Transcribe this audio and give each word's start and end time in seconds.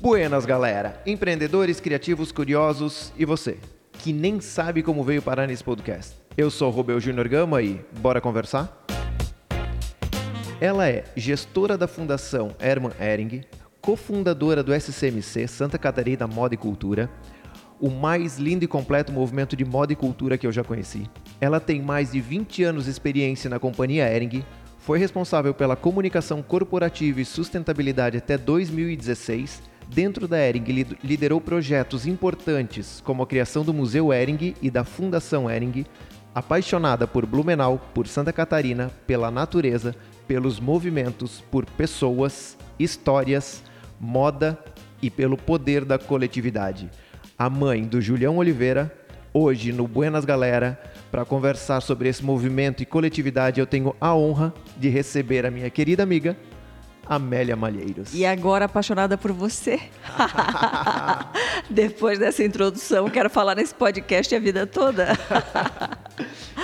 Buenas, 0.00 0.46
galera! 0.46 0.98
Empreendedores, 1.04 1.78
criativos, 1.78 2.32
curiosos 2.32 3.12
e 3.18 3.26
você, 3.26 3.58
que 3.92 4.14
nem 4.14 4.40
sabe 4.40 4.82
como 4.82 5.04
veio 5.04 5.20
parar 5.20 5.46
nesse 5.46 5.62
podcast. 5.62 6.16
Eu 6.38 6.50
sou 6.50 6.68
o 6.68 6.70
Rubel 6.70 6.98
Júnior 6.98 7.28
Gama 7.28 7.60
e 7.60 7.84
bora 7.98 8.18
conversar? 8.18 8.82
Ela 10.58 10.88
é 10.88 11.04
gestora 11.14 11.76
da 11.76 11.86
Fundação 11.86 12.56
Hermann 12.58 12.94
Ehring, 12.98 13.42
cofundadora 13.82 14.62
do 14.62 14.72
SCMC 14.72 15.46
Santa 15.46 15.76
Catarina 15.76 16.26
Moda 16.26 16.54
e 16.54 16.56
Cultura, 16.56 17.10
o 17.78 17.90
mais 17.90 18.38
lindo 18.38 18.64
e 18.64 18.68
completo 18.68 19.12
movimento 19.12 19.54
de 19.54 19.66
moda 19.66 19.92
e 19.92 19.96
cultura 19.96 20.38
que 20.38 20.46
eu 20.46 20.52
já 20.52 20.64
conheci. 20.64 21.10
Ela 21.42 21.60
tem 21.60 21.82
mais 21.82 22.12
de 22.12 22.22
20 22.22 22.64
anos 22.64 22.84
de 22.86 22.90
experiência 22.90 23.50
na 23.50 23.58
companhia 23.58 24.10
Ehring, 24.10 24.42
foi 24.78 24.98
responsável 24.98 25.52
pela 25.52 25.76
comunicação 25.76 26.42
corporativa 26.42 27.20
e 27.20 27.24
sustentabilidade 27.26 28.16
até 28.16 28.38
2016. 28.38 29.68
Dentro 29.92 30.28
da 30.28 30.38
Ehring, 30.38 30.86
liderou 31.02 31.40
projetos 31.40 32.06
importantes 32.06 33.02
como 33.04 33.24
a 33.24 33.26
criação 33.26 33.64
do 33.64 33.74
Museu 33.74 34.12
Ehring 34.12 34.54
e 34.62 34.70
da 34.70 34.84
Fundação 34.84 35.50
Ehring, 35.50 35.84
apaixonada 36.32 37.08
por 37.08 37.26
Blumenau, 37.26 37.80
por 37.92 38.06
Santa 38.06 38.32
Catarina, 38.32 38.88
pela 39.04 39.32
natureza, 39.32 39.96
pelos 40.28 40.60
movimentos, 40.60 41.42
por 41.50 41.66
pessoas, 41.66 42.56
histórias, 42.78 43.64
moda 44.00 44.56
e 45.02 45.10
pelo 45.10 45.36
poder 45.36 45.84
da 45.84 45.98
coletividade. 45.98 46.88
A 47.36 47.50
mãe 47.50 47.82
do 47.82 48.00
Julião 48.00 48.36
Oliveira, 48.36 48.96
hoje 49.34 49.72
no 49.72 49.88
Buenas 49.88 50.24
Galera, 50.24 50.80
para 51.10 51.24
conversar 51.24 51.80
sobre 51.80 52.08
esse 52.08 52.24
movimento 52.24 52.80
e 52.80 52.86
coletividade, 52.86 53.58
eu 53.58 53.66
tenho 53.66 53.96
a 54.00 54.14
honra 54.14 54.54
de 54.76 54.88
receber 54.88 55.44
a 55.44 55.50
minha 55.50 55.68
querida 55.68 56.04
amiga 56.04 56.36
Amélia 57.10 57.56
Malheiros. 57.56 58.14
E 58.14 58.24
agora 58.24 58.66
apaixonada 58.66 59.18
por 59.18 59.32
você. 59.32 59.80
Depois 61.68 62.20
dessa 62.20 62.44
introdução, 62.44 63.10
quero 63.10 63.28
falar 63.28 63.56
nesse 63.56 63.74
podcast 63.74 64.32
a 64.32 64.38
vida 64.38 64.64
toda. 64.64 65.08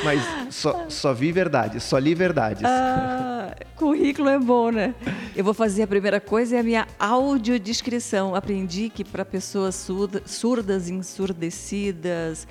Mas 0.05 0.23
só, 0.55 0.87
só 0.89 1.13
vi 1.13 1.33
verdade, 1.33 1.81
só 1.81 1.99
li 1.99 2.15
verdades. 2.15 2.63
Ah, 2.65 3.57
currículo 3.75 4.29
é 4.29 4.39
bom, 4.39 4.71
né? 4.71 4.95
Eu 5.35 5.43
vou 5.43 5.53
fazer 5.53 5.83
a 5.83 5.87
primeira 5.89 6.21
coisa, 6.21 6.55
é 6.55 6.61
a 6.61 6.63
minha 6.63 6.87
audiodescrição. 6.97 8.37
Aprendi 8.37 8.89
que 8.89 9.03
para 9.03 9.25
pessoas 9.25 9.75
surdas, 9.75 10.89
ensurdecidas, 10.89 12.47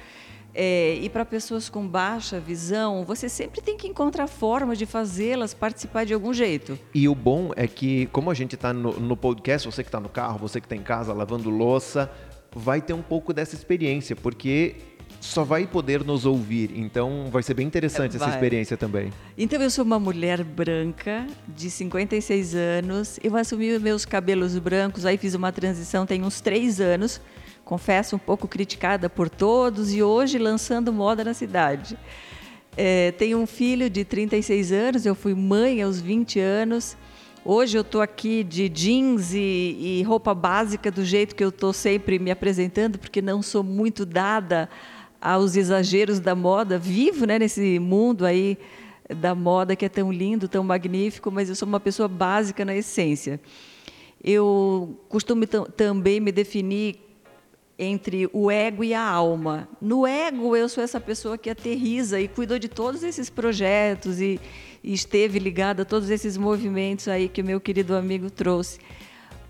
é, 0.57 0.97
e 1.01 1.09
para 1.09 1.25
pessoas 1.25 1.67
com 1.67 1.85
baixa 1.85 2.39
visão, 2.39 3.03
você 3.03 3.27
sempre 3.27 3.59
tem 3.59 3.75
que 3.75 3.89
encontrar 3.89 4.25
formas 4.25 4.77
de 4.77 4.85
fazê-las 4.85 5.53
participar 5.53 6.05
de 6.05 6.13
algum 6.13 6.33
jeito. 6.33 6.79
E 6.93 7.09
o 7.09 7.13
bom 7.13 7.51
é 7.57 7.67
que, 7.67 8.05
como 8.07 8.31
a 8.31 8.33
gente 8.33 8.55
está 8.55 8.71
no, 8.71 8.97
no, 8.97 9.17
podcast, 9.17 9.67
você 9.67 9.83
que 9.83 9.89
está 9.89 9.99
no 9.99 10.07
carro, 10.07 10.39
você 10.39 10.61
que 10.61 10.65
está 10.65 10.75
em 10.75 10.81
casa 10.81 11.11
lavando 11.11 11.49
louça, 11.49 12.09
vai 12.55 12.81
ter 12.81 12.93
um 12.93 13.01
pouco 13.01 13.33
dessa 13.33 13.53
experiência, 13.53 14.15
porque 14.15 14.77
só 15.19 15.43
vai 15.43 15.67
poder 15.67 16.05
nos 16.05 16.25
ouvir. 16.25 16.71
Então 16.73 17.27
vai 17.29 17.43
ser 17.43 17.53
bem 17.53 17.67
interessante 17.67 18.17
vai. 18.17 18.25
essa 18.25 18.37
experiência 18.37 18.77
também. 18.77 19.11
Então 19.37 19.61
eu 19.61 19.69
sou 19.69 19.83
uma 19.83 19.99
mulher 19.99 20.41
branca 20.41 21.27
de 21.49 21.69
56 21.69 22.55
anos. 22.55 23.19
Eu 23.21 23.35
assumi 23.35 23.77
meus 23.77 24.05
cabelos 24.05 24.57
brancos, 24.57 25.05
aí 25.05 25.17
fiz 25.17 25.33
uma 25.33 25.51
transição 25.51 26.05
tem 26.05 26.23
uns 26.23 26.39
três 26.39 26.79
anos 26.79 27.19
confesso, 27.65 28.15
um 28.15 28.19
pouco 28.19 28.47
criticada 28.47 29.09
por 29.09 29.27
todos 29.27 29.91
e 29.91 30.01
hoje 30.01 30.37
lançando 30.37 30.93
moda 30.93 31.23
na 31.23 31.33
cidade. 31.33 31.97
É, 32.77 33.11
tenho 33.13 33.39
um 33.39 33.47
filho 33.47 33.89
de 33.89 34.05
36 34.05 34.71
anos, 34.71 35.05
eu 35.05 35.15
fui 35.15 35.33
mãe 35.33 35.81
aos 35.81 35.99
20 35.99 36.39
anos. 36.39 36.95
Hoje 37.43 37.77
eu 37.77 37.81
estou 37.81 38.01
aqui 38.01 38.43
de 38.43 38.69
jeans 38.69 39.33
e, 39.33 39.99
e, 39.99 40.03
roupa 40.03 40.33
básica 40.33 40.91
do 40.91 41.03
jeito 41.03 41.35
que 41.35 41.43
eu 41.43 41.49
estou 41.49 41.73
sempre 41.73 42.19
me 42.19 42.31
apresentando, 42.31 42.97
porque 42.97 43.21
não 43.21 43.41
sou 43.41 43.63
muito 43.63 44.05
dada 44.05 44.69
aos 45.21 45.55
exageros 45.55 46.19
da 46.19 46.35
moda. 46.35 46.77
Vivo 46.77 47.25
né, 47.25 47.39
nesse 47.39 47.79
mundo 47.79 48.25
aí 48.25 48.57
da 49.09 49.33
moda 49.35 49.75
que 49.75 49.85
é 49.85 49.89
tão 49.89 50.11
lindo, 50.11 50.47
tão 50.47 50.63
magnífico, 50.63 51.31
mas 51.31 51.49
eu 51.49 51.55
sou 51.55 51.67
uma 51.67 51.79
pessoa 51.79 52.07
básica 52.07 52.65
na 52.65 52.75
essência. 52.75 53.39
Eu 54.23 54.99
costumo 55.07 55.45
também 55.45 56.19
me 56.19 56.31
definir 56.31 57.04
entre 57.77 58.29
o 58.31 58.49
ego 58.49 58.83
e 58.83 58.93
a 58.93 59.01
alma. 59.01 59.67
No 59.81 60.07
ego, 60.07 60.55
eu 60.55 60.69
sou 60.69 60.83
essa 60.83 60.99
pessoa 60.99 61.37
que 61.37 61.49
aterriza 61.49 62.19
e 62.19 62.27
cuidou 62.27 62.57
de 62.57 62.69
todos 62.69 63.03
esses 63.03 63.29
projetos 63.29 64.21
e, 64.21 64.39
e 64.83 64.93
esteve 64.93 65.39
ligada 65.39 65.81
a 65.81 65.85
todos 65.85 66.09
esses 66.09 66.37
movimentos 66.37 67.07
aí 67.07 67.27
que 67.27 67.41
o 67.41 67.45
meu 67.45 67.59
querido 67.59 67.95
amigo 67.95 68.29
trouxe. 68.29 68.79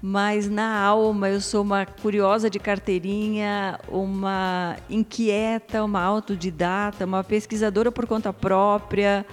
Mas 0.01 0.49
na 0.49 0.79
alma, 0.79 1.29
eu 1.29 1.41
sou 1.41 1.61
uma 1.61 1.85
curiosa 1.85 2.49
de 2.49 2.59
carteirinha, 2.59 3.79
uma 3.87 4.77
inquieta, 4.89 5.83
uma 5.83 6.01
autodidata, 6.01 7.05
uma 7.05 7.23
pesquisadora 7.23 7.91
por 7.91 8.05
conta 8.05 8.31
própria. 8.31 9.25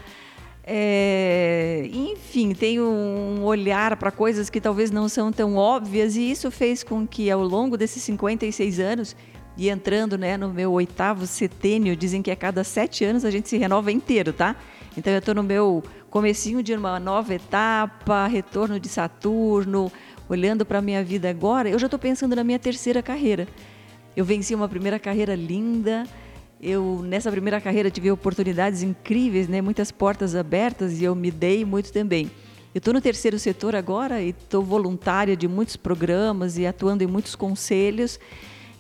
É, 0.65 1.91
enfim, 1.93 2.55
tenho 2.55 2.85
um 2.85 3.43
olhar 3.43 3.97
para 3.97 4.13
coisas 4.13 4.49
que 4.49 4.61
talvez 4.61 4.91
não 4.91 5.09
são 5.09 5.33
tão 5.33 5.57
óbvias, 5.57 6.17
e 6.17 6.31
isso 6.31 6.51
fez 6.51 6.85
com 6.85 7.07
que, 7.07 7.31
ao 7.31 7.43
longo 7.43 7.77
desses 7.77 8.03
56 8.03 8.79
anos, 8.79 9.17
e 9.57 9.69
entrando 9.69 10.17
né, 10.17 10.37
no 10.37 10.49
meu 10.49 10.73
oitavo 10.73 11.27
setênio, 11.27 11.97
dizem 11.97 12.23
que 12.23 12.31
a 12.31 12.37
cada 12.37 12.65
sete 12.65 13.05
anos 13.05 13.25
a 13.25 13.31
gente 13.31 13.49
se 13.49 13.59
renova 13.59 13.93
inteiro, 13.93 14.33
tá? 14.33 14.57
Então 14.97 15.13
eu 15.13 15.19
estou 15.19 15.35
no 15.35 15.43
meu 15.43 15.83
comecinho 16.11 16.63
de 16.63 16.75
uma 16.75 16.99
nova 17.01 17.35
etapa, 17.35 18.27
retorno 18.27 18.79
de 18.79 18.89
Saturno, 18.89 19.91
olhando 20.29 20.65
para 20.65 20.79
a 20.79 20.83
minha 20.83 21.03
vida 21.03 21.29
agora, 21.29 21.69
eu 21.69 21.79
já 21.79 21.87
estou 21.87 21.99
pensando 21.99 22.37
na 22.37 22.45
minha 22.45 22.59
terceira 22.59 23.03
carreira. 23.03 23.47
Eu 24.17 24.25
venci 24.25 24.55
uma 24.55 24.69
primeira 24.69 24.99
carreira 24.99 25.35
linda, 25.35 26.07
eu 26.63 27.03
nessa 27.03 27.31
primeira 27.31 27.61
carreira 27.61 27.91
tive 27.91 28.11
oportunidades 28.11 28.83
incríveis, 28.83 29.49
né? 29.49 29.61
Muitas 29.61 29.91
portas 29.91 30.37
abertas 30.37 31.01
e 31.01 31.05
eu 31.05 31.15
me 31.15 31.31
dei 31.31 31.65
muito 31.65 31.93
também. 31.93 32.31
Eu 32.73 32.79
estou 32.79 32.95
no 32.95 33.01
terceiro 33.01 33.39
setor 33.39 33.75
agora 33.75 34.23
e 34.23 34.31
estou 34.31 34.63
voluntária 34.63 35.37
de 35.37 35.49
muitos 35.49 35.77
programas 35.77 36.57
e 36.57 36.65
atuando 36.65 37.03
em 37.03 37.07
muitos 37.07 37.35
conselhos. 37.35 38.19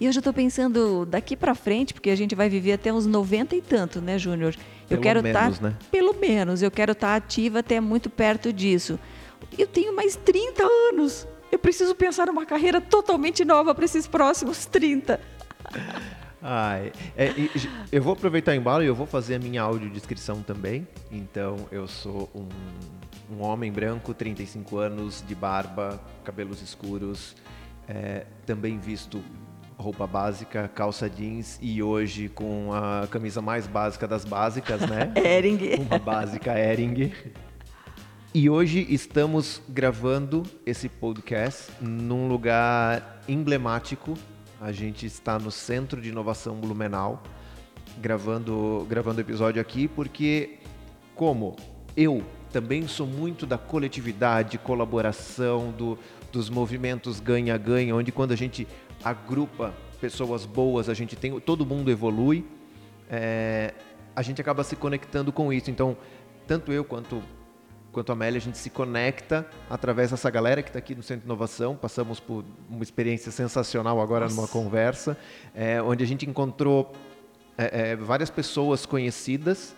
E 0.00 0.06
eu 0.06 0.12
já 0.12 0.20
estou 0.20 0.32
pensando 0.32 1.04
daqui 1.04 1.36
para 1.36 1.54
frente, 1.54 1.92
porque 1.92 2.08
a 2.08 2.16
gente 2.16 2.34
vai 2.34 2.48
viver 2.48 2.72
até 2.72 2.92
uns 2.92 3.04
90 3.04 3.56
e 3.56 3.60
tanto, 3.60 4.00
né, 4.00 4.18
Júnior? 4.18 4.54
Eu 4.88 5.00
quero 5.00 5.26
estar, 5.26 5.52
tá, 5.52 5.68
né? 5.68 5.76
pelo 5.90 6.14
menos, 6.14 6.62
eu 6.62 6.70
quero 6.70 6.92
estar 6.92 7.08
tá 7.08 7.16
ativa 7.16 7.58
até 7.58 7.80
muito 7.80 8.08
perto 8.08 8.52
disso. 8.52 8.98
Eu 9.58 9.66
tenho 9.66 9.94
mais 9.94 10.16
30 10.16 10.62
anos. 10.90 11.26
Eu 11.50 11.58
preciso 11.58 11.94
pensar 11.94 12.26
numa 12.26 12.46
carreira 12.46 12.80
totalmente 12.80 13.44
nova 13.44 13.74
para 13.74 13.84
esses 13.84 14.06
próximos 14.06 14.66
30. 14.66 15.20
Ai, 16.42 16.90
é, 17.16 17.30
eu 17.92 18.02
vou 18.02 18.14
aproveitar 18.14 18.50
o 18.50 18.54
embalo 18.54 18.82
e 18.82 18.86
eu 18.86 18.94
vou 18.96 19.06
fazer 19.06 19.36
a 19.36 19.38
minha 19.38 19.62
audiodescrição 19.62 20.42
também. 20.42 20.88
Então, 21.10 21.56
eu 21.70 21.86
sou 21.86 22.28
um, 22.34 22.48
um 23.36 23.44
homem 23.44 23.70
branco, 23.70 24.12
35 24.12 24.76
anos, 24.76 25.24
de 25.26 25.36
barba, 25.36 26.02
cabelos 26.24 26.60
escuros, 26.60 27.36
é, 27.88 28.26
também 28.44 28.76
visto 28.76 29.22
roupa 29.78 30.04
básica, 30.04 30.68
calça 30.74 31.08
jeans 31.08 31.58
e 31.62 31.80
hoje 31.82 32.28
com 32.28 32.72
a 32.72 33.06
camisa 33.06 33.40
mais 33.40 33.68
básica 33.68 34.08
das 34.08 34.24
básicas, 34.24 34.80
né? 34.80 35.12
Ering. 35.24 35.86
Uma 35.88 35.98
básica 35.98 36.58
Ering. 36.58 37.12
E 38.34 38.50
hoje 38.50 38.86
estamos 38.88 39.60
gravando 39.68 40.42
esse 40.64 40.88
podcast 40.88 41.70
num 41.80 42.26
lugar 42.28 43.22
emblemático 43.28 44.14
a 44.62 44.70
gente 44.70 45.04
está 45.04 45.40
no 45.40 45.50
Centro 45.50 46.00
de 46.00 46.10
Inovação 46.10 46.54
Blumenau, 46.54 47.20
gravando 47.98 48.86
gravando 48.88 49.20
episódio 49.20 49.60
aqui, 49.60 49.88
porque 49.88 50.60
como 51.16 51.56
eu 51.96 52.22
também 52.52 52.86
sou 52.86 53.04
muito 53.04 53.44
da 53.44 53.58
coletividade, 53.58 54.58
colaboração, 54.58 55.72
do, 55.72 55.98
dos 56.30 56.48
movimentos 56.48 57.18
ganha-ganha, 57.18 57.96
onde 57.96 58.12
quando 58.12 58.30
a 58.30 58.36
gente 58.36 58.68
agrupa 59.02 59.74
pessoas 60.00 60.46
boas, 60.46 60.88
a 60.88 60.94
gente 60.94 61.16
tem 61.16 61.40
todo 61.40 61.66
mundo 61.66 61.90
evolui, 61.90 62.46
é, 63.10 63.74
a 64.14 64.22
gente 64.22 64.40
acaba 64.40 64.62
se 64.62 64.76
conectando 64.76 65.32
com 65.32 65.52
isso. 65.52 65.72
Então, 65.72 65.96
tanto 66.46 66.72
eu 66.72 66.84
quanto 66.84 67.20
quanto 67.92 68.10
a 68.10 68.14
Amélia, 68.14 68.38
a 68.38 68.40
gente 68.40 68.56
se 68.56 68.70
conecta 68.70 69.46
através 69.68 70.10
dessa 70.10 70.30
galera 70.30 70.62
que 70.62 70.70
está 70.70 70.78
aqui 70.78 70.94
no 70.94 71.02
Centro 71.02 71.20
de 71.20 71.26
Inovação. 71.26 71.76
Passamos 71.76 72.18
por 72.18 72.44
uma 72.68 72.82
experiência 72.82 73.30
sensacional 73.30 74.00
agora 74.00 74.24
Nossa. 74.24 74.36
numa 74.36 74.48
conversa, 74.48 75.16
é, 75.54 75.80
onde 75.82 76.02
a 76.02 76.06
gente 76.06 76.28
encontrou 76.28 76.92
é, 77.56 77.90
é, 77.90 77.96
várias 77.96 78.30
pessoas 78.30 78.86
conhecidas 78.86 79.76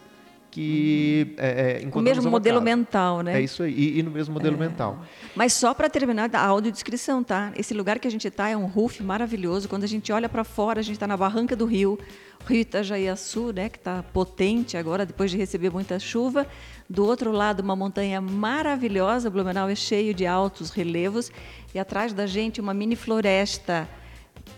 que 0.54 1.34
é, 1.36 1.82
é, 1.82 1.88
o 1.92 2.00
mesmo 2.00 2.30
modelo 2.30 2.60
casa. 2.60 2.64
mental, 2.64 3.22
né? 3.22 3.40
É 3.40 3.42
isso 3.42 3.64
aí, 3.64 3.74
e, 3.74 3.98
e 3.98 4.02
no 4.04 4.10
mesmo 4.12 4.32
modelo 4.32 4.54
é. 4.54 4.60
mental. 4.60 5.04
Mas 5.34 5.52
só 5.52 5.74
para 5.74 5.90
terminar 5.90 6.30
a 6.32 6.46
audiodescrição, 6.46 7.24
tá? 7.24 7.50
Esse 7.56 7.74
lugar 7.74 7.98
que 7.98 8.06
a 8.06 8.10
gente 8.10 8.28
está 8.28 8.48
é 8.48 8.56
um 8.56 8.66
roof 8.66 9.02
maravilhoso. 9.02 9.68
Quando 9.68 9.82
a 9.82 9.88
gente 9.88 10.12
olha 10.12 10.28
para 10.28 10.44
fora, 10.44 10.78
a 10.78 10.82
gente 10.82 10.94
está 10.94 11.08
na 11.08 11.16
barranca 11.16 11.56
do 11.56 11.66
rio, 11.66 11.98
Rio 12.46 12.60
Itajaiaçu, 12.60 13.52
né, 13.52 13.68
que 13.68 13.78
está 13.78 14.04
potente 14.04 14.76
agora 14.76 15.04
depois 15.04 15.28
de 15.28 15.36
receber 15.36 15.72
muita 15.72 15.98
chuva. 15.98 16.46
Do 16.88 17.04
outro 17.04 17.32
lado, 17.32 17.58
uma 17.58 17.74
montanha 17.74 18.20
maravilhosa. 18.20 19.28
Blumenau 19.28 19.68
é 19.68 19.74
cheio 19.74 20.14
de 20.14 20.24
altos 20.24 20.70
relevos 20.70 21.32
e 21.74 21.80
atrás 21.80 22.12
da 22.12 22.28
gente 22.28 22.60
uma 22.60 22.72
mini 22.72 22.94
floresta 22.94 23.88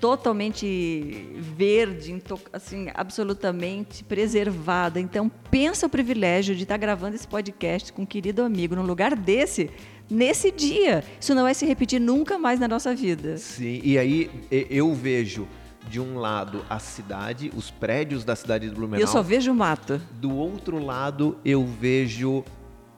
totalmente 0.00 1.32
verde, 1.38 2.22
assim, 2.52 2.88
absolutamente 2.94 4.04
preservada. 4.04 5.00
Então, 5.00 5.30
pensa 5.50 5.86
o 5.86 5.88
privilégio 5.88 6.54
de 6.54 6.64
estar 6.64 6.76
gravando 6.76 7.16
esse 7.16 7.26
podcast 7.26 7.92
com 7.92 8.02
um 8.02 8.06
querido 8.06 8.42
amigo 8.42 8.76
num 8.76 8.82
lugar 8.82 9.16
desse, 9.16 9.70
nesse 10.10 10.50
dia. 10.50 11.02
Isso 11.20 11.34
não 11.34 11.42
vai 11.42 11.54
se 11.54 11.64
repetir 11.64 12.00
nunca 12.00 12.38
mais 12.38 12.60
na 12.60 12.68
nossa 12.68 12.94
vida. 12.94 13.36
Sim, 13.38 13.80
e 13.82 13.98
aí 13.98 14.30
eu 14.50 14.92
vejo 14.94 15.48
de 15.88 16.00
um 16.00 16.18
lado 16.18 16.64
a 16.68 16.78
cidade, 16.78 17.50
os 17.56 17.70
prédios 17.70 18.24
da 18.24 18.34
cidade 18.34 18.68
de 18.68 18.74
Blumenau. 18.74 19.00
Eu 19.00 19.06
só 19.06 19.22
vejo 19.22 19.54
mato. 19.54 20.00
Do 20.12 20.34
outro 20.34 20.78
lado 20.78 21.38
eu 21.44 21.64
vejo 21.64 22.44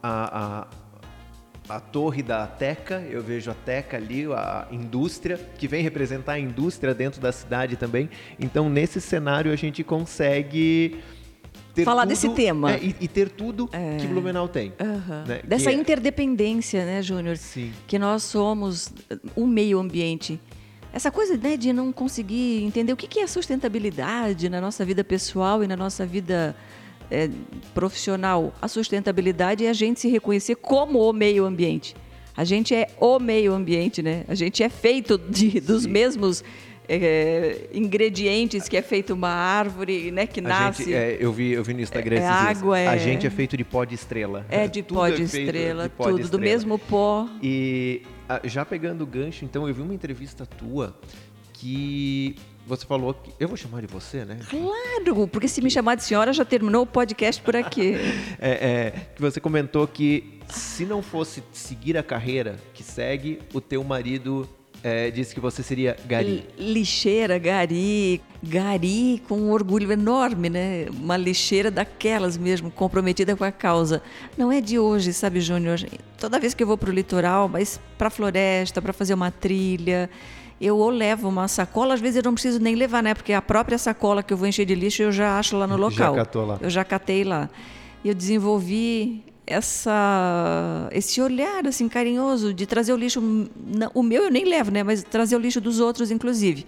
a, 0.02 0.62
a 0.62 0.66
a 1.68 1.78
torre 1.78 2.22
da 2.22 2.46
Teca, 2.46 3.04
eu 3.10 3.22
vejo 3.22 3.50
a 3.50 3.54
Teca 3.54 3.96
ali, 3.96 4.24
a 4.32 4.66
indústria, 4.70 5.38
que 5.58 5.68
vem 5.68 5.82
representar 5.82 6.32
a 6.32 6.38
indústria 6.38 6.94
dentro 6.94 7.20
da 7.20 7.30
cidade 7.30 7.76
também. 7.76 8.08
Então, 8.40 8.70
nesse 8.70 9.00
cenário, 9.00 9.52
a 9.52 9.56
gente 9.56 9.84
consegue. 9.84 10.98
Falar 11.84 12.02
tudo, 12.02 12.08
desse 12.08 12.28
tema. 12.30 12.72
É, 12.72 12.78
e, 12.82 12.96
e, 13.02 13.06
ter 13.06 13.28
tudo 13.28 13.68
é. 13.70 13.98
que 13.98 14.06
Blumenau 14.06 14.48
tem. 14.48 14.72
Uhum. 14.80 15.24
Né? 15.28 15.40
Dessa 15.44 15.70
que 15.70 15.76
é 15.76 15.78
interdependência, 15.78 16.84
né, 16.84 17.02
Júnior? 17.02 17.36
Sim. 17.36 17.72
Que 17.86 17.98
nós 17.98 18.24
somos 18.24 18.92
o 19.36 19.46
meio 19.46 19.78
ambiente. 19.78 20.40
Essa 20.92 21.10
coisa 21.10 21.36
né, 21.36 21.56
de 21.56 21.72
não 21.72 21.92
conseguir 21.92 22.64
entender 22.64 22.92
o 22.92 22.96
que 22.96 23.20
é 23.20 23.26
sustentabilidade 23.28 24.48
na 24.48 24.60
nossa 24.60 24.84
vida 24.84 25.04
pessoal 25.04 25.62
e 25.62 25.68
na 25.68 25.76
nossa 25.76 26.04
vida 26.04 26.56
é, 27.10 27.28
profissional, 27.74 28.52
a 28.60 28.68
sustentabilidade 28.68 29.64
é 29.64 29.70
a 29.70 29.72
gente 29.72 30.00
se 30.00 30.08
reconhecer 30.08 30.56
como 30.56 30.98
o 31.00 31.12
meio 31.12 31.44
ambiente. 31.44 31.94
A 32.36 32.44
gente 32.44 32.74
é 32.74 32.88
o 33.00 33.18
meio 33.18 33.52
ambiente, 33.52 34.00
né? 34.02 34.24
A 34.28 34.34
gente 34.34 34.62
é 34.62 34.68
feito 34.68 35.18
de, 35.18 35.60
dos 35.60 35.82
Sim. 35.82 35.90
mesmos 35.90 36.44
é, 36.88 37.68
ingredientes 37.72 38.68
que 38.68 38.76
é 38.76 38.82
feito 38.82 39.12
uma 39.12 39.28
árvore, 39.28 40.10
né, 40.10 40.26
que 40.26 40.40
a 40.40 40.42
nasce. 40.42 40.84
Gente, 40.84 40.94
é, 40.94 41.16
eu 41.20 41.32
vi, 41.32 41.50
eu 41.50 41.62
vi 41.62 41.74
no 41.74 41.80
Instagram 41.80 42.20
é, 42.20 42.26
água, 42.26 42.78
é... 42.78 42.88
A 42.88 42.96
gente 42.96 43.26
é 43.26 43.30
feito 43.30 43.56
de 43.56 43.64
pó 43.64 43.84
de 43.84 43.94
estrela. 43.94 44.46
É 44.48 44.66
de 44.68 44.82
pó 44.82 45.08
de 45.08 45.22
estrela, 45.22 45.84
de 45.84 45.88
pó 45.90 46.04
tudo 46.04 46.16
de 46.16 46.22
estrela. 46.22 46.30
do 46.30 46.38
mesmo 46.38 46.78
pó. 46.78 47.28
E 47.42 48.02
já 48.44 48.64
pegando 48.64 49.02
o 49.02 49.06
gancho, 49.06 49.44
então 49.44 49.68
eu 49.68 49.74
vi 49.74 49.82
uma 49.82 49.94
entrevista 49.94 50.46
tua 50.46 50.96
que 51.52 52.36
você 52.68 52.84
falou 52.84 53.14
que. 53.14 53.32
Eu 53.40 53.48
vou 53.48 53.56
chamar 53.56 53.80
de 53.80 53.86
você, 53.86 54.24
né? 54.24 54.38
Claro, 54.48 55.26
porque 55.26 55.48
se 55.48 55.62
me 55.62 55.70
chamar 55.70 55.94
de 55.94 56.04
senhora 56.04 56.32
já 56.32 56.44
terminou 56.44 56.82
o 56.82 56.86
podcast 56.86 57.40
por 57.40 57.56
aqui. 57.56 57.94
é, 58.38 58.50
é, 58.50 58.90
que 59.16 59.20
você 59.20 59.40
comentou 59.40 59.86
que 59.88 60.38
se 60.48 60.84
não 60.84 61.02
fosse 61.02 61.42
seguir 61.52 61.96
a 61.96 62.02
carreira 62.02 62.56
que 62.74 62.82
segue, 62.82 63.40
o 63.54 63.60
teu 63.60 63.82
marido 63.82 64.46
é, 64.82 65.10
disse 65.10 65.34
que 65.34 65.40
você 65.40 65.62
seria 65.62 65.96
gari. 66.06 66.46
Lixeira, 66.58 67.38
gari. 67.38 68.20
Gari 68.42 69.22
com 69.26 69.36
um 69.36 69.50
orgulho 69.50 69.90
enorme, 69.90 70.48
né? 70.48 70.86
Uma 70.90 71.16
lixeira 71.16 71.70
daquelas 71.70 72.36
mesmo, 72.36 72.70
comprometida 72.70 73.34
com 73.34 73.44
a 73.44 73.50
causa. 73.50 74.02
Não 74.36 74.52
é 74.52 74.60
de 74.60 74.78
hoje, 74.78 75.12
sabe, 75.12 75.40
Júnior? 75.40 75.80
Toda 76.18 76.38
vez 76.38 76.54
que 76.54 76.62
eu 76.62 76.66
vou 76.66 76.76
para 76.78 76.90
o 76.90 76.92
litoral, 76.92 77.48
mas 77.48 77.80
para 77.96 78.08
a 78.08 78.10
floresta, 78.10 78.80
para 78.80 78.92
fazer 78.92 79.14
uma 79.14 79.30
trilha 79.30 80.08
eu 80.60 80.76
ou 80.76 80.90
levo 80.90 81.28
uma 81.28 81.46
sacola, 81.46 81.94
às 81.94 82.00
vezes 82.00 82.16
eu 82.16 82.22
não 82.24 82.34
preciso 82.34 82.58
nem 82.58 82.74
levar, 82.74 83.02
né? 83.02 83.14
Porque 83.14 83.32
a 83.32 83.40
própria 83.40 83.78
sacola 83.78 84.22
que 84.22 84.32
eu 84.32 84.36
vou 84.36 84.46
encher 84.46 84.66
de 84.66 84.74
lixo 84.74 85.02
eu 85.02 85.12
já 85.12 85.38
acho 85.38 85.56
lá 85.56 85.66
no 85.66 85.76
local. 85.76 86.14
Já 86.14 86.24
catou 86.24 86.46
lá. 86.46 86.58
Eu 86.60 86.70
já 86.70 86.84
catei 86.84 87.24
lá. 87.24 87.48
E 88.04 88.08
eu 88.08 88.14
desenvolvi 88.14 89.24
essa 89.46 90.88
esse 90.92 91.20
olhar 91.20 91.66
assim 91.66 91.88
carinhoso 91.88 92.52
de 92.52 92.66
trazer 92.66 92.92
o 92.92 92.96
lixo, 92.96 93.20
o 93.94 94.02
meu 94.02 94.24
eu 94.24 94.30
nem 94.30 94.44
levo, 94.44 94.70
né? 94.70 94.82
Mas 94.82 95.02
trazer 95.02 95.36
o 95.36 95.38
lixo 95.38 95.60
dos 95.60 95.80
outros, 95.80 96.10
inclusive. 96.10 96.66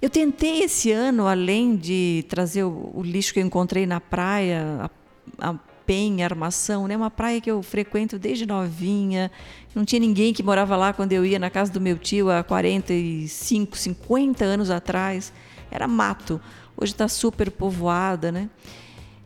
Eu 0.00 0.08
tentei 0.08 0.62
esse 0.62 0.92
ano, 0.92 1.26
além 1.26 1.74
de 1.74 2.24
trazer 2.28 2.62
o, 2.62 2.92
o 2.94 3.02
lixo 3.02 3.32
que 3.32 3.40
eu 3.40 3.44
encontrei 3.44 3.84
na 3.84 4.00
praia, 4.00 4.90
a, 5.38 5.50
a 5.50 5.54
Penha, 5.88 6.26
Armação, 6.26 6.86
né? 6.86 6.94
Uma 6.94 7.10
praia 7.10 7.40
que 7.40 7.50
eu 7.50 7.62
frequento 7.62 8.18
desde 8.18 8.44
novinha. 8.44 9.30
Não 9.74 9.86
tinha 9.86 9.98
ninguém 9.98 10.34
que 10.34 10.42
morava 10.42 10.76
lá 10.76 10.92
quando 10.92 11.14
eu 11.14 11.24
ia 11.24 11.38
na 11.38 11.48
casa 11.48 11.72
do 11.72 11.80
meu 11.80 11.96
tio 11.96 12.30
há 12.30 12.42
45, 12.42 13.78
50 13.78 14.44
anos 14.44 14.70
atrás. 14.70 15.32
Era 15.70 15.88
mato. 15.88 16.38
Hoje 16.76 16.92
está 16.92 17.08
super 17.08 17.50
povoada, 17.50 18.30
né? 18.30 18.50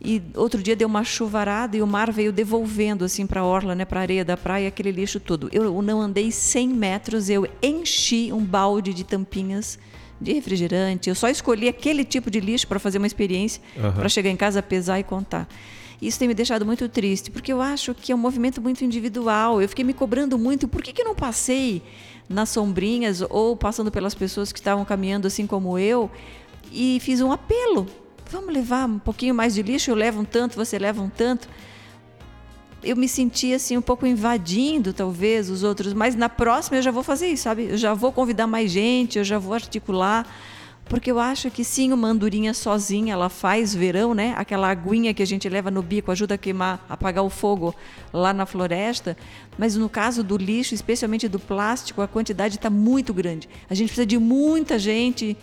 E 0.01 0.21
outro 0.35 0.63
dia 0.63 0.73
deu 0.73 0.87
uma 0.87 1.03
chuvarada 1.03 1.75
e 1.75 1.81
o 1.81 1.87
mar 1.87 2.09
veio 2.13 2.31
devolvendo 2.31 3.03
assim 3.03 3.27
para 3.27 3.41
a 3.41 3.45
orla, 3.45 3.75
né, 3.75 3.83
para 3.83 3.99
a 3.99 4.03
areia 4.03 4.23
da 4.23 4.37
praia, 4.37 4.69
aquele 4.69 4.91
lixo 4.91 5.19
todo. 5.19 5.49
Eu 5.51 5.81
não 5.81 6.01
andei 6.01 6.31
100 6.31 6.69
metros, 6.69 7.29
eu 7.29 7.45
enchi 7.61 8.31
um 8.31 8.43
balde 8.43 8.93
de 8.93 9.03
tampinhas 9.03 9.77
de 10.19 10.31
refrigerante. 10.31 11.09
Eu 11.09 11.15
só 11.15 11.27
escolhi 11.27 11.67
aquele 11.67 12.05
tipo 12.05 12.31
de 12.31 12.39
lixo 12.39 12.67
para 12.67 12.79
fazer 12.79 12.99
uma 12.99 13.07
experiência, 13.07 13.61
uhum. 13.75 13.91
para 13.91 14.07
chegar 14.07 14.29
em 14.29 14.37
casa, 14.37 14.63
pesar 14.63 14.97
e 14.97 15.03
contar. 15.03 15.45
Isso 16.07 16.19
tem 16.19 16.27
me 16.27 16.33
deixado 16.33 16.65
muito 16.65 16.89
triste, 16.89 17.31
porque 17.31 17.51
eu 17.51 17.61
acho 17.61 17.93
que 17.93 18.11
é 18.11 18.15
um 18.15 18.17
movimento 18.17 18.61
muito 18.61 18.83
individual. 18.83 19.61
Eu 19.61 19.69
fiquei 19.69 19.85
me 19.85 19.93
cobrando 19.93 20.37
muito, 20.37 20.67
por 20.67 20.81
que, 20.81 20.91
que 20.91 21.01
eu 21.01 21.05
não 21.05 21.15
passei 21.15 21.81
nas 22.27 22.49
sombrinhas 22.49 23.21
ou 23.29 23.55
passando 23.55 23.91
pelas 23.91 24.13
pessoas 24.13 24.51
que 24.51 24.59
estavam 24.59 24.83
caminhando 24.83 25.27
assim 25.27 25.47
como 25.47 25.77
eu 25.77 26.11
e 26.71 26.99
fiz 27.01 27.21
um 27.21 27.31
apelo. 27.31 27.87
Vamos 28.29 28.53
levar 28.53 28.87
um 28.87 28.99
pouquinho 28.99 29.33
mais 29.33 29.53
de 29.53 29.61
lixo, 29.61 29.91
eu 29.91 29.95
levo 29.95 30.21
um 30.21 30.25
tanto, 30.25 30.55
você 30.55 30.77
leva 30.77 31.01
um 31.01 31.09
tanto. 31.09 31.47
Eu 32.83 32.97
me 32.97 33.07
senti 33.07 33.53
assim 33.53 33.77
um 33.77 33.81
pouco 33.81 34.05
invadindo 34.05 34.91
talvez 34.91 35.49
os 35.49 35.63
outros, 35.63 35.93
mas 35.93 36.15
na 36.15 36.27
próxima 36.27 36.77
eu 36.77 36.81
já 36.81 36.91
vou 36.91 37.03
fazer 37.03 37.27
isso, 37.27 37.43
sabe? 37.43 37.67
Eu 37.69 37.77
já 37.77 37.93
vou 37.93 38.11
convidar 38.11 38.47
mais 38.47 38.71
gente, 38.71 39.17
eu 39.17 39.23
já 39.23 39.39
vou 39.39 39.53
articular 39.53 40.27
porque 40.85 41.09
eu 41.09 41.19
acho 41.19 41.49
que 41.49 41.63
sim, 41.63 41.91
uma 41.91 42.09
andorinha 42.09 42.53
sozinha, 42.53 43.13
ela 43.13 43.29
faz 43.29 43.73
verão, 43.73 44.13
né? 44.13 44.33
Aquela 44.37 44.69
aguinha 44.69 45.13
que 45.13 45.23
a 45.23 45.25
gente 45.25 45.47
leva 45.47 45.71
no 45.71 45.81
bico 45.81 46.11
ajuda 46.11 46.35
a 46.35 46.37
queimar, 46.37 46.85
apagar 46.89 47.23
o 47.23 47.29
fogo 47.29 47.73
lá 48.11 48.33
na 48.33 48.45
floresta. 48.45 49.17
Mas 49.57 49.75
no 49.75 49.89
caso 49.89 50.23
do 50.23 50.37
lixo, 50.37 50.73
especialmente 50.73 51.27
do 51.27 51.39
plástico, 51.39 52.01
a 52.01 52.07
quantidade 52.07 52.55
está 52.55 52.69
muito 52.69 53.13
grande. 53.13 53.49
A 53.69 53.73
gente 53.73 53.87
precisa 53.87 54.05
de 54.05 54.17
muita 54.17 54.77
gente 54.77 55.37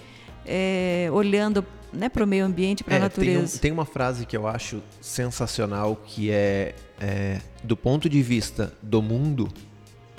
é, 0.47 1.09
olhando 1.13 1.65
né, 1.93 2.09
para 2.09 2.25
o 2.25 2.27
meio 2.27 2.45
ambiente, 2.45 2.85
para 2.85 2.95
a 2.95 2.99
é, 2.99 3.01
natureza. 3.01 3.59
Tem, 3.59 3.59
um, 3.59 3.61
tem, 3.61 3.73
uma 3.73 3.85
frase 3.85 4.27
que 4.27 4.37
eu 4.37 4.47
acho 4.47 4.83
sensacional, 5.01 5.97
que 5.97 6.31
é, 6.31 6.75
é 7.01 7.41
do 7.65 7.77
ponto 7.77 8.09
de 8.09 8.23
vista 8.23 8.73
do 8.83 9.03
mundo, 9.03 9.49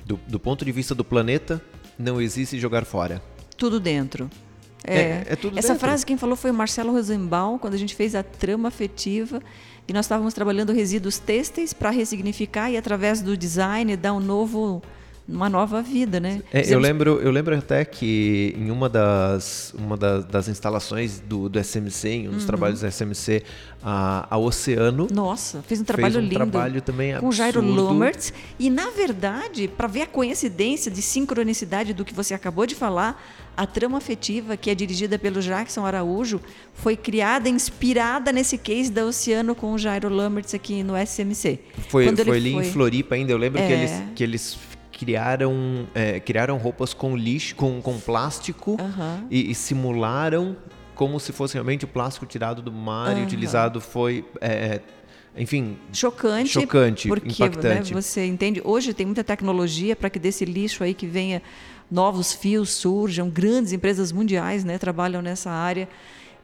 do, 0.05 0.19
do 0.27 0.39
ponto 0.39 0.65
de 0.65 0.71
vista 0.71 0.95
do 0.95 1.03
planeta, 1.03 1.61
não 1.97 2.19
existe 2.19 2.59
jogar 2.59 2.85
fora. 2.85 3.21
Tudo 3.55 3.79
dentro. 3.79 4.29
É, 4.83 4.95
é, 4.95 5.25
é 5.29 5.35
tudo 5.35 5.57
Essa 5.57 5.69
dentro. 5.69 5.87
frase 5.87 6.05
quem 6.05 6.17
falou 6.17 6.35
foi 6.35 6.51
o 6.51 6.53
Marcelo 6.53 6.91
Rosenbaum, 6.91 7.57
quando 7.57 7.73
a 7.73 7.77
gente 7.77 7.95
fez 7.95 8.15
a 8.15 8.23
trama 8.23 8.67
afetiva. 8.67 9.41
E 9.87 9.93
nós 9.93 10.05
estávamos 10.05 10.33
trabalhando 10.33 10.71
resíduos 10.71 11.17
têxteis 11.19 11.73
para 11.73 11.89
ressignificar 11.89 12.69
e, 12.71 12.77
através 12.77 13.21
do 13.21 13.35
design, 13.35 13.95
dar 13.97 14.13
um 14.13 14.19
novo 14.19 14.81
uma 15.31 15.49
nova 15.49 15.81
vida, 15.81 16.19
né? 16.19 16.41
É, 16.51 16.73
eu 16.73 16.79
lembro, 16.79 17.19
eu 17.21 17.31
lembro 17.31 17.57
até 17.57 17.85
que 17.85 18.53
em 18.57 18.69
uma 18.69 18.89
das, 18.89 19.73
uma 19.77 19.95
das, 19.95 20.25
das 20.25 20.47
instalações 20.47 21.19
do, 21.19 21.47
do 21.47 21.59
SMC, 21.63 22.09
em 22.09 22.27
um 22.27 22.31
dos 22.31 22.41
uhum. 22.41 22.47
trabalhos 22.47 22.81
do 22.81 22.91
SMC, 22.91 23.43
a, 23.83 24.27
a 24.29 24.37
Oceano. 24.37 25.07
Nossa, 25.11 25.61
fez 25.63 25.81
um 25.81 25.83
trabalho 25.83 26.13
fez 26.13 26.23
um 26.23 26.27
lindo. 26.27 26.35
trabalho 26.35 26.81
também 26.81 27.17
com 27.17 27.31
Jairo 27.31 27.61
Lumertz. 27.61 28.33
E 28.59 28.69
na 28.69 28.89
verdade, 28.89 29.67
para 29.67 29.87
ver 29.87 30.03
a 30.03 30.07
coincidência 30.07 30.91
de 30.91 31.01
sincronicidade 31.01 31.93
do 31.93 32.05
que 32.05 32.13
você 32.13 32.33
acabou 32.33 32.65
de 32.65 32.75
falar, 32.75 33.23
a 33.55 33.65
trama 33.65 33.97
afetiva, 33.97 34.55
que 34.55 34.69
é 34.69 34.75
dirigida 34.75 35.19
pelo 35.19 35.41
Jackson 35.41 35.85
Araújo, 35.85 36.39
foi 36.73 36.95
criada, 36.95 37.49
inspirada 37.49 38.31
nesse 38.31 38.57
case 38.57 38.91
da 38.91 39.05
Oceano 39.05 39.53
com 39.55 39.73
o 39.73 39.77
Jairo 39.77 40.09
Lumertz 40.09 40.53
aqui 40.53 40.83
no 40.83 40.93
SMC. 40.95 41.59
Foi, 41.89 42.15
foi 42.15 42.37
ali 42.37 42.53
foi... 42.53 42.65
em 42.65 42.71
Floripa 42.71 43.15
ainda. 43.15 43.31
Eu 43.31 43.37
lembro 43.37 43.61
é... 43.61 43.67
que 43.67 43.73
eles, 43.73 44.03
que 44.15 44.23
eles 44.23 44.57
criaram, 45.01 45.87
é, 45.95 46.19
criaram 46.19 46.57
roupas 46.57 46.93
com 46.93 47.17
lixo, 47.17 47.55
com, 47.55 47.81
com 47.81 47.99
plástico 47.99 48.77
uhum. 48.79 49.27
e, 49.31 49.49
e, 49.49 49.55
simularam 49.55 50.55
como 50.93 51.19
se 51.19 51.31
fosse 51.31 51.55
realmente 51.55 51.85
o 51.85 51.87
plástico 51.87 52.23
tirado 52.27 52.61
do 52.61 52.71
mar 52.71 53.15
uhum. 53.15 53.21
e 53.21 53.23
utilizado 53.23 53.81
foi 53.81 54.23
é, 54.39 54.79
enfim 55.35 55.75
chocante 55.91 56.51
chocante 56.51 57.07
porque, 57.07 57.29
né, 57.29 57.33
impactante 57.33 57.95
né, 57.95 57.99
você 57.99 58.23
entende 58.27 58.61
hoje 58.63 58.93
tem 58.93 59.07
muita 59.07 59.23
tecnologia 59.23 59.95
para 59.95 60.07
que 60.07 60.19
desse 60.19 60.45
lixo 60.45 60.83
aí 60.83 60.93
que 60.93 61.07
venha 61.07 61.41
novos 61.89 62.31
fios 62.31 62.69
surjam 62.69 63.27
grandes 63.27 63.73
empresas 63.73 64.11
mundiais 64.11 64.63
né 64.63 64.77
trabalham 64.77 65.19
nessa 65.19 65.49
área 65.49 65.89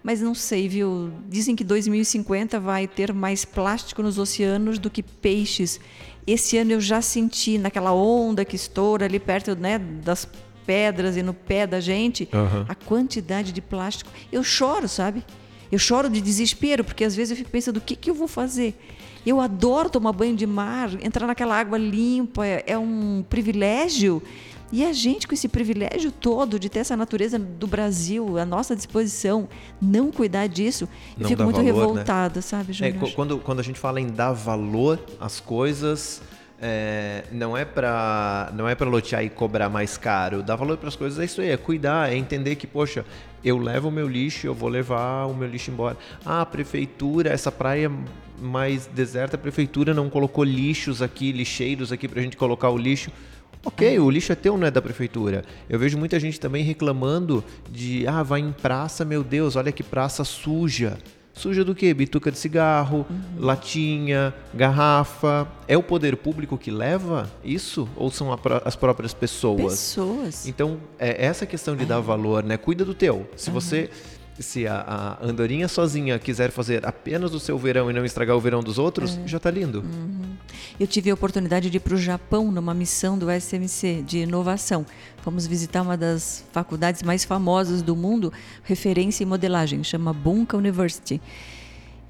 Mas 0.03 0.21
não 0.21 0.33
sei, 0.33 0.69
viu? 0.69 1.11
Dizem 1.27 1.53
que 1.53 1.65
2050 1.65 2.59
vai 2.61 2.87
ter 2.87 3.13
mais 3.13 3.43
plástico 3.43 4.01
nos 4.01 4.17
oceanos 4.17 4.79
do 4.79 4.89
que 4.89 5.03
peixes. 5.03 5.81
Esse 6.27 6.57
ano 6.57 6.73
eu 6.73 6.81
já 6.81 7.01
senti 7.01 7.57
naquela 7.57 7.93
onda 7.93 8.43
que 8.43 8.55
estoura 8.55 9.05
ali 9.05 9.17
perto 9.17 9.55
né, 9.55 9.79
das 9.79 10.27
pedras 10.65 11.15
e 11.15 11.23
no 11.23 11.33
pé 11.33 11.65
da 11.65 11.79
gente, 11.79 12.27
uhum. 12.33 12.65
a 12.67 12.75
quantidade 12.75 13.53
de 13.53 13.61
plástico. 13.61 14.11
Eu 14.29 14.43
choro, 14.43 14.89
sabe? 14.89 15.23
Eu 15.71 15.79
choro 15.79 16.09
de 16.09 16.19
desespero, 16.19 16.83
porque 16.83 17.05
às 17.05 17.15
vezes 17.15 17.31
eu 17.31 17.37
fico 17.37 17.49
pensando: 17.49 17.77
o 17.77 17.81
que, 17.81 17.95
que 17.95 18.09
eu 18.09 18.13
vou 18.13 18.27
fazer? 18.27 18.77
Eu 19.25 19.39
adoro 19.39 19.89
tomar 19.89 20.11
banho 20.11 20.35
de 20.35 20.45
mar, 20.45 20.89
entrar 21.01 21.25
naquela 21.27 21.57
água 21.57 21.77
limpa, 21.77 22.45
é, 22.45 22.63
é 22.67 22.77
um 22.77 23.23
privilégio. 23.29 24.21
E 24.71 24.85
a 24.85 24.91
gente, 24.91 25.27
com 25.27 25.33
esse 25.33 25.47
privilégio 25.47 26.11
todo 26.11 26.59
de 26.59 26.69
ter 26.69 26.79
essa 26.79 26.97
natureza 26.97 27.39
do 27.39 27.67
Brasil 27.67 28.37
à 28.37 28.45
nossa 28.45 28.75
disposição, 28.75 29.47
não 29.81 30.11
cuidar 30.11 30.47
disso, 30.47 30.89
não 31.15 31.23
eu 31.23 31.29
fico 31.29 31.43
muito 31.43 31.55
valor, 31.55 31.73
né? 31.73 31.79
revoltada, 31.79 32.35
né? 32.35 32.41
sabe, 32.41 32.73
Júnior? 32.73 33.03
É, 33.03 33.11
quando, 33.11 33.37
quando 33.39 33.59
a 33.59 33.63
gente 33.63 33.79
fala 33.79 34.01
em 34.01 34.07
dar 34.07 34.33
valor 34.33 34.99
às 35.19 35.39
coisas, 35.39 36.21
é, 36.59 37.23
não 37.31 37.55
é 37.55 37.63
para 37.63 38.51
não 38.55 38.67
é 38.67 38.73
para 38.73 38.89
lotear 38.89 39.23
e 39.23 39.29
cobrar 39.29 39.69
mais 39.69 39.97
caro. 39.97 40.43
Dar 40.43 40.55
valor 40.55 40.77
para 40.77 40.89
as 40.89 40.95
coisas 40.95 41.19
é 41.19 41.25
isso 41.25 41.39
aí, 41.39 41.49
é 41.49 41.57
cuidar, 41.57 42.11
é 42.11 42.17
entender 42.17 42.55
que 42.55 42.67
poxa, 42.67 43.05
eu 43.43 43.57
levo 43.57 43.87
o 43.87 43.91
meu 43.91 44.07
lixo, 44.07 44.47
eu 44.47 44.53
vou 44.53 44.67
levar 44.67 45.25
o 45.27 45.33
meu 45.33 45.47
lixo 45.47 45.71
embora. 45.71 45.97
Ah, 46.25 46.41
a 46.41 46.45
prefeitura, 46.45 47.29
essa 47.29 47.51
praia 47.51 47.91
mais 48.39 48.85
deserta, 48.87 49.35
a 49.35 49.39
prefeitura 49.39 49.93
não 49.93 50.09
colocou 50.09 50.43
lixos 50.43 51.01
aqui, 51.01 51.31
lixeiros 51.31 51.91
aqui 51.91 52.07
para 52.07 52.19
a 52.19 52.23
gente 52.23 52.35
colocar 52.35 52.69
o 52.69 52.77
lixo. 52.77 53.11
Ok, 53.67 53.99
o 53.99 54.09
lixo 54.09 54.31
é 54.31 54.35
teu, 54.35 54.57
não 54.57 54.65
é 54.65 54.71
da 54.71 54.81
prefeitura. 54.81 55.43
Eu 55.69 55.77
vejo 55.77 55.97
muita 55.97 56.17
gente 56.21 56.39
também 56.39 56.63
reclamando 56.63 57.43
de, 57.69 58.07
ah, 58.07 58.23
vai 58.23 58.39
em 58.39 58.53
praça, 58.53 59.03
meu 59.03 59.21
Deus, 59.21 59.57
olha 59.57 59.73
que 59.73 59.83
praça 59.83 60.23
suja. 60.23 60.97
Suja 61.33 61.65
do 61.65 61.75
quê? 61.75 61.93
Bituca 61.93 62.31
de 62.31 62.37
cigarro, 62.37 63.05
uhum. 63.09 63.21
latinha, 63.37 64.33
garrafa. 64.53 65.45
É 65.67 65.77
o 65.77 65.83
poder 65.83 66.15
público 66.15 66.57
que 66.57 66.71
leva 66.71 67.29
isso? 67.43 67.89
Ou 67.97 68.09
são 68.09 68.29
as 68.63 68.75
próprias 68.77 69.13
pessoas? 69.13 69.73
Pessoas. 69.73 70.47
Então, 70.47 70.77
é 70.97 71.25
essa 71.25 71.45
questão 71.45 71.75
de 71.75 71.83
é. 71.83 71.85
dar 71.85 71.99
valor, 71.99 72.45
né? 72.45 72.55
Cuida 72.55 72.85
do 72.85 72.93
teu. 72.93 73.29
Se 73.35 73.49
uhum. 73.49 73.53
você 73.53 73.89
se 74.39 74.67
a, 74.67 75.17
a, 75.21 75.25
andorinha 75.25 75.67
sozinha 75.67 76.19
quiser 76.19 76.51
fazer 76.51 76.85
apenas 76.85 77.33
o 77.33 77.39
seu 77.39 77.57
verão 77.57 77.89
e 77.89 77.93
não 77.93 78.05
estragar 78.05 78.35
o 78.35 78.39
verão 78.39 78.61
dos 78.61 78.77
outros, 78.77 79.17
é. 79.17 79.27
já 79.27 79.37
está 79.37 79.49
lindo. 79.49 79.79
Uhum. 79.79 80.35
Eu 80.79 80.85
tive 80.85 81.09
a 81.09 81.13
oportunidade 81.13 81.69
de 81.69 81.77
ir 81.77 81.79
para 81.79 81.95
o 81.95 81.97
Japão 81.97 82.51
numa 82.51 82.73
missão 82.73 83.17
do 83.17 83.27
SMC 83.31 84.03
de 84.05 84.19
inovação. 84.19 84.85
Fomos 85.23 85.47
visitar 85.47 85.81
uma 85.81 85.97
das 85.97 86.45
faculdades 86.51 87.01
mais 87.01 87.25
famosas 87.25 87.81
do 87.81 87.95
mundo, 87.95 88.31
referência 88.63 89.23
em 89.23 89.27
modelagem, 89.27 89.83
chama 89.83 90.13
Bunka 90.13 90.55
University. 90.55 91.19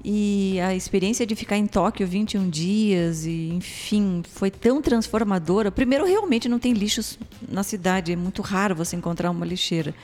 E 0.04 0.60
a 0.60 0.74
experiência 0.74 1.26
de 1.26 1.34
ficar 1.34 1.56
em 1.56 1.66
Tóquio 1.66 2.06
21 2.06 2.48
dias, 2.48 3.26
e 3.26 3.48
enfim, 3.48 4.22
foi 4.24 4.50
tão 4.50 4.80
transformadora. 4.80 5.72
Primeiro, 5.72 6.04
realmente 6.04 6.48
não 6.48 6.58
tem 6.58 6.72
lixos 6.72 7.18
na 7.48 7.62
cidade, 7.62 8.12
é 8.12 8.16
muito 8.16 8.40
raro 8.40 8.76
você 8.76 8.94
encontrar 8.94 9.30
uma 9.30 9.44
lixeira. 9.44 9.94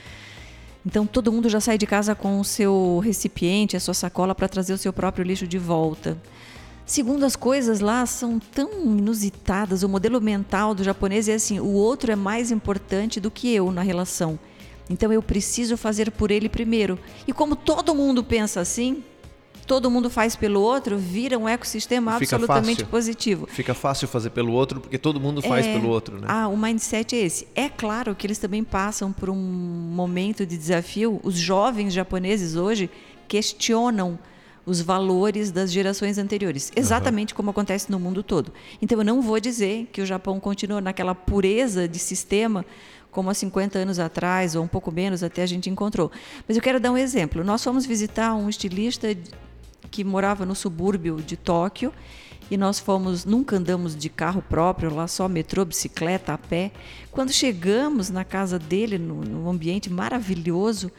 Então 0.86 1.06
todo 1.06 1.32
mundo 1.32 1.48
já 1.48 1.60
sai 1.60 1.78
de 1.78 1.86
casa 1.86 2.14
com 2.14 2.38
o 2.38 2.44
seu 2.44 3.00
recipiente, 3.02 3.76
a 3.76 3.80
sua 3.80 3.94
sacola 3.94 4.34
para 4.34 4.48
trazer 4.48 4.72
o 4.72 4.78
seu 4.78 4.92
próprio 4.92 5.24
lixo 5.24 5.46
de 5.46 5.58
volta. 5.58 6.18
Segundo 6.84 7.24
as 7.24 7.34
coisas 7.34 7.80
lá 7.80 8.04
são 8.04 8.38
tão 8.38 8.70
inusitadas, 8.82 9.82
o 9.82 9.88
modelo 9.88 10.20
mental 10.20 10.74
do 10.74 10.84
japonês 10.84 11.28
é 11.28 11.34
assim: 11.34 11.58
o 11.58 11.72
outro 11.72 12.12
é 12.12 12.16
mais 12.16 12.50
importante 12.50 13.18
do 13.18 13.30
que 13.30 13.54
eu 13.54 13.72
na 13.72 13.80
relação. 13.80 14.38
Então 14.90 15.10
eu 15.10 15.22
preciso 15.22 15.78
fazer 15.78 16.10
por 16.10 16.30
ele 16.30 16.48
primeiro. 16.48 16.98
E 17.26 17.32
como 17.32 17.56
todo 17.56 17.94
mundo 17.94 18.22
pensa 18.22 18.60
assim, 18.60 19.02
todo 19.66 19.90
mundo 19.90 20.10
faz 20.10 20.36
pelo 20.36 20.60
outro, 20.60 20.98
vira 20.98 21.38
um 21.38 21.48
ecossistema 21.48 22.18
Fica 22.18 22.36
absolutamente 22.36 22.78
fácil. 22.78 22.86
positivo. 22.86 23.46
Fica 23.46 23.74
fácil 23.74 24.08
fazer 24.08 24.30
pelo 24.30 24.52
outro, 24.52 24.80
porque 24.80 24.98
todo 24.98 25.20
mundo 25.20 25.40
faz 25.42 25.66
é, 25.66 25.72
pelo 25.72 25.88
outro. 25.88 26.20
Né? 26.20 26.26
Ah, 26.28 26.48
o 26.48 26.56
mindset 26.56 27.14
é 27.14 27.20
esse. 27.20 27.48
É 27.54 27.68
claro 27.68 28.14
que 28.14 28.26
eles 28.26 28.38
também 28.38 28.62
passam 28.62 29.12
por 29.12 29.30
um 29.30 29.34
momento 29.34 30.44
de 30.46 30.56
desafio. 30.56 31.20
Os 31.22 31.34
jovens 31.34 31.92
japoneses 31.92 32.56
hoje 32.56 32.90
questionam 33.26 34.18
os 34.66 34.80
valores 34.80 35.50
das 35.50 35.70
gerações 35.70 36.16
anteriores, 36.16 36.72
exatamente 36.74 37.32
uhum. 37.32 37.36
como 37.36 37.50
acontece 37.50 37.90
no 37.90 38.00
mundo 38.00 38.22
todo. 38.22 38.52
Então 38.80 38.98
eu 38.98 39.04
não 39.04 39.20
vou 39.20 39.38
dizer 39.38 39.88
que 39.92 40.00
o 40.00 40.06
Japão 40.06 40.40
continua 40.40 40.80
naquela 40.80 41.14
pureza 41.14 41.86
de 41.86 41.98
sistema 41.98 42.64
como 43.14 43.30
há 43.30 43.34
50 43.34 43.78
anos 43.78 44.00
atrás, 44.00 44.56
ou 44.56 44.64
um 44.64 44.66
pouco 44.66 44.90
menos, 44.90 45.22
até 45.22 45.42
a 45.42 45.46
gente 45.46 45.70
encontrou. 45.70 46.10
Mas 46.48 46.56
eu 46.56 46.62
quero 46.62 46.80
dar 46.80 46.90
um 46.90 46.98
exemplo. 46.98 47.44
Nós 47.44 47.62
fomos 47.62 47.86
visitar 47.86 48.34
um 48.34 48.48
estilista 48.48 49.14
que 49.94 50.02
morava 50.02 50.44
no 50.44 50.56
subúrbio 50.56 51.22
de 51.22 51.36
Tóquio 51.36 51.92
e 52.50 52.56
nós 52.56 52.80
fomos, 52.80 53.24
nunca 53.24 53.54
andamos 53.54 53.94
de 53.94 54.08
carro 54.08 54.42
próprio, 54.42 54.92
lá 54.92 55.06
só 55.06 55.28
metrô, 55.28 55.64
bicicleta, 55.64 56.32
a 56.32 56.38
pé. 56.38 56.72
Quando 57.12 57.32
chegamos 57.32 58.10
na 58.10 58.24
casa 58.24 58.58
dele, 58.58 58.98
no, 58.98 59.48
ambiente 59.48 59.88
maravilhoso, 59.88 60.90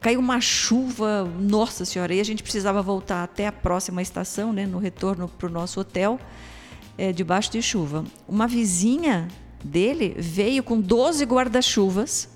caiu 0.00 0.18
uma 0.18 0.40
chuva, 0.40 1.24
nossa 1.38 1.84
senhora, 1.84 2.12
e 2.12 2.20
a 2.20 2.24
gente 2.24 2.42
precisava 2.42 2.82
voltar 2.82 3.22
até 3.22 3.46
a 3.46 3.52
próxima 3.52 4.02
estação, 4.02 4.52
né, 4.52 4.66
no 4.66 4.78
retorno 4.78 5.28
para 5.28 5.46
o 5.46 5.50
nosso 5.50 5.78
hotel, 5.78 6.18
é, 6.98 7.12
debaixo 7.12 7.52
de 7.52 7.62
chuva. 7.62 8.04
Uma 8.26 8.48
vizinha 8.48 9.28
dele 9.62 10.16
veio 10.18 10.64
com 10.64 10.80
12 10.80 11.24
guarda-chuvas 11.24 12.35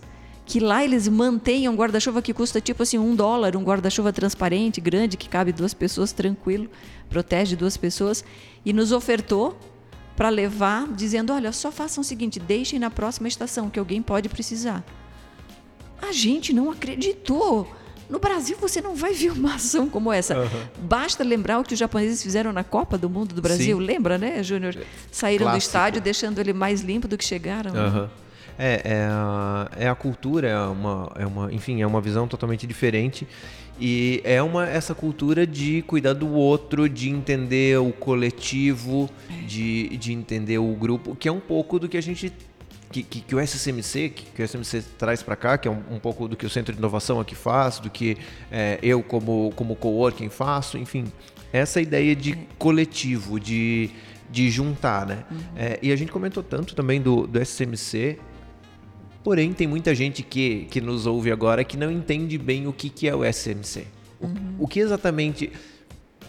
que 0.50 0.59
lá 0.59 0.85
eles 0.85 1.07
mantêm 1.07 1.69
um 1.69 1.76
guarda-chuva 1.76 2.21
que 2.21 2.35
custa 2.35 2.61
tipo 2.61 2.83
assim 2.83 2.99
um 2.99 3.14
dólar, 3.14 3.57
um 3.57 3.62
guarda-chuva 3.62 4.12
transparente, 4.12 4.80
grande, 4.80 5.16
que 5.16 5.28
cabe 5.28 5.52
duas 5.52 5.73
pessoas 5.73 6.11
tranquilo, 6.11 6.69
protege 7.09 7.54
duas 7.54 7.76
pessoas, 7.76 8.25
e 8.64 8.73
nos 8.73 8.90
ofertou 8.90 9.57
para 10.16 10.28
levar, 10.28 10.88
dizendo: 10.88 11.33
olha, 11.33 11.52
só 11.52 11.71
façam 11.71 12.02
o 12.02 12.04
seguinte, 12.04 12.40
deixem 12.40 12.80
na 12.80 12.90
próxima 12.90 13.28
estação 13.28 13.71
que 13.71 13.78
alguém 13.78 14.02
pode 14.02 14.28
precisar. 14.28 14.85
A 16.02 16.11
gente 16.11 16.52
não 16.52 16.69
acreditou. 16.69 17.73
No 18.09 18.19
Brasil 18.19 18.57
você 18.61 18.80
não 18.80 18.97
vai 18.97 19.14
ver 19.14 19.30
uma 19.30 19.54
ação 19.54 19.88
como 19.88 20.12
essa. 20.12 20.37
Uhum. 20.37 20.49
Basta 20.80 21.23
lembrar 21.23 21.61
o 21.61 21.62
que 21.62 21.75
os 21.75 21.78
japoneses 21.78 22.21
fizeram 22.21 22.52
na 22.52 22.64
Copa 22.64 22.99
do 22.99 23.09
Mundo 23.09 23.37
do 23.37 23.40
Brasil. 23.40 23.78
Sim. 23.78 23.85
Lembra, 23.85 24.19
né, 24.19 24.42
Júnior? 24.42 24.76
Saíram 25.12 25.45
Clássico. 25.45 25.61
do 25.61 25.64
estádio 25.64 26.00
deixando 26.00 26.40
ele 26.40 26.52
mais 26.52 26.80
limpo 26.80 27.07
do 27.07 27.16
que 27.16 27.25
chegaram. 27.25 27.73
Uhum. 27.73 28.09
É, 28.62 28.83
é 28.85 29.09
a, 29.11 29.71
é 29.75 29.88
a 29.88 29.95
cultura, 29.95 30.49
é 30.49 30.61
uma, 30.61 31.12
é 31.17 31.26
uma, 31.26 31.52
enfim, 31.52 31.81
é 31.81 31.87
uma 31.87 32.00
visão 32.00 32.29
totalmente 32.29 32.67
diferente. 32.67 33.26
E 33.81 34.21
é 34.23 34.43
uma 34.43 34.69
essa 34.69 34.95
cultura 34.95 35.47
de 35.47 35.81
cuidar 35.87 36.12
do 36.12 36.29
outro, 36.29 36.87
de 36.87 37.09
entender 37.09 37.79
o 37.79 37.90
coletivo, 37.90 39.09
de, 39.47 39.97
de 39.97 40.12
entender 40.12 40.59
o 40.59 40.75
grupo, 40.75 41.17
que 41.17 41.26
é 41.26 41.33
um 41.33 41.40
pouco 41.40 41.79
do 41.79 41.88
que 41.88 41.97
a 41.97 42.02
gente 42.02 42.31
que, 42.93 43.02
que, 43.02 43.21
que, 43.21 43.35
o 43.35 43.40
SCMC, 43.40 44.11
que, 44.11 44.25
que 44.26 44.43
o 44.43 44.45
SCMC 44.47 44.83
traz 44.99 45.23
para 45.23 45.37
cá, 45.37 45.57
que 45.57 45.67
é 45.67 45.71
um, 45.71 45.83
um, 45.93 45.99
pouco 45.99 46.29
do 46.29 46.37
que 46.37 46.45
o 46.45 46.50
Centro 46.50 46.73
de 46.75 46.79
Inovação 46.79 47.21
aqui 47.21 47.35
faz, 47.35 47.79
do 47.79 47.88
que 47.88 48.19
é, 48.50 48.79
eu 48.83 49.02
como, 49.02 49.52
como 49.57 49.76
coworking 49.76 50.29
faço, 50.29 50.76
enfim, 50.76 51.05
essa 51.52 51.81
ideia 51.81 52.14
de 52.14 52.37
coletivo, 52.59 53.38
de, 53.38 53.90
de 54.31 54.50
juntar, 54.50 55.07
né? 55.07 55.25
Uhum. 55.31 55.38
É, 55.57 55.79
e 55.81 55.93
a 55.93 55.97
gente 55.97 56.12
comentou 56.12 56.43
tanto 56.43 56.75
também 56.75 57.00
do, 57.00 57.26
do 57.26 57.40
SCMC, 57.40 58.19
Porém, 59.23 59.53
tem 59.53 59.67
muita 59.67 59.95
gente 59.95 60.23
que, 60.23 60.67
que 60.71 60.81
nos 60.81 61.07
ouve 61.07 61.31
agora 61.31 61.62
que 61.62 61.77
não 61.77 61.91
entende 61.91 62.39
bem 62.39 62.67
o 62.67 62.73
que, 62.73 62.89
que 62.89 63.07
é 63.07 63.15
o 63.15 63.25
SMC. 63.25 63.87
O, 64.19 64.27
uhum. 64.27 64.55
o 64.59 64.69
que 64.69 64.81
exatamente 64.81 65.53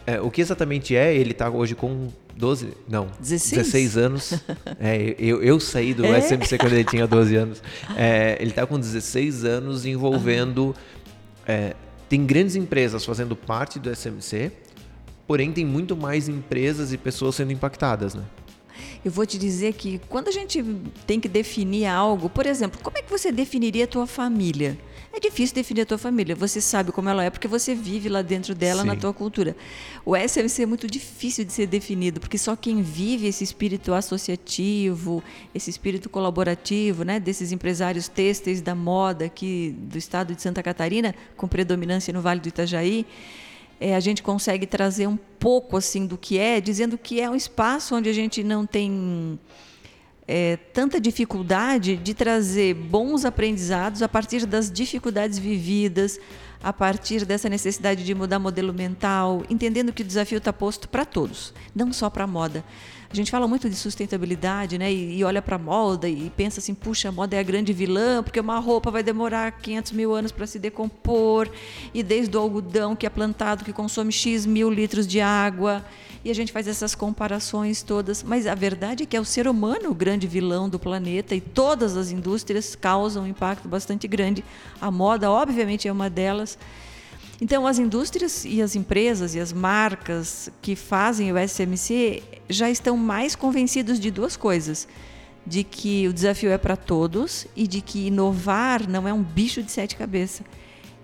é, 0.05 0.19
o 0.19 0.31
que 0.31 0.41
exatamente 0.41 0.95
é? 0.95 1.13
Ele 1.15 1.31
está 1.31 1.50
hoje 1.50 1.75
com 1.75 2.10
12, 2.36 2.69
não, 2.88 3.07
16, 3.19 3.62
16 3.62 3.98
anos. 3.98 4.33
É, 4.79 5.15
eu, 5.19 5.43
eu 5.43 5.60
saí 5.60 5.93
do 5.93 6.03
é? 6.05 6.19
SMC 6.19 6.57
quando 6.57 6.74
ele 6.74 6.83
tinha 6.83 7.05
12 7.05 7.36
anos. 7.36 7.62
É, 7.95 8.36
ele 8.39 8.50
está 8.50 8.65
com 8.65 8.79
16 8.79 9.45
anos 9.45 9.86
envolvendo. 9.86 10.75
É, 11.48 11.75
tem 12.10 12.25
grandes 12.25 12.55
empresas 12.55 13.05
fazendo 13.05 13.36
parte 13.36 13.77
do 13.77 13.95
SMC, 13.95 14.51
porém 15.27 15.51
tem 15.51 15.65
muito 15.65 15.95
mais 15.95 16.27
empresas 16.27 16.91
e 16.91 16.98
pessoas 16.98 17.36
sendo 17.36 17.51
impactadas, 17.51 18.15
né? 18.15 18.24
Eu 19.03 19.11
vou 19.11 19.25
te 19.25 19.38
dizer 19.38 19.73
que 19.73 20.00
quando 20.09 20.27
a 20.27 20.31
gente 20.31 20.63
tem 21.05 21.19
que 21.19 21.27
definir 21.27 21.85
algo, 21.85 22.29
por 22.29 22.45
exemplo, 22.45 22.79
como 22.81 22.97
é 22.97 23.01
que 23.01 23.09
você 23.09 23.31
definiria 23.31 23.85
a 23.85 23.88
tua 23.88 24.07
família? 24.07 24.77
É 25.13 25.19
difícil 25.19 25.53
definir 25.53 25.81
a 25.81 25.85
tua 25.85 25.97
família. 25.97 26.33
Você 26.35 26.61
sabe 26.61 26.91
como 26.91 27.09
ela 27.09 27.23
é 27.23 27.29
porque 27.29 27.47
você 27.47 27.75
vive 27.75 28.07
lá 28.07 28.21
dentro 28.21 28.55
dela 28.55 28.81
Sim. 28.81 28.88
na 28.88 28.95
tua 28.95 29.13
cultura. 29.13 29.57
O 30.05 30.15
SMC 30.15 30.63
é 30.63 30.65
muito 30.65 30.88
difícil 30.88 31.43
de 31.43 31.51
ser 31.51 31.67
definido, 31.67 32.19
porque 32.21 32.38
só 32.38 32.55
quem 32.55 32.81
vive 32.81 33.27
esse 33.27 33.43
espírito 33.43 33.93
associativo, 33.93 35.21
esse 35.53 35.69
espírito 35.69 36.09
colaborativo, 36.09 37.03
né, 37.03 37.19
desses 37.19 37.51
empresários 37.51 38.07
têxteis 38.07 38.61
da 38.61 38.73
moda 38.73 39.25
aqui 39.25 39.75
do 39.77 39.97
estado 39.97 40.33
de 40.33 40.41
Santa 40.41 40.63
Catarina, 40.63 41.13
com 41.35 41.45
predominância 41.45 42.13
no 42.13 42.21
Vale 42.21 42.39
do 42.39 42.47
Itajaí, 42.47 43.05
é, 43.81 43.95
a 43.95 44.00
gente 44.00 44.21
consegue 44.21 44.67
trazer 44.67 45.07
um 45.07 45.17
pouco 45.17 45.75
assim 45.75 46.05
do 46.05 46.15
que 46.15 46.38
é, 46.38 46.61
dizendo 46.61 47.00
que 47.00 47.19
é 47.19 47.27
um 47.27 47.35
espaço 47.35 47.95
onde 47.95 48.07
a 48.07 48.13
gente 48.13 48.43
não 48.43 48.63
tem 48.63 49.39
é, 50.27 50.55
tanta 50.55 51.01
dificuldade 51.01 51.97
de 51.97 52.13
trazer 52.13 52.75
bons 52.75 53.25
aprendizados 53.25 54.03
a 54.03 54.07
partir 54.07 54.45
das 54.45 54.71
dificuldades 54.71 55.39
vividas, 55.39 56.19
a 56.61 56.71
partir 56.71 57.25
dessa 57.25 57.50
necessidade 57.50 58.05
de 58.05 58.13
mudar 58.13 58.38
modelo 58.38 58.71
mental, 58.71 59.43
entendendo 59.50 59.91
que 59.91 60.03
o 60.03 60.05
desafio 60.05 60.38
está 60.38 60.53
posto 60.53 60.88
para 60.88 61.03
todos, 61.03 61.51
não 61.73 61.91
só 61.91 62.07
para 62.07 62.25
a 62.25 62.27
moda. 62.27 62.63
A 63.11 63.15
gente 63.15 63.29
fala 63.29 63.45
muito 63.45 63.69
de 63.69 63.75
sustentabilidade, 63.75 64.77
né? 64.77 64.89
E, 64.89 65.17
e 65.17 65.23
olha 65.25 65.41
para 65.41 65.57
a 65.57 65.59
moda 65.59 66.07
e 66.07 66.31
pensa 66.37 66.61
assim, 66.61 66.73
puxa, 66.73 67.09
a 67.09 67.11
moda 67.11 67.35
é 67.35 67.39
a 67.39 67.43
grande 67.43 67.73
vilã, 67.73 68.23
porque 68.23 68.39
uma 68.39 68.57
roupa 68.57 68.89
vai 68.89 69.03
demorar 69.03 69.51
500 69.51 69.91
mil 69.91 70.15
anos 70.15 70.31
para 70.31 70.47
se 70.47 70.57
decompor, 70.57 71.49
e 71.93 72.01
desde 72.03 72.37
o 72.37 72.39
algodão 72.39 72.95
que 72.95 73.05
é 73.05 73.09
plantado, 73.09 73.65
que 73.65 73.73
consome 73.73 74.13
X 74.13 74.45
mil 74.45 74.71
litros 74.71 75.05
de 75.05 75.19
água, 75.19 75.83
e 76.23 76.31
a 76.31 76.33
gente 76.33 76.53
faz 76.53 76.69
essas 76.69 76.95
comparações 76.95 77.83
todas. 77.83 78.23
Mas 78.23 78.47
a 78.47 78.55
verdade 78.55 79.03
é 79.03 79.05
que 79.05 79.17
é 79.17 79.19
o 79.19 79.25
ser 79.25 79.45
humano 79.45 79.89
o 79.89 79.93
grande 79.93 80.25
vilão 80.25 80.69
do 80.69 80.79
planeta, 80.79 81.35
e 81.35 81.41
todas 81.41 81.97
as 81.97 82.11
indústrias 82.11 82.75
causam 82.75 83.23
um 83.23 83.27
impacto 83.27 83.67
bastante 83.67 84.07
grande. 84.07 84.41
A 84.79 84.89
moda, 84.89 85.29
obviamente, 85.29 85.85
é 85.85 85.91
uma 85.91 86.09
delas. 86.09 86.57
Então, 87.41 87.65
as 87.65 87.79
indústrias 87.79 88.45
e 88.45 88.62
as 88.62 88.75
empresas 88.75 89.33
e 89.33 89.39
as 89.39 89.51
marcas 89.51 90.51
que 90.62 90.75
fazem 90.75 91.33
o 91.33 91.36
SMC 91.39 92.21
já 92.48 92.69
estão 92.69 92.95
mais 92.95 93.36
convencidos 93.36 94.00
de 94.00 94.12
duas 94.12 94.38
coisas: 94.38 94.88
de 95.45 95.63
que 95.63 96.07
o 96.07 96.13
desafio 96.13 96.51
é 96.51 96.57
para 96.60 96.77
todos 96.77 97.48
e 97.55 97.65
de 97.67 97.81
que 97.81 98.05
inovar 98.05 98.88
não 98.88 99.07
é 99.07 99.13
um 99.13 99.24
bicho 99.24 99.63
de 99.63 99.71
sete 99.71 99.95
cabeças. 99.95 100.45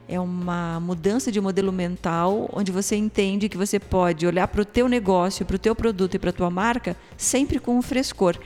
É 0.07 0.19
uma 0.19 0.79
mudança 0.79 1.31
de 1.31 1.41
modelo 1.41 1.71
mental, 1.71 2.47
onde 2.53 2.71
você 2.71 2.95
entende 2.95 3.49
que 3.49 3.57
você 3.57 3.79
pode 3.79 4.25
olhar 4.25 4.47
para 4.47 4.61
o 4.61 4.65
teu 4.65 4.87
negócio, 4.87 5.43
para 5.43 5.55
o 5.55 5.59
teu 5.59 5.75
produto 5.75 6.15
e 6.15 6.19
para 6.19 6.29
a 6.29 6.33
tua 6.33 6.51
marca 6.51 6.95
sempre 7.17 7.59
com 7.59 7.77
um 7.77 7.81
frescor 7.81 8.37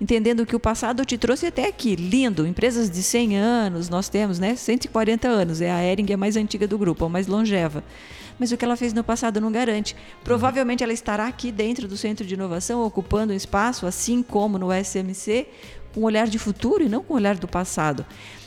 entendendo 0.00 0.44
que 0.46 0.54
o 0.54 0.60
passado 0.60 1.04
te 1.04 1.16
trouxe 1.16 1.46
até 1.46 1.66
aqui. 1.66 1.96
Lindo, 1.96 2.46
empresas 2.46 2.90
de 2.90 3.02
100 3.02 3.36
anos, 3.36 3.88
nós 3.88 4.08
temos, 4.08 4.38
né? 4.38 4.54
140 4.56 5.28
anos. 5.28 5.60
É 5.60 5.70
a 5.70 5.82
Ering 5.82 6.12
a 6.12 6.16
mais 6.16 6.36
antiga 6.36 6.66
do 6.66 6.78
grupo, 6.78 7.04
a 7.04 7.08
mais 7.08 7.26
longeva. 7.26 7.82
Mas 8.38 8.52
o 8.52 8.56
que 8.56 8.64
ela 8.64 8.76
fez 8.76 8.92
no 8.92 9.02
passado 9.02 9.40
não 9.40 9.50
garante. 9.50 9.96
Provavelmente 10.22 10.82
ela 10.82 10.92
estará 10.92 11.26
aqui 11.26 11.50
dentro 11.50 11.88
do 11.88 11.96
centro 11.96 12.26
de 12.26 12.34
inovação, 12.34 12.82
ocupando 12.82 13.32
um 13.32 13.36
espaço, 13.36 13.86
assim 13.86 14.22
como 14.22 14.58
no 14.58 14.68
SMC, 14.72 15.46
com 15.94 16.00
um 16.02 16.04
olhar 16.04 16.28
de 16.28 16.38
futuro 16.38 16.84
e 16.84 16.88
não 16.88 17.02
com 17.02 17.14
um 17.14 17.16
olhar 17.16 17.36
do 17.36 17.48
passado. 17.48 18.04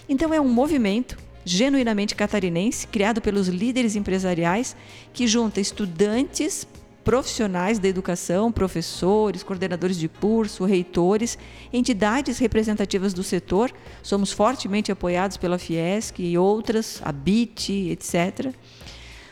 Então 0.07 0.33
é 0.33 0.39
um 0.39 0.47
movimento 0.47 1.17
genuinamente 1.43 2.15
catarinense, 2.15 2.85
criado 2.85 3.21
pelos 3.21 3.47
líderes 3.47 3.95
empresariais, 3.95 4.75
que 5.11 5.25
junta 5.25 5.59
estudantes, 5.59 6.67
profissionais 7.09 7.79
da 7.79 7.87
educação, 7.87 8.51
professores, 8.51 9.41
coordenadores 9.41 9.97
de 9.97 10.07
curso, 10.07 10.63
reitores, 10.63 11.39
entidades 11.73 12.37
representativas 12.37 13.15
do 13.15 13.23
setor. 13.23 13.71
Somos 14.03 14.31
fortemente 14.31 14.91
apoiados 14.91 15.35
pela 15.35 15.57
Fiesc 15.57 16.19
e 16.19 16.37
outras, 16.37 17.01
a 17.03 17.11
BIT, 17.11 17.89
etc., 17.89 18.53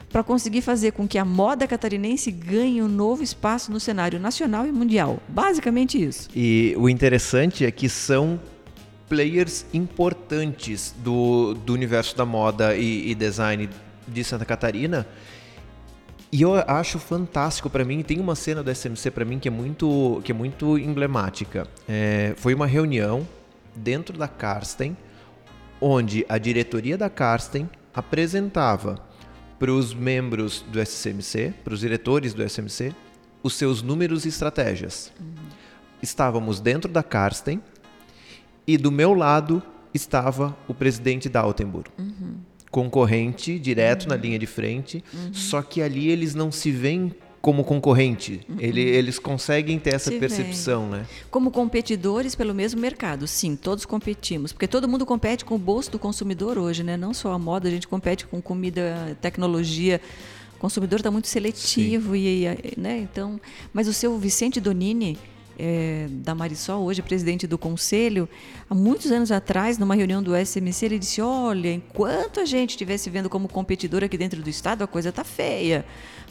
para 0.09 0.23
conseguir 0.23 0.61
fazer 0.61 0.93
com 0.93 1.07
que 1.07 1.19
a 1.19 1.25
moda 1.25 1.67
catarinense 1.67 2.31
ganhe 2.31 2.81
um 2.81 2.87
novo 2.87 3.21
espaço 3.21 3.71
no 3.71 3.79
cenário 3.79 4.19
nacional 4.19 4.65
e 4.65 4.71
mundial. 4.71 5.21
Basicamente 5.27 6.03
isso. 6.03 6.29
E 6.35 6.73
o 6.79 6.89
interessante 6.89 7.63
é 7.63 7.69
que 7.69 7.87
são 7.87 8.39
players 9.07 9.67
importantes 9.71 10.95
do, 10.97 11.53
do 11.53 11.73
universo 11.73 12.17
da 12.17 12.25
moda 12.25 12.75
e, 12.75 13.11
e 13.11 13.13
design 13.13 13.69
de 14.07 14.23
Santa 14.23 14.45
Catarina 14.45 15.05
e 16.31 16.41
eu 16.41 16.55
acho 16.55 16.99
fantástico 16.99 17.69
para 17.69 17.85
mim, 17.85 18.01
tem 18.03 18.19
uma 18.19 18.35
cena 18.35 18.61
do 18.61 18.73
SMC 18.73 19.11
para 19.11 19.23
mim 19.23 19.39
que 19.39 19.47
é 19.47 19.51
muito, 19.51 20.21
que 20.25 20.31
é 20.31 20.35
muito 20.35 20.77
emblemática. 20.77 21.67
É, 21.87 22.33
foi 22.37 22.53
uma 22.53 22.67
reunião 22.67 23.25
dentro 23.75 24.17
da 24.17 24.27
Karsten, 24.27 24.97
onde 25.79 26.25
a 26.27 26.37
diretoria 26.37 26.97
da 26.97 27.09
Karsten 27.09 27.69
apresentava 27.93 28.99
para 29.57 29.71
os 29.71 29.93
membros 29.93 30.65
do 30.67 30.79
SMC, 30.85 31.53
para 31.63 31.73
os 31.73 31.79
diretores 31.79 32.33
do 32.33 32.47
SMC, 32.47 32.93
os 33.41 33.53
seus 33.53 33.81
números 33.81 34.25
e 34.25 34.29
estratégias. 34.29 35.13
Uhum. 35.19 35.33
Estávamos 36.01 36.59
dentro 36.59 36.91
da 36.91 37.01
Karsten 37.01 37.61
e 38.67 38.77
do 38.77 38.91
meu 38.91 39.13
lado 39.13 39.63
estava 39.93 40.55
o 40.67 40.73
presidente 40.73 41.29
da 41.29 41.39
Altenburg. 41.39 41.89
Uhum 41.97 42.35
concorrente 42.77 43.57
direto 43.57 44.03
uhum. 44.03 44.09
na 44.09 44.15
linha 44.15 44.37
de 44.37 44.45
frente, 44.45 45.03
uhum. 45.11 45.33
só 45.33 45.63
que 45.63 45.81
ali 45.81 46.09
eles 46.09 46.35
não 46.35 46.51
se 46.51 46.69
veem 46.69 47.11
como 47.41 47.63
concorrente. 47.63 48.41
Uhum. 48.47 48.57
Ele, 48.59 48.81
eles 48.81 49.17
conseguem 49.17 49.79
ter 49.79 49.95
essa 49.95 50.11
se 50.11 50.19
percepção, 50.19 50.87
né? 50.87 51.07
Como 51.31 51.49
competidores 51.49 52.35
pelo 52.35 52.53
mesmo 52.53 52.79
mercado, 52.79 53.25
sim, 53.25 53.55
todos 53.55 53.83
competimos, 53.83 54.53
porque 54.53 54.67
todo 54.67 54.87
mundo 54.87 55.07
compete 55.07 55.43
com 55.43 55.55
o 55.55 55.57
bolso 55.57 55.89
do 55.89 55.97
consumidor 55.97 56.59
hoje, 56.59 56.83
né? 56.83 56.95
Não 56.95 57.15
só 57.15 57.31
a 57.31 57.39
moda, 57.39 57.67
a 57.67 57.71
gente 57.71 57.87
compete 57.87 58.27
com 58.27 58.39
comida, 58.39 59.17
tecnologia. 59.21 59.99
O 60.55 60.59
consumidor 60.59 60.99
está 60.99 61.09
muito 61.09 61.27
seletivo 61.27 62.15
e, 62.15 62.45
né? 62.77 62.99
Então, 62.99 63.41
mas 63.73 63.87
o 63.87 63.93
seu 63.93 64.19
Vicente 64.19 64.61
Donini 64.61 65.17
é, 65.57 66.05
da 66.09 66.35
Marisol, 66.35 66.83
hoje 66.83 67.01
presidente 67.01 67.47
do 67.47 67.57
conselho, 67.57 68.29
há 68.69 68.75
muitos 68.75 69.11
anos 69.11 69.31
atrás, 69.31 69.77
numa 69.77 69.95
reunião 69.95 70.21
do 70.21 70.35
SMC, 70.35 70.85
ele 70.85 70.99
disse: 70.99 71.19
Olha, 71.21 71.73
enquanto 71.73 72.39
a 72.39 72.45
gente 72.45 72.71
estivesse 72.71 73.09
vendo 73.09 73.29
como 73.29 73.47
competidor 73.47 74.03
aqui 74.03 74.17
dentro 74.17 74.41
do 74.41 74.49
Estado, 74.49 74.83
a 74.83 74.87
coisa 74.87 75.09
está 75.09 75.23
feia. 75.23 75.83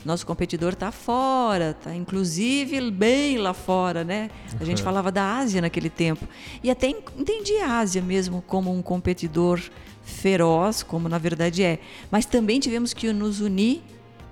Nosso 0.04 0.24
competidor 0.24 0.74
está 0.74 0.92
fora, 0.92 1.70
está 1.70 1.92
inclusive 1.92 2.90
bem 2.92 3.38
lá 3.38 3.52
fora, 3.52 4.04
né? 4.04 4.30
A 4.60 4.64
gente 4.64 4.80
falava 4.80 5.10
da 5.10 5.38
Ásia 5.38 5.60
naquele 5.60 5.90
tempo. 5.90 6.28
E 6.62 6.70
até 6.70 6.88
entendi 6.88 7.56
a 7.56 7.78
Ásia 7.78 8.00
mesmo 8.00 8.40
como 8.46 8.72
um 8.72 8.80
competidor 8.80 9.60
feroz, 10.04 10.84
como 10.84 11.08
na 11.08 11.18
verdade 11.18 11.64
é. 11.64 11.80
Mas 12.08 12.24
também 12.24 12.60
tivemos 12.60 12.94
que 12.94 13.12
nos 13.12 13.40
unir 13.40 13.82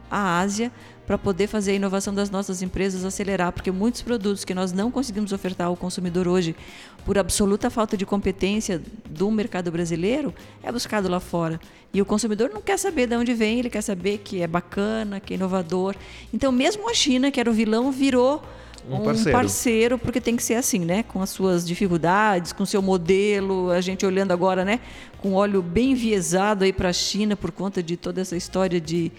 à 0.09 0.39
Ásia 0.39 0.71
para 1.07 1.19
poder 1.19 1.47
fazer 1.47 1.73
a 1.73 1.75
inovação 1.75 2.15
das 2.15 2.31
nossas 2.31 2.63
empresas 2.63 3.05
acelerar, 3.05 3.53
porque 3.53 3.71
muitos 3.71 4.03
produtos 4.03 4.45
que 4.45 4.55
nós 4.55 4.73
não 4.73 4.91
conseguimos 4.91 5.33
ofertar 5.33 5.67
ao 5.67 5.77
consumidor 5.77 6.27
hoje, 6.27 6.57
por 7.05 7.19
absoluta 7.19 7.69
falta 7.69 7.97
de 7.97 8.07
competência 8.07 8.81
do 9.09 9.31
mercado 9.31 9.71
brasileiro, 9.71 10.35
é 10.63 10.73
buscado 10.73 11.09
lá 11.09 11.21
fora. 11.21 11.61
E 11.93 12.01
o 12.01 12.07
consumidor 12.07 12.51
não 12.53 12.63
quer 12.63 12.79
saber 12.79 13.07
de 13.07 13.17
onde 13.17 13.35
vem, 13.35 13.59
ele 13.59 13.71
quer 13.71 13.83
saber 13.83 14.19
que 14.19 14.43
é 14.43 14.47
bacana, 14.47 15.21
que 15.21 15.35
é 15.35 15.37
inovador. 15.37 15.95
Então, 16.33 16.51
mesmo 16.51 16.91
a 16.91 16.95
China, 16.95 17.31
que 17.31 17.39
era 17.39 17.51
o 17.51 17.53
vilão, 17.53 17.93
virou 17.93 18.43
um 18.89 19.03
parceiro. 19.03 19.29
um 19.29 19.33
parceiro. 19.33 19.99
porque 19.99 20.21
tem 20.21 20.37
que 20.37 20.43
ser 20.43 20.55
assim, 20.55 20.81
né? 20.81 21.03
Com 21.03 21.23
as 21.23 21.31
suas 21.31 21.67
dificuldades, 21.67 22.53
com 22.53 22.63
o 22.63 22.67
seu 22.67 22.83
modelo, 22.83 23.71
a 23.71 23.81
gente 23.81 24.05
olhando 24.05 24.33
agora, 24.33 24.65
né? 24.65 24.81
Com 25.19 25.31
o 25.31 25.35
olho 25.35 25.63
bem 25.63 25.93
enviesado 25.93 26.65
aí 26.65 26.73
para 26.73 26.89
a 26.89 26.93
China 26.93 27.37
por 27.37 27.53
conta 27.53 27.83
de 27.83 27.97
toda 27.97 28.21
essa 28.21 28.37
história 28.37 28.81
de 28.81 29.13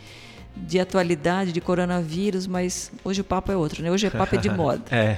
de 0.55 0.79
atualidade, 0.79 1.51
de 1.51 1.61
coronavírus, 1.61 2.47
mas 2.47 2.91
hoje 3.03 3.21
o 3.21 3.23
papo 3.23 3.51
é 3.51 3.57
outro, 3.57 3.83
né? 3.83 3.91
Hoje 3.91 4.07
o 4.07 4.11
papo 4.11 4.35
é 4.35 4.37
de 4.37 4.49
moda. 4.51 4.83
é. 4.91 5.17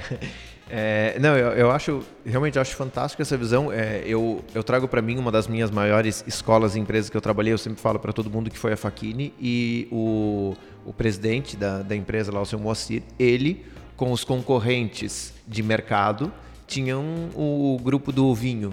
É, 0.70 1.16
não, 1.18 1.34
eu, 1.34 1.48
eu, 1.52 1.70
acho, 1.70 2.02
realmente 2.26 2.58
acho 2.58 2.76
fantástico 2.76 3.22
essa 3.22 3.36
visão. 3.36 3.72
É, 3.72 4.02
eu, 4.04 4.44
eu 4.54 4.62
trago 4.62 4.86
para 4.86 5.00
mim 5.00 5.16
uma 5.16 5.32
das 5.32 5.48
minhas 5.48 5.70
maiores 5.70 6.22
escolas 6.26 6.76
e 6.76 6.80
empresas 6.80 7.08
que 7.08 7.16
eu 7.16 7.20
trabalhei. 7.20 7.52
Eu 7.52 7.58
sempre 7.58 7.80
falo 7.80 7.98
para 7.98 8.12
todo 8.12 8.30
mundo 8.30 8.50
que 8.50 8.58
foi 8.58 8.74
a 8.74 8.76
Faquini 8.76 9.32
e 9.40 9.88
o, 9.90 10.54
o 10.84 10.92
presidente 10.92 11.56
da, 11.56 11.82
da 11.82 11.96
empresa 11.96 12.30
lá, 12.32 12.40
o 12.40 12.46
seu 12.46 12.58
Moacir, 12.58 13.02
ele 13.18 13.64
com 13.96 14.12
os 14.12 14.24
concorrentes 14.24 15.32
de 15.46 15.62
mercado 15.62 16.32
tinham 16.66 17.30
o 17.34 17.78
grupo 17.82 18.12
do 18.12 18.32
vinho, 18.34 18.72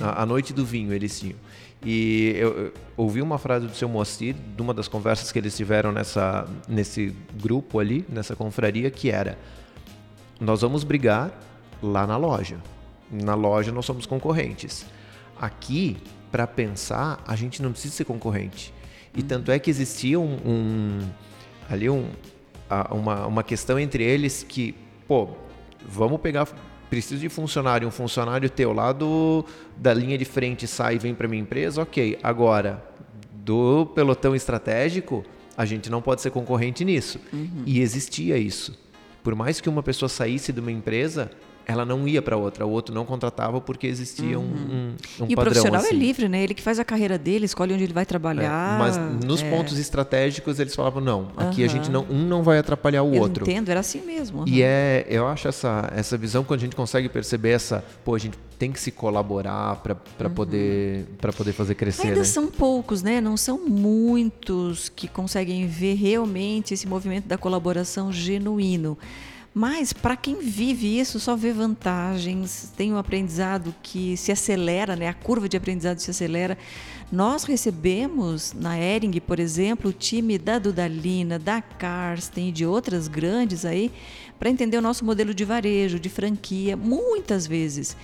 a, 0.00 0.22
a 0.22 0.26
noite 0.26 0.52
do 0.52 0.64
vinho 0.64 0.92
eles 0.92 1.18
tinham. 1.18 1.36
E 1.84 2.34
eu, 2.36 2.66
eu, 2.66 2.72
ouvi 2.96 3.20
uma 3.20 3.38
frase 3.38 3.66
do 3.66 3.74
seu 3.74 3.88
Moacir, 3.88 4.34
de 4.34 4.62
uma 4.62 4.72
das 4.72 4.86
conversas 4.86 5.32
que 5.32 5.38
eles 5.38 5.56
tiveram 5.56 5.90
nessa, 5.90 6.46
nesse 6.68 7.14
grupo 7.40 7.80
ali, 7.80 8.04
nessa 8.08 8.36
confraria, 8.36 8.90
que 8.90 9.10
era: 9.10 9.36
Nós 10.40 10.60
vamos 10.60 10.84
brigar 10.84 11.32
lá 11.82 12.06
na 12.06 12.16
loja. 12.16 12.58
Na 13.10 13.34
loja 13.34 13.72
nós 13.72 13.84
somos 13.84 14.06
concorrentes. 14.06 14.86
Aqui, 15.40 15.96
para 16.30 16.46
pensar, 16.46 17.22
a 17.26 17.34
gente 17.34 17.60
não 17.60 17.72
precisa 17.72 17.94
ser 17.94 18.04
concorrente. 18.04 18.72
E 19.14 19.20
uhum. 19.20 19.26
tanto 19.26 19.50
é 19.50 19.58
que 19.58 19.68
existia 19.68 20.18
um, 20.18 20.36
um 20.46 21.00
ali 21.68 21.90
um, 21.90 22.08
uma, 22.90 23.26
uma 23.26 23.42
questão 23.42 23.78
entre 23.78 24.04
eles 24.04 24.42
que, 24.42 24.74
pô, 25.06 25.30
vamos 25.84 26.20
pegar 26.20 26.46
preciso 26.92 27.22
de 27.22 27.30
funcionário, 27.30 27.88
um 27.88 27.90
funcionário 27.90 28.50
teu 28.50 28.70
lá 28.70 28.92
do, 28.92 29.46
da 29.78 29.94
linha 29.94 30.18
de 30.18 30.26
frente 30.26 30.66
sai 30.66 30.96
e 30.96 30.98
vem 30.98 31.14
para 31.14 31.26
minha 31.26 31.40
empresa, 31.40 31.80
ok. 31.80 32.18
Agora, 32.22 32.84
do 33.32 33.86
pelotão 33.94 34.36
estratégico, 34.36 35.24
a 35.56 35.64
gente 35.64 35.88
não 35.88 36.02
pode 36.02 36.20
ser 36.20 36.30
concorrente 36.30 36.84
nisso. 36.84 37.18
Uhum. 37.32 37.62
E 37.64 37.80
existia 37.80 38.36
isso. 38.36 38.78
Por 39.24 39.34
mais 39.34 39.58
que 39.58 39.70
uma 39.70 39.82
pessoa 39.82 40.06
saísse 40.06 40.52
de 40.52 40.60
uma 40.60 40.70
empresa, 40.70 41.30
ela 41.66 41.84
não 41.84 42.06
ia 42.08 42.20
para 42.22 42.36
outra, 42.36 42.66
o 42.66 42.70
outro 42.70 42.94
não 42.94 43.04
contratava 43.04 43.60
porque 43.60 43.86
existia 43.86 44.38
um, 44.38 44.42
um, 44.42 44.94
um 45.20 45.26
E 45.28 45.32
o 45.32 45.36
padrão. 45.36 45.52
profissional 45.52 45.80
assim. 45.80 45.94
é 45.94 45.98
livre, 45.98 46.28
né? 46.28 46.42
Ele 46.42 46.54
que 46.54 46.62
faz 46.62 46.78
a 46.78 46.84
carreira 46.84 47.16
dele, 47.18 47.44
escolhe 47.44 47.72
onde 47.74 47.84
ele 47.84 47.92
vai 47.92 48.02
É, 48.02 48.04
trabalhar. 48.04 48.78
mas 48.78 48.96
nos 49.24 49.42
É, 49.42 49.50
pontos 49.50 49.78
estratégicos 49.78 50.58
eles 50.58 50.74
falavam 50.74 51.02
não, 51.02 51.28
aqui 51.36 51.62
a 51.62 51.66
Aham. 51.66 51.74
gente 51.76 51.90
não 51.90 52.06
um 52.10 52.24
não 52.26 52.42
vai 52.42 52.58
atrapalhar 52.58 53.02
o 53.02 53.14
eu 53.14 53.22
outro. 53.22 53.44
entendo, 53.44 53.68
era 53.68 53.80
assim 53.80 54.00
mesmo. 54.02 54.44
E 54.46 54.62
aham. 54.62 54.70
é, 54.70 55.06
eu 55.08 55.26
acho 55.26 55.48
essa 55.48 55.90
essa 55.94 56.16
visão 56.16 56.42
quando 56.44 56.60
a 56.60 56.62
gente 56.62 56.76
consegue 56.76 57.08
perceber 57.08 57.50
essa, 57.50 57.84
pô, 58.04 58.14
a 58.14 58.18
gente 58.18 58.38
tem 58.58 58.70
que 58.70 58.78
se 58.80 58.90
colaborar 58.92 59.76
para 59.76 59.94
poder 60.30 61.06
para 61.20 61.32
poder 61.32 61.52
fazer 61.52 61.74
crescer, 61.74 62.02
Uhum. 62.02 62.08
Ainda 62.08 62.20
né? 62.20 62.24
são 62.24 62.46
poucos, 62.46 63.02
né? 63.02 63.20
Não 63.20 63.36
são 63.36 63.58
muitos 63.66 64.88
que 64.88 65.08
conseguem 65.08 65.66
ver 65.66 65.94
realmente 65.94 66.74
esse 66.74 66.86
movimento 66.86 67.26
da 67.26 67.36
colaboração 67.38 68.12
genuíno. 68.12 68.96
Mas 69.54 69.92
para 69.92 70.16
quem 70.16 70.38
vive 70.40 70.98
isso, 70.98 71.20
só 71.20 71.36
vê 71.36 71.52
vantagens, 71.52 72.72
tem 72.74 72.90
um 72.92 72.96
aprendizado 72.96 73.74
que 73.82 74.16
se 74.16 74.32
acelera, 74.32 74.96
né? 74.96 75.08
A 75.08 75.14
curva 75.14 75.46
de 75.46 75.58
aprendizado 75.58 75.98
se 75.98 76.10
acelera. 76.10 76.56
Nós 77.10 77.44
recebemos 77.44 78.54
na 78.54 78.78
Ering, 78.78 79.20
por 79.20 79.38
exemplo, 79.38 79.90
o 79.90 79.92
time 79.92 80.38
da 80.38 80.58
Dudalina, 80.58 81.38
da 81.38 81.60
Karsten 81.60 82.48
e 82.48 82.52
de 82.52 82.64
outras 82.64 83.08
grandes 83.08 83.66
aí, 83.66 83.92
para 84.38 84.48
entender 84.48 84.78
o 84.78 84.82
nosso 84.82 85.04
modelo 85.04 85.34
de 85.34 85.44
varejo, 85.44 86.00
de 86.00 86.08
franquia, 86.08 86.74
muitas 86.74 87.46
vezes. 87.46 87.94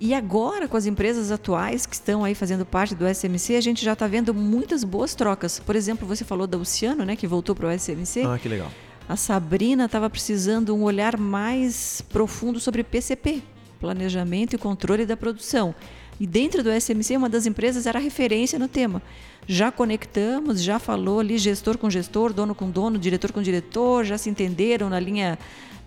E 0.00 0.12
agora, 0.12 0.66
com 0.66 0.76
as 0.76 0.86
empresas 0.86 1.30
atuais 1.30 1.86
que 1.86 1.94
estão 1.94 2.24
aí 2.24 2.34
fazendo 2.34 2.66
parte 2.66 2.96
do 2.96 3.06
SMC, 3.06 3.54
a 3.54 3.60
gente 3.60 3.84
já 3.84 3.92
está 3.92 4.08
vendo 4.08 4.34
muitas 4.34 4.82
boas 4.82 5.14
trocas. 5.14 5.60
Por 5.60 5.76
exemplo, 5.76 6.06
você 6.06 6.24
falou 6.24 6.48
da 6.48 6.58
Luciano, 6.58 7.04
né, 7.04 7.14
que 7.14 7.28
voltou 7.28 7.54
para 7.54 7.68
o 7.68 7.70
SMC. 7.70 8.22
Ah, 8.26 8.36
que 8.36 8.48
legal. 8.48 8.70
A 9.06 9.16
Sabrina 9.16 9.84
estava 9.84 10.08
precisando 10.08 10.74
um 10.74 10.82
olhar 10.82 11.18
mais 11.18 12.02
profundo 12.08 12.58
sobre 12.58 12.82
PCP, 12.82 13.42
planejamento 13.78 14.54
e 14.54 14.58
controle 14.58 15.04
da 15.04 15.14
produção. 15.16 15.74
E 16.18 16.26
dentro 16.26 16.62
do 16.62 16.70
SMC, 16.70 17.16
uma 17.16 17.28
das 17.28 17.44
empresas 17.44 17.86
era 17.86 17.98
referência 17.98 18.58
no 18.58 18.66
tema. 18.66 19.02
Já 19.46 19.70
conectamos, 19.70 20.62
já 20.62 20.78
falou 20.78 21.20
ali 21.20 21.36
gestor 21.36 21.76
com 21.76 21.90
gestor, 21.90 22.32
dono 22.32 22.54
com 22.54 22.70
dono, 22.70 22.98
diretor 22.98 23.30
com 23.30 23.42
diretor, 23.42 24.04
já 24.04 24.16
se 24.16 24.30
entenderam 24.30 24.88
na 24.88 24.98
linha 24.98 25.38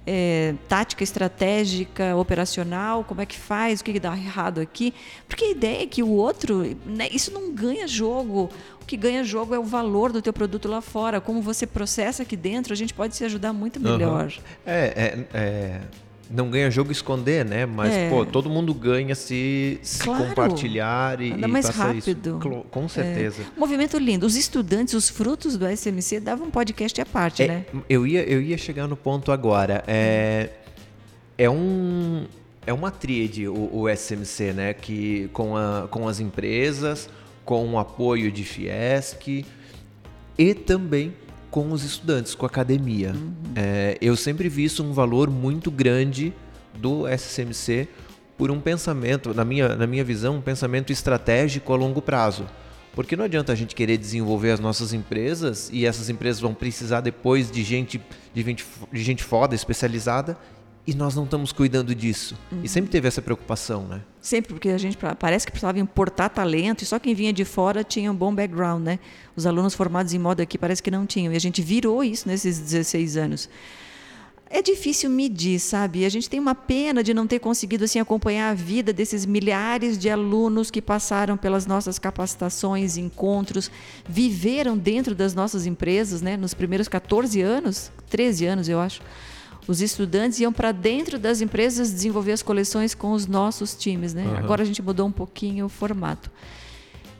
é, 0.08 0.56
tática, 0.70 1.04
estratégica, 1.04 2.15
operacional, 2.15 3.04
como 3.04 3.20
é 3.20 3.26
que 3.26 3.38
faz, 3.38 3.82
o 3.82 3.84
que, 3.84 3.91
que 3.91 4.00
dá 4.00 4.15
errado 4.15 4.62
aqui. 4.62 4.93
Porque 5.28 5.43
a 5.43 5.52
ideia 5.52 5.84
é 5.84 5.86
que 5.86 6.02
o 6.02 6.10
outro, 6.10 6.63
né, 6.86 7.10
isso 7.12 7.30
não 7.32 7.54
ganha 7.54 7.86
jogo. 7.86 8.50
O 8.82 8.86
que 8.86 8.96
ganha 8.96 9.22
jogo 9.26 9.54
é 9.54 9.60
o 9.60 9.63
valor 9.63 10.13
do 10.13 10.22
teu 10.22 10.32
produto 10.32 10.70
lá 10.70 10.80
fora. 10.80 11.20
Como 11.20 11.41
você 11.41 11.67
processa 11.67 12.24
aqui 12.24 12.38
dentro, 12.38 12.72
a 12.72 12.76
gente 12.76 12.93
pode 12.93 13.17
se 13.17 13.26
ajudar 13.26 13.52
muito 13.52 13.82
melhor. 13.82 14.28
Uhum. 14.28 14.43
É, 14.65 14.86
é, 14.86 15.28
é, 15.34 15.82
não 16.30 16.50
ganha 16.50 16.70
jogo 16.70 16.92
esconder, 16.92 17.46
né? 17.46 17.66
Mas, 17.66 17.94
É. 17.94 18.10
pô, 18.10 18.26
todo 18.26 18.50
mundo 18.50 18.74
ganha 18.74 19.16
se, 19.16 19.80
se 19.82 20.04
Claro. 20.04 20.26
compartilhar 20.26 21.22
e, 21.22 21.32
Anda 21.32 21.48
mais 21.48 21.66
passar 21.68 21.94
rápido. 21.94 22.40
isso. 22.40 22.66
Com 22.70 22.88
certeza. 22.90 23.44
Movimento 23.58 23.98
lindo. 23.98 24.26
Os 24.26 24.36
estudantes, 24.36 24.94
os 24.94 25.10
frutos 25.10 25.58
do 25.58 25.66
SMC 25.66 26.20
davam 26.20 26.48
um 26.48 26.52
podcast 26.52 27.00
à 27.00 27.06
parte, 27.06 27.44
É, 27.44 27.48
né? 27.48 27.66
eu, 27.90 28.06
ia, 28.06 28.24
eu 28.24 28.42
ia 28.42 28.58
chegar 28.58 28.88
no 28.88 28.96
ponto 28.98 29.32
agora. 29.32 29.84
É, 29.88 30.50
é 31.38 31.50
um. 31.50 32.26
É 32.66 32.74
uma 32.74 32.92
tríade 32.92 33.48
o, 33.48 33.70
o 33.72 33.90
SMC, 33.90 34.52
né? 34.52 34.74
Que 34.74 35.30
com, 35.32 35.56
a, 35.56 35.88
com 35.90 36.06
as 36.08 36.20
empresas, 36.20 37.10
com 37.46 37.66
o 37.74 37.80
apoio 37.80 38.30
de 38.30 38.44
Fiesc 38.44 39.46
e 40.38 40.54
também 40.54 41.13
com 41.58 41.72
os 41.72 41.84
estudantes, 41.84 42.36
com 42.36 42.46
a 42.46 42.50
academia. 42.50 43.15
É, 43.56 43.98
eu 44.00 44.15
sempre 44.15 44.48
vi 44.48 44.65
isso 44.65 44.84
um 44.84 44.93
valor 44.93 45.28
muito 45.28 45.72
grande 45.72 46.32
do 46.76 47.06
SMC 47.08 47.88
por 48.38 48.52
um 48.52 48.60
pensamento, 48.60 49.34
na 49.34 49.43
minha, 49.43 49.76
na 49.76 49.88
minha 49.88 50.04
visão, 50.04 50.36
um 50.36 50.41
pensamento 50.41 50.93
estratégico 50.93 51.74
a 51.74 51.76
longo 51.76 52.00
prazo. 52.00 52.46
Porque 52.93 53.15
não 53.15 53.26
adianta 53.26 53.54
a 53.54 53.56
gente 53.56 53.74
querer 53.74 53.98
desenvolver 53.98 54.52
as 54.52 54.60
nossas 54.60 54.93
empresas 54.93 55.67
e 55.74 55.84
essas 55.84 56.12
empresas 56.12 56.39
vão 56.39 56.54
precisar 56.54 57.02
depois 57.02 57.50
de 57.50 57.63
gente, 57.63 58.00
de 58.36 58.43
gente, 58.43 58.63
de 58.93 59.04
gente 59.04 59.24
foda, 59.24 59.56
especializada, 59.56 60.38
e 60.88 60.95
nós 60.95 61.13
não 61.13 61.26
estamos 61.26 61.52
cuidando 61.52 61.93
disso. 61.93 62.38
E 62.63 62.69
sempre 62.69 62.89
teve 62.89 63.10
essa 63.10 63.21
preocupação, 63.21 63.86
né? 63.86 64.02
Sempre, 64.21 64.54
porque 64.54 64.69
a 64.69 64.78
gente 64.78 64.97
parece 65.19 65.45
que 65.45 65.52
precisava 65.52 65.78
importar 65.78 66.30
talento 66.30 66.82
e 66.82 66.86
só 66.86 66.97
quem 66.97 67.13
vinha 67.13 67.34
de 67.34 67.43
fora 67.43 67.84
tinha 67.84 68.10
um 68.10 68.15
bom 68.15 68.34
background, 68.34 68.82
né? 68.82 68.97
Os 69.36 69.45
alunos 69.45 69.73
formados 69.76 70.13
em 70.13 70.19
moda 70.19 70.43
aqui 70.43 70.58
parece 70.58 70.82
que 70.82 70.89
não 70.89 71.06
tinham. 71.06 71.34
E 71.34 71.36
a 71.36 71.39
gente 71.39 71.62
virou 71.62 72.02
isso 72.02 72.26
nesses 72.26 72.58
16 72.58 73.17
anos. 73.17 73.50
É 74.50 74.62
difícil 74.62 75.10
medir, 75.10 75.60
sabe? 75.60 76.06
A 76.06 76.10
gente 76.10 76.30
tem 76.30 76.39
uma 76.39 76.56
pena 76.56 77.04
de 77.04 77.13
não 77.13 77.28
ter 77.28 77.39
conseguido 77.39 77.84
assim 77.84 78.00
acompanhar 78.00 78.50
a 78.50 78.54
vida 78.54 78.93
desses 78.93 79.26
milhares 79.26 79.97
de 79.97 80.10
alunos 80.10 80.71
que 80.71 80.82
passaram 80.82 81.36
pelas 81.36 81.65
nossas 81.65 82.00
capacitações, 82.00 82.95
encontros, 82.95 83.69
viveram 84.08 84.78
dentro 84.78 85.13
das 85.13 85.36
nossas 85.36 85.65
empresas, 85.65 86.21
né? 86.21 86.38
Nos 86.38 86.54
primeiros 86.54 86.88
14 86.88 87.41
anos, 87.41 87.91
13 88.10 88.45
anos, 88.45 88.69
eu 88.69 88.80
acho. 88.80 89.02
Os 89.67 89.82
estudantes 89.82 90.39
iam 90.39 90.53
para 90.53 90.71
dentro 90.71 91.19
das 91.19 91.41
empresas 91.41 91.91
desenvolver 91.91 92.32
as 92.32 92.41
coleções 92.41 92.95
com 92.95 93.12
os 93.12 93.27
nossos 93.27 93.75
times, 93.75 94.13
né? 94.13 94.23
Aham. 94.25 94.38
Agora 94.38 94.62
a 94.62 94.65
gente 94.65 94.82
mudou 94.82 95.08
um 95.08 95.12
pouquinho 95.12 95.65
o 95.65 95.69
formato. 95.69 96.32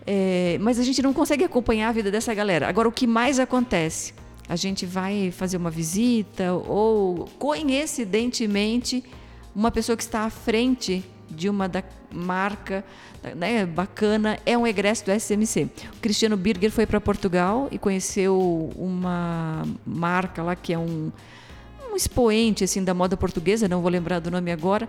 É, 0.06 0.58
mas 0.62 0.80
a 0.80 0.84
gente 0.84 1.02
não 1.02 1.14
consegue 1.14 1.44
acompanhar 1.44 1.90
a 1.90 1.92
vida 1.92 2.10
dessa 2.10 2.34
galera. 2.34 2.70
Agora, 2.70 2.88
o 2.88 2.92
que 2.92 3.06
mais 3.06 3.40
acontece? 3.40 4.14
A 4.48 4.56
gente 4.56 4.86
vai 4.86 5.30
fazer 5.32 5.58
uma 5.58 5.70
visita 5.70 6.54
ou, 6.54 7.28
coincidentemente, 7.38 9.04
uma 9.54 9.70
pessoa 9.70 9.98
que 9.98 10.04
está 10.04 10.22
à 10.22 10.30
frente 10.30 11.04
de 11.30 11.50
uma 11.50 11.68
da 11.68 11.84
marca 12.10 12.86
né, 13.36 13.66
bacana 13.66 14.40
é 14.46 14.58
um 14.58 14.66
egresso 14.66 15.04
do 15.04 15.12
SMC. 15.12 15.70
O 15.98 16.00
Cristiano 16.00 16.38
Birger 16.38 16.72
foi 16.72 16.86
para 16.86 17.02
Portugal 17.02 17.68
e 17.70 17.78
conheceu 17.78 18.72
uma 18.78 19.64
marca 19.86 20.42
lá 20.42 20.56
que 20.56 20.72
é 20.72 20.80
um 20.80 21.12
expoente 21.98 22.64
assim 22.64 22.84
da 22.84 22.94
moda 22.94 23.18
portuguesa, 23.18 23.68
não 23.68 23.82
vou 23.82 23.92
lembrar 23.92 24.20
do 24.20 24.32
nome 24.32 24.52
agora. 24.52 24.88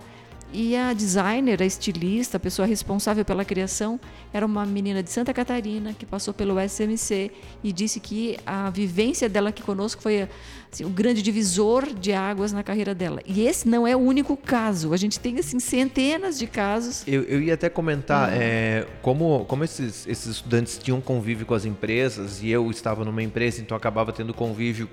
E 0.51 0.75
a 0.75 0.95
designer, 0.95 1.61
a 1.61 1.67
estilista, 1.67 2.39
a 2.39 2.41
pessoa 2.41 2.67
responsável 2.67 3.23
pela 3.23 3.45
criação, 3.45 4.01
era 4.33 4.47
uma 4.47 4.65
menina 4.65 5.03
de 5.03 5.11
Santa 5.11 5.35
Catarina 5.35 5.93
que 5.93 6.07
passou 6.07 6.33
pelo 6.33 6.57
SMC 6.59 7.31
e 7.63 7.71
disse 7.71 8.01
que 8.01 8.39
a 8.47 8.71
vivência 8.71 9.29
dela 9.29 9.51
aqui 9.51 9.63
conosco 9.63 10.01
foi 10.01 10.27
assim, 10.73 10.87
o 10.87 10.89
grande 10.89 11.21
divisor 11.21 11.93
de 11.93 12.15
águas 12.15 12.51
na 12.51 12.63
carreira 12.63 12.95
dela. 12.95 13.21
E 13.27 13.47
esse 13.47 13.69
não 13.69 13.87
é 13.87 13.95
o 13.95 13.99
único 13.99 14.39
caso. 14.39 14.95
A 14.95 14.97
gente 14.97 15.21
tem 15.21 15.39
assim 15.39 15.61
centenas 15.61 16.39
de 16.39 16.47
casos. 16.47 17.05
Eu, 17.07 17.25
eu 17.25 17.43
ia 17.43 17.53
até 17.53 17.69
comentar, 17.69 18.31
é, 18.33 18.87
como, 19.03 19.45
como 19.45 19.65
esses, 19.65 20.07
esses 20.07 20.37
estudantes 20.37 20.79
tinham 20.79 20.99
convívio 20.99 21.45
com 21.45 21.53
as 21.53 21.67
empresas 21.67 22.43
e 22.43 22.49
eu 22.49 22.71
estava 22.71 23.05
numa 23.05 23.23
empresa, 23.23 23.61
então 23.61 23.77
acabava 23.77 24.15
tendo 24.15 24.33
convívio 24.33 24.89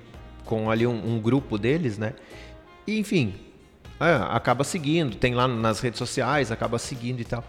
com 0.46 0.70
ali 0.70 0.86
um, 0.86 1.16
um 1.16 1.20
grupo 1.20 1.58
deles, 1.58 1.98
né? 1.98 2.14
E, 2.86 2.98
enfim, 2.98 3.34
é, 4.00 4.14
acaba 4.30 4.64
seguindo, 4.64 5.16
tem 5.16 5.34
lá 5.34 5.46
nas 5.46 5.80
redes 5.80 5.98
sociais, 5.98 6.50
acaba 6.50 6.78
seguindo 6.78 7.20
e 7.20 7.24
tal. 7.24 7.44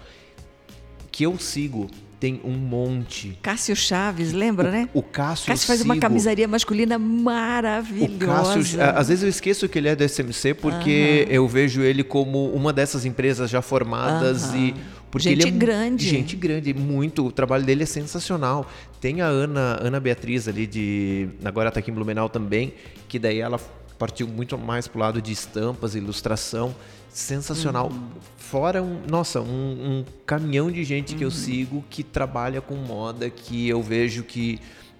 Que 1.11 1.23
eu 1.25 1.37
sigo, 1.39 1.89
tem 2.19 2.41
um 2.43 2.51
monte. 2.51 3.37
Cássio 3.41 3.75
Chaves, 3.75 4.33
lembra, 4.33 4.69
né? 4.71 4.89
O 4.93 5.01
Cássio, 5.01 5.47
Cássio 5.47 5.67
faz 5.67 5.81
uma 5.81 5.93
sigo. 5.95 6.01
camisaria 6.01 6.47
masculina 6.47 6.97
O 6.97 6.99
maravilhosa. 6.99 8.25
Cássio, 8.55 8.81
a- 8.81 8.89
às 8.91 9.07
vezes 9.07 9.23
eu 9.23 9.29
esqueço 9.29 9.67
que 9.69 9.77
ele 9.77 9.87
é 9.87 9.95
do 9.95 10.03
SMC 10.03 10.53
porque 10.55 11.27
eu 11.29 11.47
vejo 11.47 11.81
ele 11.81 12.03
como 12.03 12.51
uma 12.53 12.73
dessas 12.73 13.05
empresas 13.05 13.49
já 13.49 13.61
formadas 13.61 14.49
Aham. 14.49 14.57
e 14.57 14.75
porque 15.09 15.29
Gente 15.29 15.41
ele 15.47 15.47
é 15.47 15.51
grande. 15.51 16.09
gente 16.09 16.35
grande, 16.35 16.73
muito. 16.73 17.25
O 17.25 17.31
trabalho 17.31 17.63
dele 17.65 17.83
é 17.83 17.85
sensacional. 17.85 18.69
Tem 18.99 19.21
a 19.21 19.25
Ana, 19.27 19.77
Ana 19.81 19.99
Beatriz 19.99 20.47
ali 20.47 20.67
de 20.67 21.29
agora 21.45 21.71
tá 21.71 21.79
aqui 21.79 21.89
em 21.91 21.93
Blumenau 21.93 22.27
também, 22.29 22.73
que 23.07 23.17
daí 23.17 23.39
ela 23.39 23.59
partiu 23.97 24.27
muito 24.27 24.57
mais 24.57 24.87
pro 24.87 24.99
lado 24.99 25.21
de 25.21 25.31
estampas, 25.31 25.95
ilustração, 25.95 26.75
sensacional. 27.09 27.89
Uhum. 27.89 28.07
Fora 28.37 28.81
um, 28.83 29.01
nossa, 29.09 29.41
um, 29.41 29.45
um 29.45 30.05
caminhão 30.25 30.71
de 30.71 30.83
gente 30.83 31.15
que 31.15 31.23
eu 31.23 31.29
Uhum. 31.29 31.33
sigo 31.33 31.85
que 31.89 32.03
trabalha 32.03 32.61
com 32.61 32.75
moda, 32.75 33.29
que 33.29 33.67
eu 33.67 33.81
vejo 33.81 34.23
que 34.23 34.59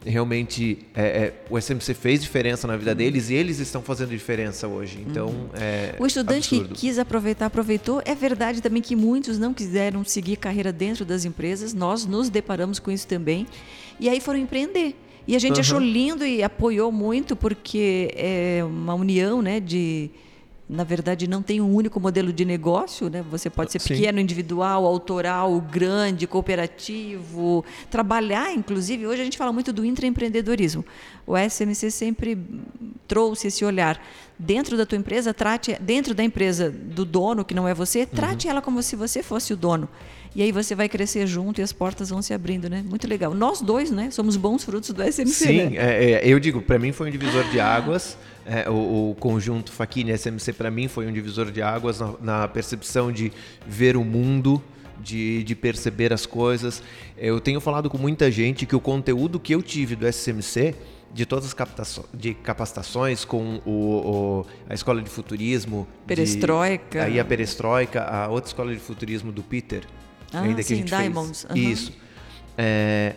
realmente 0.09 0.79
é, 0.95 1.01
é, 1.05 1.33
o 1.49 1.57
SMC 1.59 1.93
fez 1.93 2.21
diferença 2.21 2.67
na 2.67 2.75
vida 2.77 2.91
Uhum. 2.91 2.97
deles 2.97 3.29
e 3.29 3.33
eles 3.35 3.59
estão 3.59 3.81
fazendo 3.81 4.09
diferença 4.09 4.67
hoje. 4.67 5.03
Então, 5.07 5.49
é 5.53 5.95
O 5.99 6.05
estudante 6.07 6.55
absurdo. 6.55 6.73
que 6.75 6.81
quis 6.81 6.97
aproveitar, 6.99 7.45
aproveitou. 7.47 8.01
É 8.05 8.15
verdade 8.15 8.61
também 8.61 8.81
que 8.81 8.95
muitos 8.95 9.37
não 9.37 9.53
quiseram 9.53 10.03
seguir 10.03 10.37
carreira 10.37 10.71
dentro 10.71 11.03
das 11.05 11.25
empresas. 11.25 11.73
Nós 11.73 12.05
nos 12.05 12.29
deparamos 12.29 12.79
com 12.79 12.89
isso 12.91 13.07
também. 13.07 13.45
E 13.99 14.07
aí 14.09 14.19
foram 14.19 14.39
empreender. 14.39 14.95
E 15.27 15.35
a 15.35 15.39
gente 15.39 15.53
Aham. 15.53 15.59
achou 15.61 15.79
lindo 15.79 16.25
e 16.25 16.41
apoiou 16.41 16.91
muito 16.91 17.35
porque 17.35 18.11
é 18.15 18.61
uma 18.63 18.93
união, 18.93 19.41
né, 19.41 19.59
de 19.59 20.09
na 20.69 20.83
verdade 20.83 21.27
não 21.27 21.41
tem 21.41 21.61
um 21.61 21.73
único 21.73 21.99
modelo 21.99 22.33
de 22.33 22.43
negócio, 22.43 23.09
né? 23.09 23.23
Você 23.31 23.49
pode 23.49 23.71
ser 23.71 23.79
Sim. 23.79 23.95
pequeno, 23.95 24.19
individual, 24.19 24.85
autoral, 24.85 25.61
grande, 25.61 26.27
cooperativo, 26.27 27.63
trabalhar, 27.89 28.53
inclusive, 28.53 29.07
hoje 29.07 29.21
a 29.21 29.23
gente 29.23 29.37
fala 29.37 29.53
muito 29.53 29.71
do 29.71 29.85
intraempreendedorismo. 29.85 30.83
O 31.25 31.37
SMC 31.37 31.91
sempre 31.91 32.37
trouxe 33.07 33.47
esse 33.47 33.63
olhar 33.63 34.01
dentro 34.37 34.77
da 34.77 34.85
tua 34.85 34.97
empresa, 34.97 35.33
trate 35.33 35.77
dentro 35.79 36.13
da 36.13 36.23
empresa 36.23 36.69
do 36.69 37.05
dono, 37.05 37.43
que 37.43 37.53
não 37.53 37.67
é 37.67 37.73
você, 37.73 38.05
trate 38.05 38.47
uhum. 38.47 38.51
ela 38.51 38.61
como 38.61 38.81
se 38.83 38.95
você 38.95 39.23
fosse 39.23 39.53
o 39.53 39.57
dono. 39.57 39.89
E 40.35 40.43
aí 40.43 40.51
você 40.51 40.75
vai 40.75 40.87
crescer 40.87 41.25
junto 41.25 41.59
e 41.59 41.63
as 41.63 41.73
portas 41.73 42.09
vão 42.09 42.21
se 42.21 42.31
abrindo, 42.31 42.69
né? 42.69 42.83
Muito 42.87 43.07
legal. 43.07 43.33
Nós 43.33 43.59
dois, 43.59 43.89
né? 43.89 44.11
Somos 44.11 44.35
bons 44.35 44.63
frutos 44.63 44.91
do 44.91 45.01
SMC. 45.01 45.25
Sim, 45.25 45.69
né? 45.69 45.77
é, 45.77 46.11
é, 46.11 46.21
eu 46.27 46.39
digo, 46.39 46.61
para 46.61 46.77
mim 46.77 46.91
foi 46.91 47.07
um 47.07 47.11
divisor 47.11 47.43
de 47.49 47.59
águas. 47.59 48.15
É, 48.45 48.69
o, 48.69 49.11
o, 49.11 49.15
conjunto 49.19 49.71
Faquini 49.71 50.15
SMC 50.15 50.53
para 50.53 50.69
mim 50.69 50.87
foi 50.87 51.07
um 51.07 51.11
divisor 51.11 51.51
de 51.51 51.61
águas 51.61 51.99
na, 51.99 52.13
na 52.21 52.47
percepção 52.47 53.11
de 53.11 53.33
ver 53.65 53.97
o 53.97 54.05
mundo, 54.05 54.61
de, 55.01 55.43
de, 55.43 55.55
perceber 55.55 56.13
as 56.13 56.25
coisas. 56.25 56.83
Eu 57.17 57.41
tenho 57.41 57.59
falado 57.59 57.89
com 57.89 57.97
muita 57.97 58.29
gente 58.29 58.65
que 58.65 58.75
o 58.75 58.79
conteúdo 58.79 59.39
que 59.39 59.53
eu 59.53 59.61
tive 59.61 59.95
do 59.95 60.07
SMC 60.07 60.75
de 61.13 61.25
todas 61.25 61.45
as 61.45 61.99
de 62.13 62.33
capacitações 62.33 63.25
com 63.25 63.61
o, 63.65 63.71
o, 63.71 64.45
a 64.69 64.73
escola 64.73 65.01
de 65.01 65.09
futurismo. 65.09 65.87
Perestroika. 66.05 66.99
De, 66.99 67.05
aí 67.05 67.19
a 67.19 67.25
Perestroika, 67.25 68.03
a 68.03 68.27
outra 68.27 68.49
escola 68.49 68.73
de 68.73 68.79
futurismo 68.79 69.31
do 69.31 69.43
Peter. 69.43 69.83
Ah, 70.31 70.41
ainda 70.41 70.61
sim, 70.61 70.67
que 70.67 70.73
a 70.73 70.77
gente 70.77 70.89
Diamonds. 70.89 71.47
Fez. 71.51 71.65
Uhum. 71.65 71.71
Isso. 71.71 71.93
É, 72.57 73.15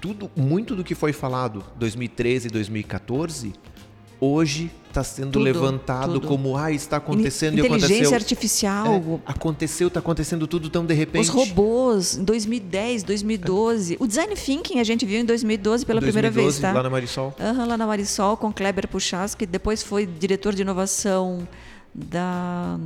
tudo, 0.00 0.30
muito 0.36 0.74
do 0.74 0.82
que 0.82 0.94
foi 0.94 1.12
falado 1.12 1.64
2013 1.76 2.48
e 2.48 2.50
2014 2.50 3.52
hoje 4.20 4.70
está 4.90 5.02
sendo 5.02 5.32
tudo, 5.32 5.42
levantado 5.42 6.14
tudo. 6.14 6.26
como 6.28 6.56
ah 6.56 6.70
está 6.70 6.98
acontecendo 6.98 7.56
e 7.56 7.60
aconteceu 7.60 7.86
inteligência 7.86 8.16
artificial 8.16 8.86
é, 8.86 9.30
aconteceu 9.30 9.88
está 9.88 10.00
acontecendo 10.00 10.46
tudo 10.46 10.68
tão 10.68 10.84
de 10.84 10.94
repente 10.94 11.22
os 11.22 11.28
robôs 11.28 12.16
em 12.16 12.24
2010 12.24 13.04
2012 13.04 13.94
é. 13.94 13.96
o 13.98 14.06
design 14.06 14.34
thinking 14.34 14.78
a 14.78 14.84
gente 14.84 15.06
viu 15.06 15.20
em 15.20 15.24
2012 15.24 15.86
pela 15.86 16.00
2012, 16.00 16.12
primeira 16.12 16.30
vez 16.30 16.60
tá 16.60 16.72
lá 16.72 16.82
na 16.82 16.90
Marisol 16.90 17.34
uhum, 17.38 17.66
lá 17.66 17.76
na 17.76 17.86
Marisol 17.86 18.36
com 18.36 18.52
Kleber 18.52 18.88
Puchas 18.88 19.34
que 19.34 19.46
depois 19.46 19.82
foi 19.82 20.06
diretor 20.06 20.54
de 20.54 20.62
inovação 20.62 21.46
da 21.94 22.78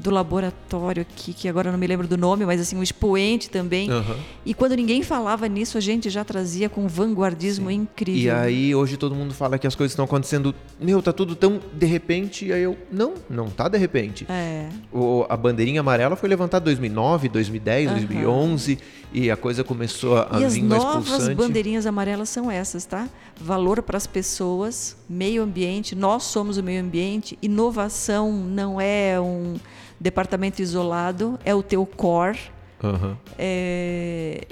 do 0.00 0.10
laboratório 0.10 1.02
aqui, 1.02 1.32
que 1.32 1.48
agora 1.48 1.70
não 1.70 1.78
me 1.78 1.86
lembro 1.86 2.08
do 2.08 2.16
nome, 2.16 2.46
mas 2.46 2.60
assim, 2.60 2.76
um 2.76 2.82
expoente 2.82 3.50
também. 3.50 3.90
Uhum. 3.90 4.16
E 4.46 4.54
quando 4.54 4.74
ninguém 4.74 5.02
falava 5.02 5.46
nisso, 5.46 5.76
a 5.76 5.80
gente 5.80 6.08
já 6.08 6.24
trazia 6.24 6.68
com 6.68 6.84
um 6.84 6.88
vanguardismo 6.88 7.68
Sim. 7.68 7.76
incrível. 7.76 8.22
E 8.22 8.30
aí 8.30 8.74
hoje 8.74 8.96
todo 8.96 9.14
mundo 9.14 9.34
fala 9.34 9.58
que 9.58 9.66
as 9.66 9.74
coisas 9.74 9.92
estão 9.92 10.06
acontecendo, 10.06 10.54
meu, 10.80 11.02
tá 11.02 11.12
tudo 11.12 11.36
tão 11.36 11.60
de 11.72 11.86
repente, 11.86 12.46
e 12.46 12.52
aí 12.52 12.62
eu, 12.62 12.76
não, 12.90 13.14
não 13.28 13.50
tá 13.50 13.68
de 13.68 13.76
repente. 13.76 14.26
É. 14.28 14.68
O, 14.90 15.26
a 15.28 15.36
bandeirinha 15.36 15.80
amarela 15.80 16.16
foi 16.16 16.28
levantada 16.28 16.62
em 16.62 16.74
2009, 16.74 17.28
2010, 17.28 17.90
uhum. 17.90 17.96
2011, 17.96 18.78
e 19.12 19.30
a 19.30 19.36
coisa 19.36 19.62
começou 19.62 20.16
a, 20.16 20.40
e 20.40 20.48
vir 20.48 20.62
mais 20.62 20.82
pulsante. 20.82 21.12
as 21.12 21.20
novas 21.20 21.36
bandeirinhas 21.36 21.84
amarelas 21.84 22.28
são 22.30 22.50
essas, 22.50 22.86
tá? 22.86 23.06
Valor 23.38 23.82
para 23.82 23.98
as 23.98 24.06
pessoas, 24.06 24.96
meio 25.08 25.42
ambiente, 25.42 25.94
nós 25.94 26.22
somos 26.22 26.56
o 26.56 26.62
meio 26.62 26.82
ambiente, 26.82 27.38
inovação 27.42 28.32
não 28.32 28.80
é 28.80 29.20
um 29.20 29.56
departamento 30.00 30.62
isolado 30.62 31.38
é 31.44 31.54
o 31.54 31.62
teu 31.62 31.84
core, 31.84 32.38
uhum. 32.82 33.16
é, 33.38 34.46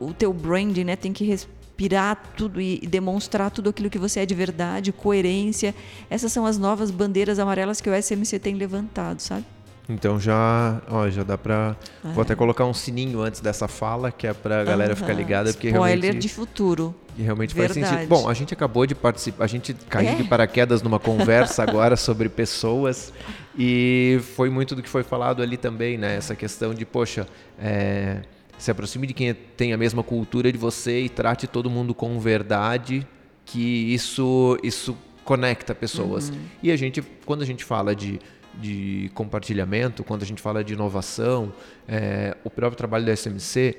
o 0.00 0.12
teu 0.14 0.32
branding, 0.32 0.84
né? 0.84 0.96
Tem 0.96 1.12
que 1.12 1.24
respirar 1.24 2.32
tudo 2.36 2.60
e 2.60 2.78
demonstrar 2.78 3.50
tudo 3.50 3.68
aquilo 3.68 3.90
que 3.90 3.98
você 3.98 4.20
é 4.20 4.26
de 4.26 4.34
verdade, 4.34 4.92
coerência. 4.92 5.74
Essas 6.08 6.32
são 6.32 6.46
as 6.46 6.56
novas 6.56 6.90
bandeiras 6.90 7.38
amarelas 7.38 7.80
que 7.80 7.90
o 7.90 8.02
SMC 8.02 8.38
tem 8.38 8.54
levantado, 8.54 9.20
sabe? 9.20 9.44
Então 9.88 10.18
já, 10.18 10.80
ó, 10.88 11.08
já 11.08 11.22
dá 11.22 11.38
para 11.38 11.76
é. 12.04 12.08
vou 12.12 12.22
até 12.22 12.34
colocar 12.34 12.64
um 12.64 12.74
sininho 12.74 13.20
antes 13.20 13.40
dessa 13.40 13.68
fala 13.68 14.10
que 14.10 14.26
é 14.26 14.32
para 14.32 14.60
a 14.60 14.64
galera 14.64 14.90
uhum. 14.90 14.96
ficar 14.96 15.12
ligada 15.12 15.52
porque 15.52 15.68
Spoiler 15.68 16.00
realmente 16.00 16.22
de 16.22 16.28
futuro. 16.28 16.94
E 17.16 17.22
realmente 17.22 17.54
Verdade. 17.54 17.80
faz 17.80 17.90
sentido. 17.90 18.08
Bom, 18.08 18.28
a 18.28 18.34
gente 18.34 18.52
acabou 18.52 18.84
de 18.84 18.94
participar, 18.94 19.44
a 19.44 19.46
gente 19.46 19.74
caiu 19.88 20.10
é? 20.10 20.14
de 20.16 20.24
paraquedas 20.24 20.82
numa 20.82 20.98
conversa 20.98 21.62
agora 21.62 21.96
sobre 21.96 22.28
pessoas 22.28 23.12
e 23.56 24.20
foi 24.34 24.50
muito 24.50 24.74
do 24.74 24.82
que 24.82 24.88
foi 24.88 25.02
falado 25.02 25.40
ali 25.40 25.56
também, 25.56 25.96
né? 25.96 26.16
Essa 26.16 26.34
questão 26.34 26.74
de, 26.74 26.84
poxa, 26.84 27.26
é, 27.58 28.22
se 28.58 28.70
aproxime 28.70 29.06
de 29.06 29.14
quem 29.14 29.32
tem 29.34 29.72
a 29.72 29.76
mesma 29.76 30.02
cultura 30.02 30.50
de 30.50 30.58
você 30.58 31.02
e 31.02 31.08
trate 31.08 31.46
todo 31.46 31.70
mundo 31.70 31.94
com 31.94 32.18
verdade, 32.18 33.06
que 33.44 33.94
isso, 33.94 34.58
isso 34.62 34.96
conecta 35.26 35.74
pessoas. 35.74 36.30
Uhum. 36.30 36.38
E 36.62 36.70
a 36.72 36.76
gente, 36.76 37.02
quando 37.26 37.42
a 37.42 37.46
gente 37.46 37.62
fala 37.62 37.94
de 37.94 38.18
de 38.58 39.10
compartilhamento, 39.14 40.02
quando 40.02 40.22
a 40.22 40.26
gente 40.26 40.40
fala 40.40 40.64
de 40.64 40.72
inovação, 40.72 41.52
é, 41.86 42.34
o 42.42 42.50
próprio 42.50 42.76
trabalho 42.76 43.04
da 43.04 43.14
SMC 43.14 43.76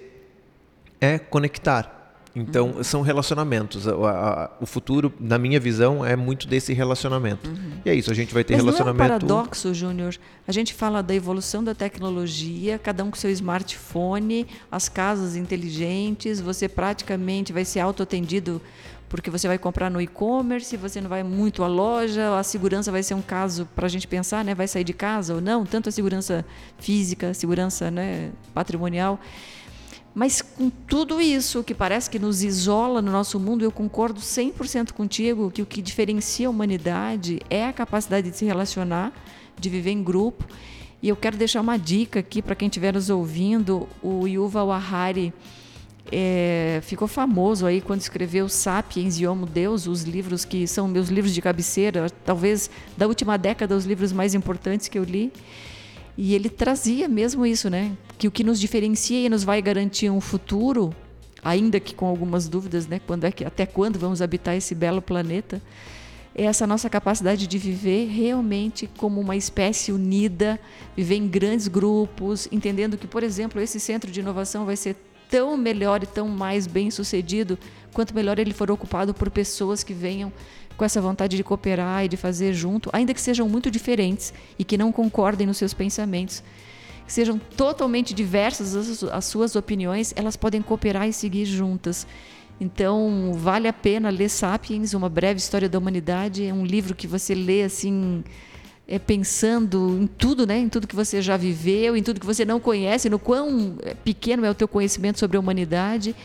é 1.02 1.18
conectar. 1.18 1.98
Então, 2.36 2.74
uhum. 2.76 2.84
são 2.84 3.02
relacionamentos. 3.02 3.88
O, 3.88 4.06
a, 4.06 4.56
o, 4.62 4.66
futuro, 4.68 5.12
na 5.20 5.40
minha 5.40 5.60
visão, 5.60 6.06
é 6.06 6.16
muito 6.16 6.48
desse 6.48 6.72
relacionamento. 6.72 7.50
Uhum. 7.50 7.72
E 7.84 7.90
é 7.90 7.96
isso, 7.96 8.12
a 8.12 8.14
gente 8.14 8.32
vai 8.32 8.44
ter 8.44 8.54
Mas 8.54 8.64
relacionamento. 8.64 9.08
Não 9.10 9.14
é 9.14 9.18
um 9.18 9.20
paradoxo, 9.20 9.74
Júnior. 9.74 10.16
A 10.48 10.52
gente 10.52 10.72
fala 10.76 11.02
da 11.02 11.16
evolução 11.16 11.64
da 11.64 11.74
tecnologia, 11.74 12.78
cada 12.78 13.04
um 13.04 13.10
com 13.10 13.18
seu 13.18 13.32
smartphone, 13.32 14.46
as 14.72 14.88
casas 14.88 15.36
inteligentes, 15.36 16.40
você 16.40 16.70
praticamente 16.70 17.52
vai 17.52 17.66
ser 17.66 17.80
autoatendido 17.80 18.62
porque 19.10 19.30
você 19.30 19.48
vai 19.48 19.58
comprar 19.58 19.90
no 19.90 20.02
e-commerce, 20.02 20.76
você 20.76 21.00
não 21.00 21.10
vai 21.10 21.24
muito 21.24 21.64
à 21.64 21.68
loja, 21.68 22.38
a 22.38 22.44
segurança 22.44 22.92
vai 22.92 23.02
ser 23.02 23.14
um 23.14 23.22
caso 23.22 23.68
para 23.76 23.86
a 23.86 23.90
gente 23.90 24.08
pensar, 24.08 24.44
né? 24.44 24.54
Vai 24.54 24.68
sair 24.68 24.84
de 24.84 24.94
casa 24.94 25.36
ou 25.36 25.42
não? 25.42 25.66
Tanto 25.66 25.88
a 25.90 25.92
segurança 25.92 26.46
física, 26.78 27.34
segurança 27.34 27.90
né, 27.90 28.32
patrimonial. 28.54 29.20
Mas 30.14 30.42
com 30.42 30.70
tudo 30.70 31.22
isso 31.22 31.64
que 31.64 31.76
parece 31.76 32.10
que 32.10 32.18
nos 32.18 32.44
isola 32.44 33.02
no 33.02 33.12
nosso 33.12 33.40
mundo, 33.40 33.64
eu 33.64 33.72
concordo 33.72 34.20
100% 34.20 34.92
contigo 34.92 35.52
que 35.52 35.62
o 35.62 35.66
que 35.66 35.82
diferencia 35.82 36.48
a 36.48 36.50
humanidade 36.50 37.40
é 37.50 37.68
a 37.68 37.72
capacidade 37.72 38.32
de 38.32 38.36
se 38.36 38.44
relacionar, 38.44 39.14
de 39.60 39.70
viver 39.70 39.92
em 39.92 40.04
grupo. 40.04 40.44
E 41.04 41.10
eu 41.10 41.16
quero 41.16 41.38
deixar 41.38 41.62
uma 41.62 41.78
dica 41.78 42.20
aqui 42.20 42.42
para 42.42 42.56
quem 42.56 42.68
estiver 42.68 42.96
nos 42.96 43.12
ouvindo, 43.12 43.88
o 44.02 44.28
Yuval 44.28 44.72
Harari, 44.72 45.32
é, 46.12 46.80
ficou 46.84 47.08
famoso 47.08 47.66
aí 47.66 47.82
quando 47.82 48.02
escreveu 48.02 48.48
Sapiens 48.48 49.20
e 49.20 49.28
Homo 49.28 49.46
Deus, 49.46 49.88
os 49.88 50.04
livros 50.04 50.46
que 50.46 50.68
são 50.68 50.88
meus 50.88 51.10
livros 51.10 51.34
de 51.34 51.42
cabeceira, 51.42 52.10
talvez 52.26 52.70
da 52.96 53.08
última 53.08 53.38
década 53.38 53.76
os 53.76 53.86
livros 53.86 54.12
mais 54.12 54.34
importantes 54.34 54.88
que 54.88 54.98
eu 54.98 55.04
li. 55.04 55.32
E 56.18 56.34
ele 56.34 56.50
trazia 56.50 57.08
mesmo 57.08 57.46
isso, 57.46 57.70
né? 57.70 57.92
Que 58.18 58.28
o 58.28 58.32
que 58.32 58.44
nos 58.44 58.60
diferencia 58.60 59.26
e 59.26 59.30
nos 59.30 59.44
vai 59.44 59.62
garantir 59.62 60.10
um 60.10 60.20
futuro, 60.20 60.94
ainda 61.44 61.80
que 61.80 61.94
com 61.94 62.08
algumas 62.08 62.48
dúvidas, 62.48 62.88
né? 62.88 63.00
Quando 63.06 63.26
é 63.26 63.32
que, 63.32 63.46
até 63.46 63.66
quando 63.66 64.00
vamos 64.00 64.22
habitar 64.22 64.56
esse 64.56 64.74
belo 64.74 65.02
planeta? 65.02 65.62
É 66.34 66.44
essa 66.44 66.68
nossa 66.68 66.90
capacidade 66.90 67.48
de 67.48 67.58
viver 67.58 68.08
realmente 68.10 68.88
como 68.98 69.20
uma 69.20 69.36
espécie 69.36 69.92
unida, 69.92 70.60
viver 70.96 71.16
em 71.16 71.28
grandes 71.28 71.68
grupos, 71.68 72.48
entendendo 72.52 72.98
que, 72.98 73.08
por 73.08 73.24
exemplo, 73.24 73.60
esse 73.60 73.80
centro 73.80 74.12
de 74.12 74.20
inovação 74.20 74.66
vai 74.66 74.76
ser 74.76 74.96
tão 75.30 75.58
melhor 75.58 76.04
e 76.04 76.06
tão 76.06 76.28
mais 76.28 76.68
bem 76.68 76.90
sucedido 76.92 77.58
quanto 77.94 78.14
melhor 78.14 78.40
ele 78.40 78.54
for 78.54 78.70
ocupado 78.70 79.14
por 79.14 79.30
pessoas 79.30 79.84
que 79.84 79.94
venham 79.94 80.32
com 80.78 80.86
essa 80.86 81.02
vontade 81.02 81.36
de 81.36 81.44
cooperar 81.44 82.06
e 82.06 82.08
de 82.08 82.16
fazer 82.16 82.54
junto, 82.54 82.90
ainda 82.94 83.14
que 83.14 83.20
sejam 83.20 83.50
muito 83.50 83.72
diferentes 83.72 84.34
e 84.60 84.64
que 84.64 84.78
não 84.78 84.92
concordem 84.92 85.48
nos 85.48 85.58
seus 85.58 85.74
pensamentos, 85.74 86.44
que 87.06 87.12
sejam 87.12 87.40
totalmente 87.40 88.14
diversas 88.14 88.76
as, 88.76 89.04
as 89.04 89.26
suas 89.26 89.56
opiniões, 89.56 90.14
elas 90.16 90.36
podem 90.36 90.62
cooperar 90.62 91.08
e 91.08 91.14
seguir 91.14 91.46
juntas. 91.46 92.06
Então, 92.60 93.32
vale 93.34 93.68
a 93.68 93.74
pena 93.74 94.10
ler 94.10 94.30
Sapiens, 94.30 94.94
Uma 94.94 95.10
Breve 95.10 95.40
História 95.40 95.70
da 95.70 95.78
Humanidade. 95.78 96.46
É 96.46 96.54
um 96.54 96.66
livro 96.66 96.96
que 96.96 97.08
você 97.08 97.36
lê 97.36 97.64
assim 97.64 98.24
é, 98.88 98.98
pensando 98.98 99.98
em 100.02 100.08
tudo, 100.08 100.48
né? 100.48 100.58
em 100.58 100.70
tudo 100.70 100.88
que 100.88 100.96
você 100.96 101.22
já 101.22 101.36
viveu, 101.36 101.98
em 101.98 102.02
tudo 102.02 102.20
que 102.20 102.26
você 102.26 102.46
não 102.46 102.60
conhece, 102.60 103.10
no 103.10 103.20
quão 103.20 103.76
é, 103.84 103.94
pequeno 103.94 104.46
é 104.46 104.50
o 104.50 104.56
teu 104.56 104.68
conhecimento 104.68 105.20
sobre 105.20 105.36
a 105.36 105.40
humanidade. 105.40 106.16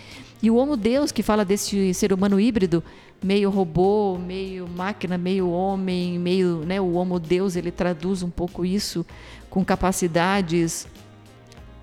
E 0.41 0.51
o 0.51 0.57
Homo 0.57 0.77
Deus, 0.77 1.11
que 1.11 1.23
fala 1.23 1.45
desse 1.45 1.93
ser 1.95 2.13
humano 2.13 2.39
híbrido, 2.39 2.83
meio 3.23 3.51
robô, 3.51 4.19
meio 4.19 4.69
máquina, 4.69 5.17
meio 5.19 5.49
homem, 5.49 6.19
meio, 6.19 6.65
né, 6.65 6.81
o 6.81 6.95
Homo 6.95 7.19
Deus, 7.19 7.57
ele 7.57 7.71
traduz 7.71 8.23
um 8.23 8.31
pouco 8.31 8.65
isso 8.65 9.05
com 9.49 9.65
capacidades 9.65 10.87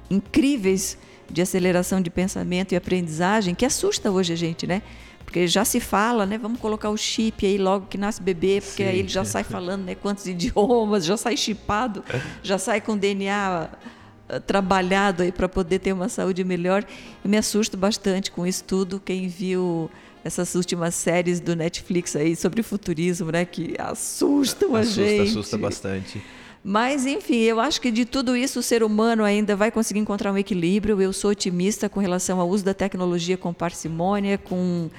incríveis 0.10 0.98
de 1.30 1.42
aceleração 1.42 2.02
de 2.02 2.10
pensamento 2.10 2.72
e 2.72 2.76
aprendizagem, 2.76 3.54
que 3.54 3.66
assusta 3.66 4.12
hoje 4.12 4.34
a 4.34 4.36
gente, 4.36 4.66
né? 4.66 4.82
Porque 5.30 5.48
já 5.48 5.64
se 5.64 5.80
fala, 5.80 6.26
né? 6.26 6.40
Vamos 6.40 6.60
colocar 6.60 6.90
o 6.90 6.98
chip 6.98 7.46
aí 7.46 7.60
logo 7.60 7.86
que 7.86 8.00
nasce 8.00 8.20
bebê, 8.20 8.60
porque 8.66 8.82
Sim. 8.82 8.90
aí 8.90 8.98
ele 8.98 9.08
já 9.08 9.24
sai 9.24 9.44
falando 9.46 9.84
né, 9.84 9.94
quantos 9.94 10.26
idiomas, 10.26 11.06
já 11.06 11.16
sai 11.16 11.38
chipado, 11.38 12.04
já 12.42 12.58
sai 12.58 12.82
com 12.82 12.98
DNA 12.98 13.70
ah, 14.28 14.40
trabalhado 14.40 15.22
aí 15.22 15.32
para 15.32 15.48
poder 15.48 15.78
ter 15.78 15.94
uma 15.94 16.10
saúde 16.10 16.44
melhor. 16.44 16.84
Eu 17.24 17.30
me 17.30 17.38
assusto 17.38 17.78
bastante 17.78 18.32
com 18.32 18.44
isso 18.44 18.64
tudo. 18.64 19.00
Quem 19.00 19.28
viu 19.28 19.88
essas 20.24 20.56
últimas 20.56 20.96
séries 20.96 21.40
do 21.40 21.56
Netflix 21.56 22.16
aí 22.16 22.36
sobre 22.36 22.64
futurismo, 22.64 23.32
né, 23.32 23.46
que 23.46 23.76
assustam 23.78 24.76
a 24.76 24.80
assusta, 24.80 25.02
gente. 25.04 25.30
Assusta 25.30 25.58
bastante. 25.60 26.24
Mas, 26.64 27.06
enfim, 27.06 27.38
eu 27.38 27.60
acho 27.60 27.80
que 27.80 27.90
de 27.90 28.06
tudo 28.06 28.36
isso 28.36 28.60
o 28.60 28.64
ser 28.64 28.84
humano 28.84 29.24
ainda 29.24 29.56
vai 29.56 29.72
conseguir 29.72 30.00
encontrar 30.00 30.32
um 30.32 30.38
equilíbrio. 30.38 31.02
Eu 31.02 31.14
sou 31.14 31.32
otimista 31.32 31.88
com 31.88 32.00
relação 32.00 32.40
ao 32.40 32.50
uso 32.50 32.66
da 32.66 32.74
tecnologia 32.74 33.38
com 33.38 33.54
parcimônia, 33.54 34.38
com 34.38 34.90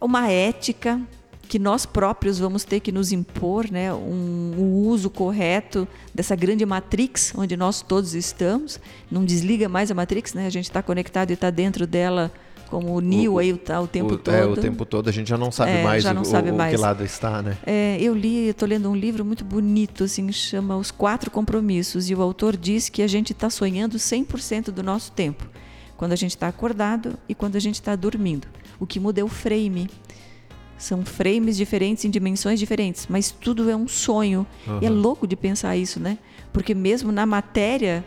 uma 0.00 0.30
ética. 0.30 1.00
que 1.48 1.58
nós 1.58 1.86
próprios 1.86 2.38
vamos 2.38 2.62
ter 2.62 2.78
que 2.80 2.92
nos 2.92 3.10
impor 3.10 3.70
né, 3.70 3.90
um, 3.90 4.54
um, 4.58 4.86
uso 4.86 5.08
correto 5.08 5.88
dessa 6.14 6.36
grande 6.36 6.66
matrix 6.66 7.32
onde 7.34 7.56
nós 7.56 7.80
todos 7.80 8.14
estamos. 8.14 8.78
Não 9.10 9.24
desliga 9.24 9.66
mais 9.66 9.90
a 9.90 9.94
matrix, 9.94 10.34
né? 10.34 10.46
a 10.46 10.50
gente 10.50 10.66
está 10.66 10.82
conectado 10.82 11.30
e 11.30 11.32
está 11.32 11.48
dentro 11.48 11.86
dela 11.86 12.30
como 12.68 12.94
o 12.94 13.00
Neo 13.00 13.34
o, 13.34 13.38
aí 13.38 13.56
tá, 13.56 13.80
o 13.80 13.86
tempo 13.86 14.14
o, 14.14 14.18
todo. 14.18 14.34
É, 14.34 14.44
o 14.44 14.56
tempo 14.56 14.84
todo 14.84 15.08
a 15.08 15.12
gente 15.12 15.28
já 15.28 15.38
não 15.38 15.50
sabe 15.50 15.72
é, 15.72 15.82
mais, 15.82 16.04
não 16.04 16.22
o, 16.22 16.24
sabe 16.24 16.52
mais. 16.52 16.74
que 16.74 16.80
lado 16.80 17.04
está, 17.04 17.42
né? 17.42 17.56
É, 17.66 17.98
eu 18.00 18.14
li, 18.14 18.48
estou 18.48 18.68
lendo 18.68 18.88
um 18.90 18.94
livro 18.94 19.24
muito 19.24 19.44
bonito, 19.44 20.04
assim, 20.04 20.30
chama 20.30 20.76
Os 20.76 20.90
Quatro 20.90 21.30
Compromissos, 21.30 22.10
e 22.10 22.14
o 22.14 22.22
autor 22.22 22.56
diz 22.56 22.88
que 22.88 23.02
a 23.02 23.06
gente 23.06 23.32
está 23.32 23.50
sonhando 23.50 23.96
100% 23.96 24.70
do 24.70 24.82
nosso 24.82 25.12
tempo, 25.12 25.46
quando 25.96 26.12
a 26.12 26.16
gente 26.16 26.30
está 26.30 26.48
acordado 26.48 27.18
e 27.28 27.34
quando 27.34 27.56
a 27.56 27.60
gente 27.60 27.74
está 27.74 27.96
dormindo. 27.96 28.46
O 28.78 28.86
que 28.86 29.00
muda 29.00 29.20
é 29.20 29.24
o 29.24 29.28
frame. 29.28 29.88
São 30.76 31.04
frames 31.04 31.56
diferentes 31.56 32.04
em 32.04 32.10
dimensões 32.10 32.60
diferentes, 32.60 33.08
mas 33.08 33.32
tudo 33.32 33.68
é 33.68 33.74
um 33.74 33.88
sonho. 33.88 34.46
Uhum. 34.64 34.78
E 34.80 34.86
é 34.86 34.90
louco 34.90 35.26
de 35.26 35.34
pensar 35.34 35.76
isso, 35.76 35.98
né? 35.98 36.18
Porque 36.52 36.72
mesmo 36.72 37.10
na 37.10 37.26
matéria, 37.26 38.04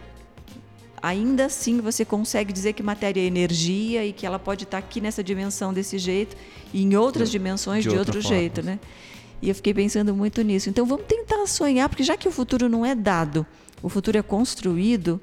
ainda 1.02 1.46
assim 1.46 1.82
você 1.82 2.06
consegue 2.06 2.54
dizer 2.54 2.74
que 2.74 2.84
matéria 2.84 3.22
é 3.22 3.26
energia 3.26 4.06
e 4.06 4.14
que 4.14 4.26
ela 4.26 4.38
pode 4.38 4.66
estar 4.66 4.78
aqui 4.78 5.02
nessa 5.02 5.24
dimensão 5.24 5.74
desse 5.74 5.98
jeito 5.98 6.36
e 6.74 6.84
em 6.84 6.96
outras 6.96 7.30
de, 7.30 7.38
dimensões 7.38 7.84
de, 7.84 7.90
de 7.90 7.98
outro 7.98 8.22
forma. 8.22 8.38
jeito, 8.38 8.62
né? 8.62 8.80
E 9.42 9.50
eu 9.50 9.56
fiquei 9.56 9.74
pensando 9.74 10.14
muito 10.14 10.42
nisso. 10.44 10.70
Então 10.70 10.86
vamos 10.86 11.06
tentar 11.08 11.48
sonhar, 11.48 11.90
porque 11.90 12.04
já 12.04 12.16
que 12.16 12.28
o 12.28 12.32
futuro 12.32 12.70
não 12.70 12.86
é 12.86 12.94
dado, 12.94 13.46
o 13.82 13.90
futuro 13.90 14.18
é 14.18 14.22
construído, 14.22 15.20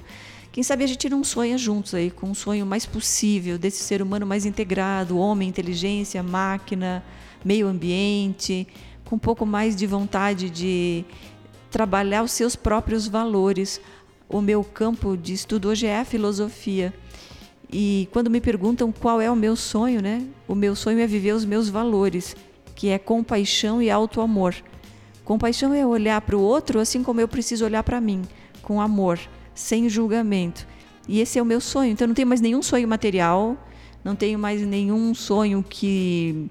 quem 0.50 0.64
sabe 0.64 0.82
a 0.82 0.86
gente 0.88 1.08
não 1.08 1.22
sonha 1.22 1.56
juntos 1.56 1.94
aí 1.94 2.10
com 2.10 2.30
um 2.30 2.34
sonho 2.34 2.66
mais 2.66 2.84
possível 2.84 3.56
desse 3.56 3.84
ser 3.84 4.02
humano 4.02 4.26
mais 4.26 4.44
integrado, 4.44 5.16
homem, 5.16 5.48
inteligência, 5.48 6.20
máquina, 6.22 7.04
meio 7.44 7.68
ambiente, 7.68 8.66
com 9.04 9.14
um 9.16 9.18
pouco 9.18 9.46
mais 9.46 9.76
de 9.76 9.86
vontade 9.86 10.50
de 10.50 11.04
trabalhar 11.70 12.22
os 12.22 12.32
seus 12.32 12.56
próprios 12.56 13.06
valores. 13.06 13.80
O 14.28 14.42
meu 14.42 14.62
campo 14.62 15.16
de 15.16 15.32
estudo 15.32 15.68
hoje 15.68 15.86
é 15.86 15.98
a 15.98 16.04
filosofia. 16.04 16.92
E 17.72 18.08
quando 18.12 18.28
me 18.28 18.42
perguntam 18.42 18.92
qual 18.92 19.22
é 19.22 19.30
o 19.30 19.36
meu 19.36 19.56
sonho, 19.56 20.02
né? 20.02 20.26
O 20.46 20.54
meu 20.54 20.76
sonho 20.76 21.00
é 21.00 21.06
viver 21.06 21.32
os 21.32 21.46
meus 21.46 21.70
valores, 21.70 22.36
que 22.74 22.88
é 22.88 22.98
compaixão 22.98 23.80
e 23.80 23.90
auto-amor. 23.90 24.54
Compaixão 25.24 25.72
é 25.72 25.86
olhar 25.86 26.20
para 26.20 26.36
o 26.36 26.42
outro 26.42 26.78
assim 26.78 27.02
como 27.02 27.22
eu 27.22 27.28
preciso 27.28 27.64
olhar 27.64 27.82
para 27.82 28.02
mim, 28.02 28.22
com 28.62 28.82
amor, 28.82 29.18
sem 29.54 29.88
julgamento. 29.88 30.66
E 31.08 31.20
esse 31.20 31.38
é 31.38 31.42
o 31.42 31.46
meu 31.46 31.60
sonho. 31.60 31.92
Então 31.92 32.06
não 32.06 32.14
tenho 32.14 32.28
mais 32.28 32.42
nenhum 32.42 32.60
sonho 32.62 32.86
material, 32.86 33.56
não 34.04 34.14
tenho 34.14 34.38
mais 34.38 34.60
nenhum 34.60 35.14
sonho 35.14 35.64
que 35.66 36.50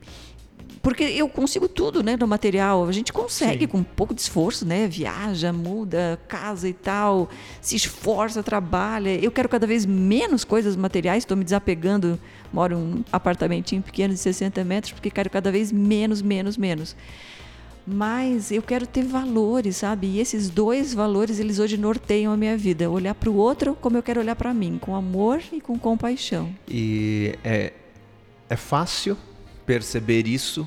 porque 0.88 1.04
eu 1.04 1.28
consigo 1.28 1.67
tudo, 1.67 2.02
né, 2.02 2.15
no 2.15 2.26
material. 2.26 2.88
A 2.88 2.93
gente 2.93 3.12
consegue 3.12 3.65
Sim. 3.65 3.67
com 3.67 3.78
um 3.80 3.84
pouco 3.84 4.13
de 4.13 4.21
esforço, 4.21 4.65
né? 4.65 4.88
Viaja, 4.88 5.52
muda, 5.52 6.17
casa 6.30 6.69
e 6.69 6.71
tal, 6.71 7.30
se 7.60 7.76
esforça, 7.76 8.41
trabalha. 8.41 9.13
Eu 9.21 9.30
quero 9.30 9.50
cada 9.50 9.67
vez 9.67 9.86
menos 9.86 10.45
coisas 10.45 10.78
materiais, 10.78 11.23
estou 11.23 11.36
me 11.36 11.43
desapegando. 11.43 12.17
Moro 12.54 12.73
em 12.73 12.78
um 12.78 13.04
apartamentinho 13.12 13.82
pequeno 13.82 14.13
de 14.13 14.19
60 14.21 14.63
metros, 14.63 14.93
porque 14.93 15.12
quero 15.12 15.30
cada 15.30 15.52
vez 15.52 15.73
menos, 15.73 16.21
menos, 16.21 16.56
menos. 16.56 16.95
Mas 17.86 18.50
eu 18.50 18.62
quero 18.62 18.88
ter 18.88 19.04
valores, 19.04 19.76
sabe? 19.76 20.08
E 20.08 20.19
esses 20.21 20.50
dois 20.50 20.93
valores, 20.93 21.38
eles 21.38 21.60
hoje 21.60 21.76
norteiam 21.76 22.32
a 22.32 22.38
minha 22.38 22.56
vida. 22.56 22.89
Olhar 22.89 23.13
para 23.13 23.30
o 23.30 23.36
outro 23.36 23.76
como 23.76 23.97
eu 23.97 24.02
quero 24.02 24.21
olhar 24.21 24.38
para 24.38 24.54
mim, 24.54 24.78
com 24.80 24.95
amor 24.95 25.41
e 25.52 25.60
com 25.60 25.78
compaixão. 25.78 26.50
E 26.65 27.36
é, 27.43 27.73
é 28.50 28.56
fácil 28.56 29.17
perceber 29.65 30.26
isso 30.26 30.65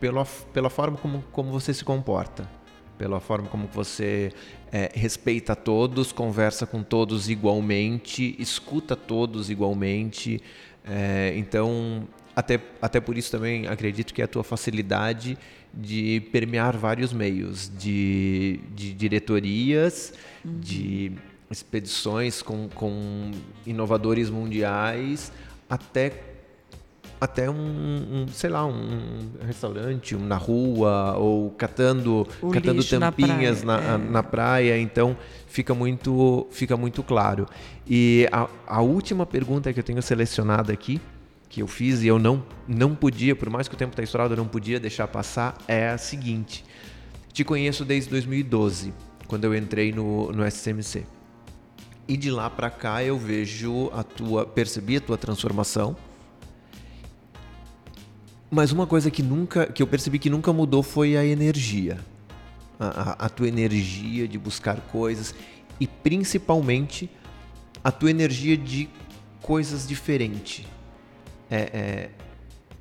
pela, 0.00 0.24
pela 0.24 0.70
forma 0.70 0.96
como, 0.96 1.22
como 1.30 1.52
você 1.52 1.74
se 1.74 1.84
comporta, 1.84 2.48
pela 2.96 3.20
forma 3.20 3.48
como 3.48 3.68
você 3.72 4.32
é, 4.72 4.90
respeita 4.94 5.54
todos, 5.54 6.10
conversa 6.10 6.66
com 6.66 6.82
todos 6.82 7.28
igualmente, 7.28 8.34
escuta 8.38 8.96
todos 8.96 9.50
igualmente. 9.50 10.42
É, 10.84 11.34
então, 11.36 12.08
até, 12.34 12.60
até 12.80 13.00
por 13.00 13.16
isso 13.18 13.30
também 13.30 13.66
acredito 13.66 14.14
que 14.14 14.22
é 14.22 14.24
a 14.24 14.28
tua 14.28 14.42
facilidade 14.42 15.38
de 15.72 16.20
permear 16.32 16.76
vários 16.76 17.12
meios, 17.12 17.70
de, 17.78 18.60
de 18.74 18.92
diretorias, 18.92 20.12
uhum. 20.44 20.58
de 20.58 21.12
expedições 21.50 22.42
com, 22.42 22.68
com 22.68 23.30
inovadores 23.66 24.30
mundiais, 24.30 25.32
até 25.68 26.29
até 27.20 27.50
um, 27.50 27.54
um, 27.54 28.26
sei 28.32 28.48
lá, 28.48 28.64
um 28.64 29.30
restaurante 29.46 30.16
um, 30.16 30.24
na 30.24 30.36
rua 30.36 31.16
ou 31.18 31.50
catando, 31.50 32.26
o 32.40 32.50
catando 32.50 32.82
tampinhas 32.82 33.62
na 33.62 33.78
praia, 33.78 33.88
na, 33.88 33.94
é. 33.94 33.98
na 33.98 34.22
praia, 34.22 34.78
então 34.78 35.16
fica 35.46 35.74
muito, 35.74 36.46
fica 36.50 36.76
muito 36.76 37.02
claro. 37.02 37.46
E 37.86 38.26
a, 38.32 38.48
a 38.66 38.80
última 38.80 39.26
pergunta 39.26 39.70
que 39.72 39.78
eu 39.78 39.84
tenho 39.84 40.00
selecionada 40.00 40.72
aqui, 40.72 40.98
que 41.50 41.60
eu 41.60 41.66
fiz 41.66 42.02
e 42.02 42.06
eu 42.06 42.18
não, 42.18 42.42
não 42.66 42.94
podia, 42.94 43.36
por 43.36 43.50
mais 43.50 43.68
que 43.68 43.74
o 43.74 43.76
tempo 43.76 43.92
está 43.92 44.02
estourado, 44.02 44.32
eu 44.32 44.38
não 44.38 44.48
podia 44.48 44.80
deixar 44.80 45.06
passar, 45.06 45.58
é 45.68 45.90
a 45.90 45.98
seguinte. 45.98 46.64
Te 47.32 47.44
conheço 47.44 47.84
desde 47.84 48.08
2012, 48.10 48.94
quando 49.26 49.44
eu 49.44 49.54
entrei 49.54 49.92
no, 49.92 50.32
no 50.32 50.48
SCMC. 50.50 51.04
E 52.08 52.16
de 52.16 52.30
lá 52.30 52.48
para 52.48 52.70
cá 52.70 53.04
eu 53.04 53.18
vejo 53.18 53.90
a 53.92 54.02
tua, 54.02 54.46
percebi 54.46 54.96
a 54.96 55.00
tua 55.00 55.18
transformação, 55.18 55.96
mas 58.50 58.72
uma 58.72 58.86
coisa 58.86 59.10
que 59.10 59.22
nunca, 59.22 59.66
que 59.66 59.82
eu 59.82 59.86
percebi 59.86 60.18
que 60.18 60.28
nunca 60.28 60.52
mudou 60.52 60.82
foi 60.82 61.16
a 61.16 61.24
energia. 61.24 61.98
A, 62.78 62.86
a, 62.86 63.26
a 63.26 63.28
tua 63.28 63.46
energia 63.46 64.26
de 64.26 64.38
buscar 64.38 64.80
coisas 64.80 65.34
e 65.78 65.86
principalmente 65.86 67.10
a 67.84 67.92
tua 67.92 68.10
energia 68.10 68.56
de 68.56 68.88
coisas 69.42 69.86
diferentes. 69.86 70.64
É, 71.50 71.56
é, 71.58 72.10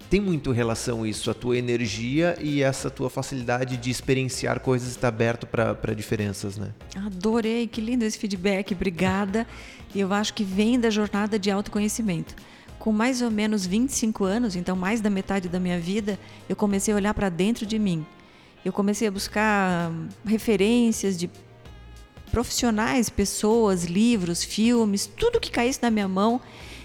tem 0.09 0.19
muito 0.19 0.51
relação 0.51 1.05
isso, 1.05 1.29
a 1.29 1.33
tua 1.33 1.57
energia 1.57 2.35
e 2.41 2.63
essa 2.63 2.89
tua 2.89 3.09
facilidade 3.09 3.77
de 3.77 3.91
experienciar 3.91 4.59
coisas 4.59 4.89
está 4.89 5.07
aberto 5.09 5.45
para 5.45 5.93
diferenças, 5.93 6.57
né? 6.57 6.73
Adorei, 6.95 7.67
que 7.67 7.79
lindo 7.79 8.03
esse 8.03 8.17
feedback, 8.17 8.73
obrigada. 8.73 9.45
Eu 9.95 10.11
acho 10.11 10.33
que 10.33 10.43
vem 10.43 10.79
da 10.79 10.89
jornada 10.89 11.37
de 11.37 11.51
autoconhecimento 11.51 12.35
com 12.79 12.91
mais 12.91 13.21
ou 13.21 13.29
menos 13.29 13.65
25 13.65 14.23
anos, 14.23 14.55
então 14.55 14.75
mais 14.75 15.01
da 15.01 15.09
metade 15.09 15.49
da 15.49 15.59
minha 15.59 15.79
vida, 15.79 16.17
eu 16.47 16.55
comecei 16.55 16.93
a 16.93 16.97
olhar 16.97 17.13
para 17.13 17.29
dentro 17.29 17.65
de 17.65 17.77
mim. 17.77 18.05
Eu 18.63 18.73
comecei 18.73 19.07
a 19.07 19.11
buscar 19.11 19.91
referências 20.25 21.17
de 21.17 21.29
profissionais, 22.31 23.09
pessoas, 23.09 23.83
livros, 23.83 24.43
filmes, 24.43 25.05
tudo 25.05 25.39
que 25.39 25.51
caísse 25.51 25.81
na 25.81 25.91
minha 25.91 26.07
mão 26.07 26.41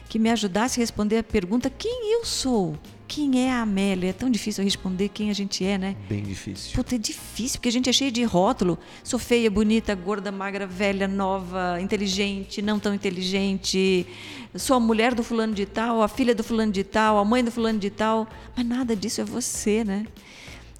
que 0.08 0.18
me 0.18 0.30
ajudasse 0.30 0.78
a 0.78 0.82
responder 0.82 1.18
a 1.18 1.22
pergunta: 1.22 1.70
quem 1.70 2.12
eu 2.12 2.24
sou? 2.24 2.76
Quem 3.06 3.46
é 3.46 3.52
a 3.52 3.60
Amélia? 3.60 4.10
É 4.10 4.12
tão 4.12 4.30
difícil 4.30 4.64
responder 4.64 5.08
quem 5.10 5.30
a 5.30 5.32
gente 5.32 5.64
é, 5.64 5.76
né? 5.76 5.96
Bem 6.08 6.22
difícil. 6.22 6.74
Puta, 6.74 6.94
é 6.94 6.98
difícil, 6.98 7.58
porque 7.58 7.68
a 7.68 7.72
gente 7.72 7.88
é 7.88 7.92
cheio 7.92 8.10
de 8.10 8.24
rótulo. 8.24 8.78
Sou 9.02 9.18
feia, 9.18 9.50
bonita, 9.50 9.94
gorda, 9.94 10.32
magra, 10.32 10.66
velha, 10.66 11.06
nova, 11.06 11.78
inteligente, 11.80 12.62
não 12.62 12.78
tão 12.78 12.94
inteligente. 12.94 14.06
Sou 14.54 14.76
a 14.76 14.80
mulher 14.80 15.14
do 15.14 15.22
fulano 15.22 15.54
de 15.54 15.66
tal, 15.66 16.02
a 16.02 16.08
filha 16.08 16.34
do 16.34 16.42
fulano 16.42 16.72
de 16.72 16.82
tal, 16.82 17.18
a 17.18 17.24
mãe 17.24 17.44
do 17.44 17.50
fulano 17.50 17.78
de 17.78 17.90
tal. 17.90 18.26
Mas 18.56 18.66
nada 18.66 18.96
disso 18.96 19.20
é 19.20 19.24
você, 19.24 19.84
né? 19.84 20.06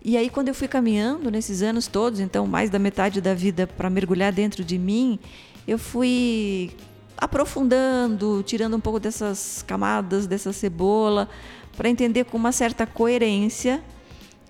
E 0.02 0.16
aí, 0.16 0.28
quando 0.28 0.48
eu 0.48 0.54
fui 0.54 0.68
caminhando 0.68 1.30
nesses 1.30 1.62
anos 1.62 1.86
todos, 1.86 2.20
então 2.20 2.46
mais 2.46 2.68
da 2.70 2.78
metade 2.78 3.20
da 3.20 3.34
vida 3.34 3.66
para 3.66 3.88
mergulhar 3.88 4.32
dentro 4.32 4.64
de 4.64 4.78
mim, 4.78 5.18
eu 5.66 5.78
fui 5.78 6.72
aprofundando, 7.16 8.42
tirando 8.44 8.76
um 8.76 8.80
pouco 8.80 9.00
dessas 9.00 9.64
camadas, 9.66 10.26
dessa 10.26 10.52
cebola, 10.52 11.28
para 11.76 11.88
entender 11.88 12.24
com 12.24 12.36
uma 12.36 12.52
certa 12.52 12.86
coerência 12.86 13.82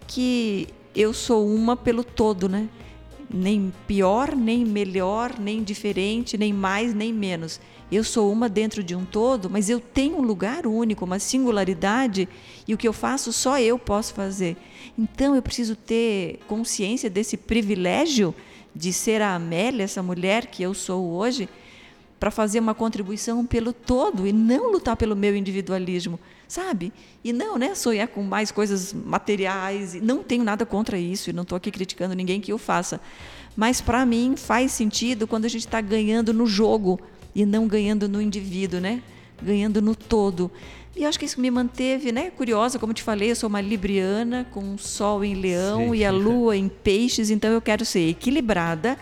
que 0.07 0.69
eu 0.95 1.13
sou 1.13 1.47
uma 1.47 1.77
pelo 1.77 2.05
todo, 2.05 2.49
né? 2.49 2.69
Nem 3.29 3.73
pior, 3.87 4.37
nem 4.37 4.65
melhor, 4.65 5.39
nem 5.39 5.63
diferente, 5.63 6.37
nem 6.39 6.53
mais, 6.53 6.95
nem 6.95 7.13
menos. 7.13 7.61
Eu 7.91 8.05
sou 8.05 8.31
uma 8.31 8.49
dentro 8.49 8.83
de 8.83 8.95
um 8.95 9.05
todo, 9.05 9.51
mas 9.51 9.69
eu 9.69 9.81
tenho 9.81 10.19
um 10.19 10.23
lugar 10.23 10.67
único, 10.67 11.05
uma 11.05 11.19
singularidade, 11.19 12.29
e 12.67 12.75
o 12.75 12.79
que 12.79 12.87
eu 12.87 12.93
faço 12.93 13.33
só 13.33 13.59
eu 13.59 13.79
posso 13.79 14.15
fazer. 14.15 14.57
Então 14.99 15.35
eu 15.35 15.43
preciso 15.43 15.75
ter 15.75 16.41
consciência 16.47 17.11
desse 17.11 17.37
privilégio 17.37 18.35
de 18.75 18.93
ser 18.93 19.23
a 19.23 19.35
Amélia, 19.35 19.85
essa 19.85 20.03
mulher 20.03 20.47
que 20.47 20.63
eu 20.63 20.75
sou 20.75 21.13
hoje, 21.13 21.49
para 22.19 22.31
fazer 22.31 22.61
uma 22.61 22.75
contribuição 22.75 23.45
pelo 23.45 23.73
todo 23.73 24.27
e 24.27 24.33
não 24.33 24.73
lutar 24.73 24.97
pelo 24.97 25.15
meu 25.15 25.37
individualismo, 25.37 26.19
sabe? 26.49 26.93
E 27.23 27.33
não, 27.33 27.59
né, 27.59 27.75
sonhar 27.75 28.09
com 28.09 28.23
mais 28.23 28.51
coisas 28.51 28.93
materiais, 28.93 29.95
não 29.95 30.23
tenho 30.23 30.45
nada 30.45 30.65
contra 30.65 30.99
isso 30.99 31.31
e 31.31 31.33
não 31.33 31.43
estou 31.43 31.57
aqui 31.57 31.71
criticando 31.71 32.15
ninguém 32.15 32.41
que 32.41 32.53
o 32.53 32.59
faça. 32.59 33.01
Mas 33.57 33.81
para 33.81 34.05
mim 34.07 34.35
faz 34.37 34.73
sentido 34.73 35.27
quando 35.27 35.45
a 35.45 35.49
gente 35.49 35.67
está 35.67 35.81
ganhando 35.81 36.33
no 36.33 36.47
jogo 36.47 37.01
e 37.35 37.45
não 37.45 37.67
ganhando 37.67 38.09
no 38.09 38.21
indivíduo, 38.21 38.81
né? 38.81 39.03
Ganhando 39.43 39.83
no 39.83 39.95
todo. 39.95 40.51
E 40.97 41.05
acho 41.05 41.19
que 41.19 41.25
isso 41.25 41.41
me 41.41 41.51
manteve, 41.51 42.13
né, 42.13 42.31
curiosa, 42.31 42.79
como 42.79 42.95
te 42.95 43.03
falei, 43.03 43.33
eu 43.33 43.37
sou 43.37 43.49
uma 43.49 43.61
libriana 43.61 44.47
com 44.53 44.75
o 44.75 44.79
sol 44.79 45.25
em 45.25 45.35
leão 45.35 45.91
Sim. 45.91 45.97
e 45.97 46.05
a 46.05 46.13
lua 46.13 46.57
em 46.57 46.69
peixes, 46.69 47.31
então 47.31 47.51
eu 47.51 47.61
quero 47.61 47.85
ser 47.85 48.09
equilibrada, 48.09 48.97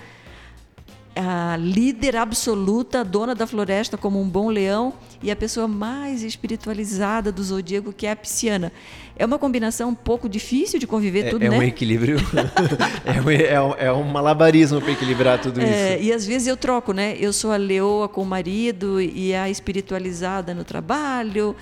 a 1.15 1.57
líder 1.59 2.17
absoluta, 2.17 3.05
dona 3.05 3.35
da 3.35 3.47
floresta 3.47 3.99
como 3.99 4.21
um 4.21 4.29
bom 4.29 4.49
leão 4.49 4.95
e 5.23 5.31
a 5.31 5.37
pessoa 5.37 5.69
mais 5.69 6.23
espiritualizada 6.23 7.31
do 7.31 7.43
zodíaco, 7.43 7.93
que 7.93 8.07
é 8.07 8.13
a 8.13 8.17
pisciana. 8.17 8.73
É 9.17 9.27
uma 9.27 9.39
combinação 9.39 9.91
um 9.91 9.95
pouco 9.95 10.29
difícil 10.29 10.79
de 10.79 10.87
conviver 10.87 11.27
é, 11.27 11.31
tudo, 11.31 11.45
é 11.45 11.51
né? 11.51 11.59
Um 11.59 11.63
equilíbrio, 11.63 12.17
é, 13.05 13.21
um, 13.21 13.31
é, 13.31 13.61
um, 13.61 13.75
é 13.75 13.93
um 13.93 14.05
malabarismo 14.05 14.81
para 14.81 14.93
equilibrar 14.93 15.41
tudo 15.41 15.61
é, 15.61 15.97
isso. 15.97 16.05
E 16.05 16.13
às 16.13 16.27
vezes 16.27 16.49
eu 16.49 16.57
troco, 16.57 16.93
né? 16.93 17.17
Eu 17.19 17.33
sou 17.33 17.53
a 17.53 17.57
leoa 17.57 18.09
com 18.09 18.23
o 18.23 18.27
marido 18.27 19.01
e 19.01 19.35
a 19.35 19.51
espiritualizada 19.51 20.55
no 20.55 20.65
trabalho, 20.65 21.55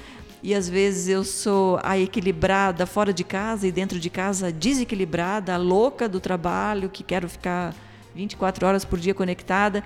e 0.43 0.55
às 0.55 0.69
vezes 0.69 1.09
eu 1.09 1.23
sou 1.23 1.79
a 1.83 1.99
equilibrada 1.99 2.87
fora 2.87 3.13
de 3.13 3.25
casa 3.25 3.67
e 3.67 3.73
dentro 3.73 3.99
de 3.99 4.09
casa 4.09 4.51
desequilibrada, 4.51 5.55
a 5.55 5.59
louca 5.59 6.09
do 6.09 6.21
trabalho, 6.21 6.89
que 6.89 7.03
quero 7.03 7.29
ficar 7.29 7.75
24 8.15 8.67
horas 8.67 8.85
por 8.85 8.99
dia 8.99 9.15
conectada. 9.15 9.83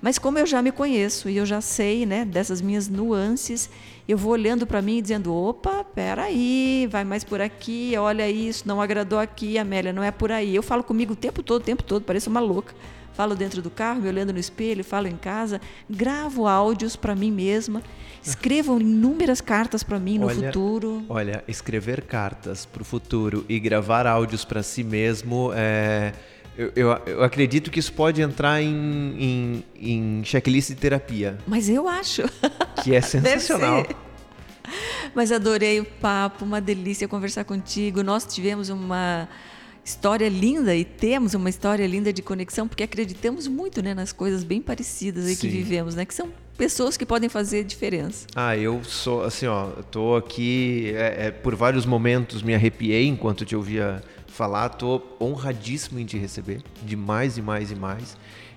Mas 0.00 0.18
como 0.18 0.38
eu 0.38 0.46
já 0.46 0.60
me 0.60 0.70
conheço 0.70 1.28
e 1.28 1.36
eu 1.36 1.46
já 1.46 1.60
sei, 1.60 2.04
né, 2.04 2.24
dessas 2.24 2.60
minhas 2.60 2.88
nuances, 2.88 3.70
eu 4.06 4.16
vou 4.16 4.32
olhando 4.32 4.66
para 4.66 4.82
mim 4.82 4.98
e 4.98 5.02
dizendo: 5.02 5.34
opa, 5.34 5.84
peraí, 5.84 6.86
vai 6.90 7.04
mais 7.04 7.24
por 7.24 7.40
aqui, 7.40 7.94
olha 7.98 8.28
isso, 8.28 8.66
não 8.66 8.80
agradou 8.80 9.18
aqui, 9.18 9.58
Amélia, 9.58 9.92
não 9.92 10.02
é 10.02 10.10
por 10.10 10.30
aí. 10.30 10.54
Eu 10.54 10.62
falo 10.62 10.84
comigo 10.84 11.14
o 11.14 11.16
tempo 11.16 11.42
todo, 11.42 11.62
o 11.62 11.64
tempo 11.64 11.82
todo, 11.82 12.04
pareço 12.04 12.30
uma 12.30 12.40
louca. 12.40 12.74
Falo 13.14 13.34
dentro 13.34 13.62
do 13.62 13.70
carro, 13.70 14.02
me 14.02 14.08
olhando 14.08 14.30
no 14.30 14.38
espelho, 14.38 14.84
falo 14.84 15.06
em 15.06 15.16
casa, 15.16 15.58
gravo 15.88 16.46
áudios 16.46 16.96
para 16.96 17.14
mim 17.14 17.30
mesma, 17.30 17.82
escrevo 18.22 18.76
inúmeras 18.78 19.40
cartas 19.40 19.82
para 19.82 19.98
mim 19.98 20.18
no 20.18 20.26
olha, 20.26 20.52
futuro. 20.52 21.02
Olha, 21.08 21.42
escrever 21.48 22.02
cartas 22.02 22.66
para 22.66 22.82
o 22.82 22.84
futuro 22.84 23.42
e 23.48 23.58
gravar 23.58 24.06
áudios 24.06 24.44
para 24.44 24.62
si 24.62 24.84
mesmo 24.84 25.50
é 25.54 26.12
eu, 26.56 26.72
eu, 26.74 26.88
eu, 27.06 27.22
acredito 27.22 27.70
que 27.70 27.78
isso 27.78 27.92
pode 27.92 28.22
entrar 28.22 28.62
em, 28.62 28.74
em, 29.18 29.64
em 29.78 30.24
checklist 30.24 30.70
de 30.70 30.76
terapia. 30.76 31.38
Mas 31.46 31.68
eu 31.68 31.88
acho. 31.88 32.22
Que 32.84 32.94
é 32.94 33.00
sensacional. 33.00 33.84
Mas 35.14 35.32
adorei 35.32 35.80
o 35.80 35.84
papo, 35.84 36.44
uma 36.44 36.60
delícia 36.60 37.08
conversar 37.08 37.42
contigo. 37.42 38.02
Nós 38.02 38.24
tivemos 38.24 38.68
uma 38.68 39.28
história 39.84 40.28
linda 40.28 40.74
e 40.74 40.84
temos 40.84 41.34
uma 41.34 41.48
história 41.48 41.86
linda 41.86 42.12
de 42.12 42.20
conexão, 42.20 42.68
porque 42.68 42.82
acreditamos 42.82 43.48
muito 43.48 43.82
né, 43.82 43.94
nas 43.94 44.12
coisas 44.12 44.44
bem 44.44 44.60
parecidas 44.60 45.26
aí 45.26 45.34
que 45.34 45.48
vivemos, 45.48 45.94
né? 45.94 46.04
Que 46.04 46.14
são 46.14 46.30
pessoas 46.56 46.96
que 46.96 47.06
podem 47.06 47.28
fazer 47.28 47.64
diferença. 47.64 48.26
Ah, 48.34 48.56
eu 48.56 48.82
sou 48.84 49.22
assim, 49.22 49.46
ó, 49.46 49.66
tô 49.90 50.16
aqui 50.16 50.92
é, 50.94 51.26
é, 51.26 51.30
por 51.30 51.54
vários 51.54 51.86
momentos 51.86 52.42
me 52.42 52.54
arrepiei 52.54 53.06
enquanto 53.06 53.44
te 53.44 53.54
ouvia 53.54 54.02
falar. 54.36 54.68
Tô 54.70 55.02
honradíssimo 55.20 55.98
em 55.98 56.04
te 56.04 56.18
receber, 56.18 56.62
de 56.82 56.94
mais 56.94 57.36
e 57.38 57.42
mais 57.42 57.70
e 57.70 57.74
mais. 57.74 58.16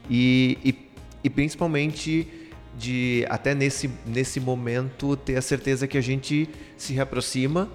E, 0.09 0.57
e, 0.63 0.75
e 1.23 1.29
principalmente 1.29 2.27
de 2.77 3.25
até 3.29 3.55
nesse, 3.55 3.89
nesse 4.05 4.39
momento 4.39 5.15
ter 5.15 5.35
a 5.35 5.41
certeza 5.41 5.87
que 5.87 5.97
a 5.97 6.01
gente 6.01 6.49
se 6.77 6.93
reaproxima 6.93 7.69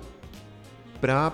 para 1.01 1.33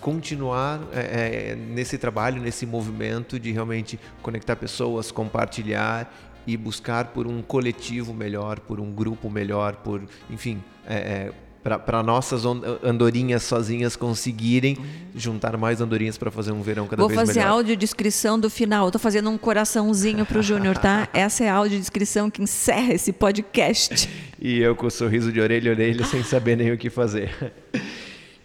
continuar 0.00 0.80
é, 0.92 1.52
é, 1.52 1.54
nesse 1.56 1.96
trabalho, 1.98 2.40
nesse 2.40 2.66
movimento 2.66 3.40
de 3.40 3.50
realmente 3.50 3.98
conectar 4.22 4.56
pessoas, 4.56 5.10
compartilhar 5.10 6.14
e 6.46 6.56
buscar 6.56 7.06
por 7.06 7.26
um 7.26 7.42
coletivo 7.42 8.14
melhor, 8.14 8.60
por 8.60 8.78
um 8.78 8.92
grupo 8.92 9.28
melhor, 9.28 9.76
por, 9.76 10.02
enfim, 10.30 10.62
é, 10.86 10.94
é, 10.94 11.32
para 11.78 12.02
nossas 12.02 12.44
andorinhas 12.82 13.42
sozinhas 13.42 13.96
conseguirem 13.96 14.76
juntar 15.14 15.56
mais 15.56 15.80
andorinhas 15.80 16.16
para 16.16 16.30
fazer 16.30 16.52
um 16.52 16.62
verão 16.62 16.86
cada 16.86 17.00
Vou 17.00 17.08
vez 17.08 17.18
melhor. 17.18 17.34
Vou 17.34 17.42
fazer 17.42 17.48
audiodescrição 17.48 18.38
do 18.38 18.48
final. 18.48 18.86
Estou 18.86 19.00
fazendo 19.00 19.28
um 19.30 19.36
coraçãozinho 19.36 20.24
para 20.24 20.38
o 20.38 20.42
Júnior, 20.42 20.78
tá? 20.78 21.08
Essa 21.14 21.44
é 21.44 21.48
a 21.48 21.54
audiodescrição 21.54 22.30
que 22.30 22.42
encerra 22.42 22.94
esse 22.94 23.12
podcast. 23.12 24.08
e 24.40 24.58
eu 24.58 24.76
com 24.76 24.86
o 24.86 24.90
sorriso 24.90 25.32
de 25.32 25.40
orelha 25.40 25.72
a 25.72 25.74
orelha, 25.74 26.04
sem 26.04 26.22
saber 26.22 26.56
nem 26.56 26.72
o 26.72 26.78
que 26.78 26.88
fazer. 26.88 27.34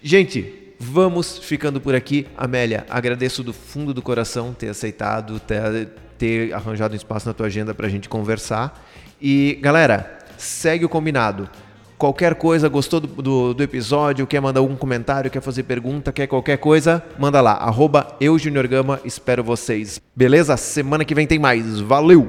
Gente, 0.01 0.73
vamos 0.79 1.37
ficando 1.37 1.79
por 1.79 1.93
aqui. 1.93 2.25
Amélia, 2.35 2.85
agradeço 2.89 3.43
do 3.43 3.53
fundo 3.53 3.93
do 3.93 4.01
coração 4.01 4.53
ter 4.53 4.69
aceitado, 4.69 5.39
ter 5.39 5.89
ter 6.21 6.53
arranjado 6.53 6.93
um 6.93 6.95
espaço 6.95 7.27
na 7.27 7.33
tua 7.33 7.47
agenda 7.47 7.73
para 7.73 7.87
a 7.87 7.89
gente 7.89 8.07
conversar. 8.07 8.87
E 9.19 9.57
galera, 9.59 10.19
segue 10.37 10.85
o 10.85 10.89
combinado. 10.89 11.49
Qualquer 12.01 12.33
coisa, 12.33 12.67
gostou 12.67 12.99
do, 12.99 13.07
do, 13.07 13.53
do, 13.53 13.61
episódio, 13.61 14.25
quer 14.25 14.41
mandar 14.41 14.59
algum 14.59 14.75
comentário, 14.75 15.29
quer 15.29 15.39
fazer 15.39 15.61
pergunta, 15.61 16.11
quer 16.11 16.25
qualquer 16.25 16.57
coisa, 16.57 17.03
manda 17.19 17.39
lá, 17.41 17.51
arroba 17.51 18.17
eu, 18.19 18.39
Junior 18.39 18.67
Gama, 18.67 18.99
espero 19.05 19.43
vocês. 19.43 20.01
Beleza? 20.15 20.57
Semana 20.57 21.05
que 21.05 21.13
vem 21.13 21.27
tem 21.27 21.37
mais. 21.37 21.79
Valeu! 21.79 22.27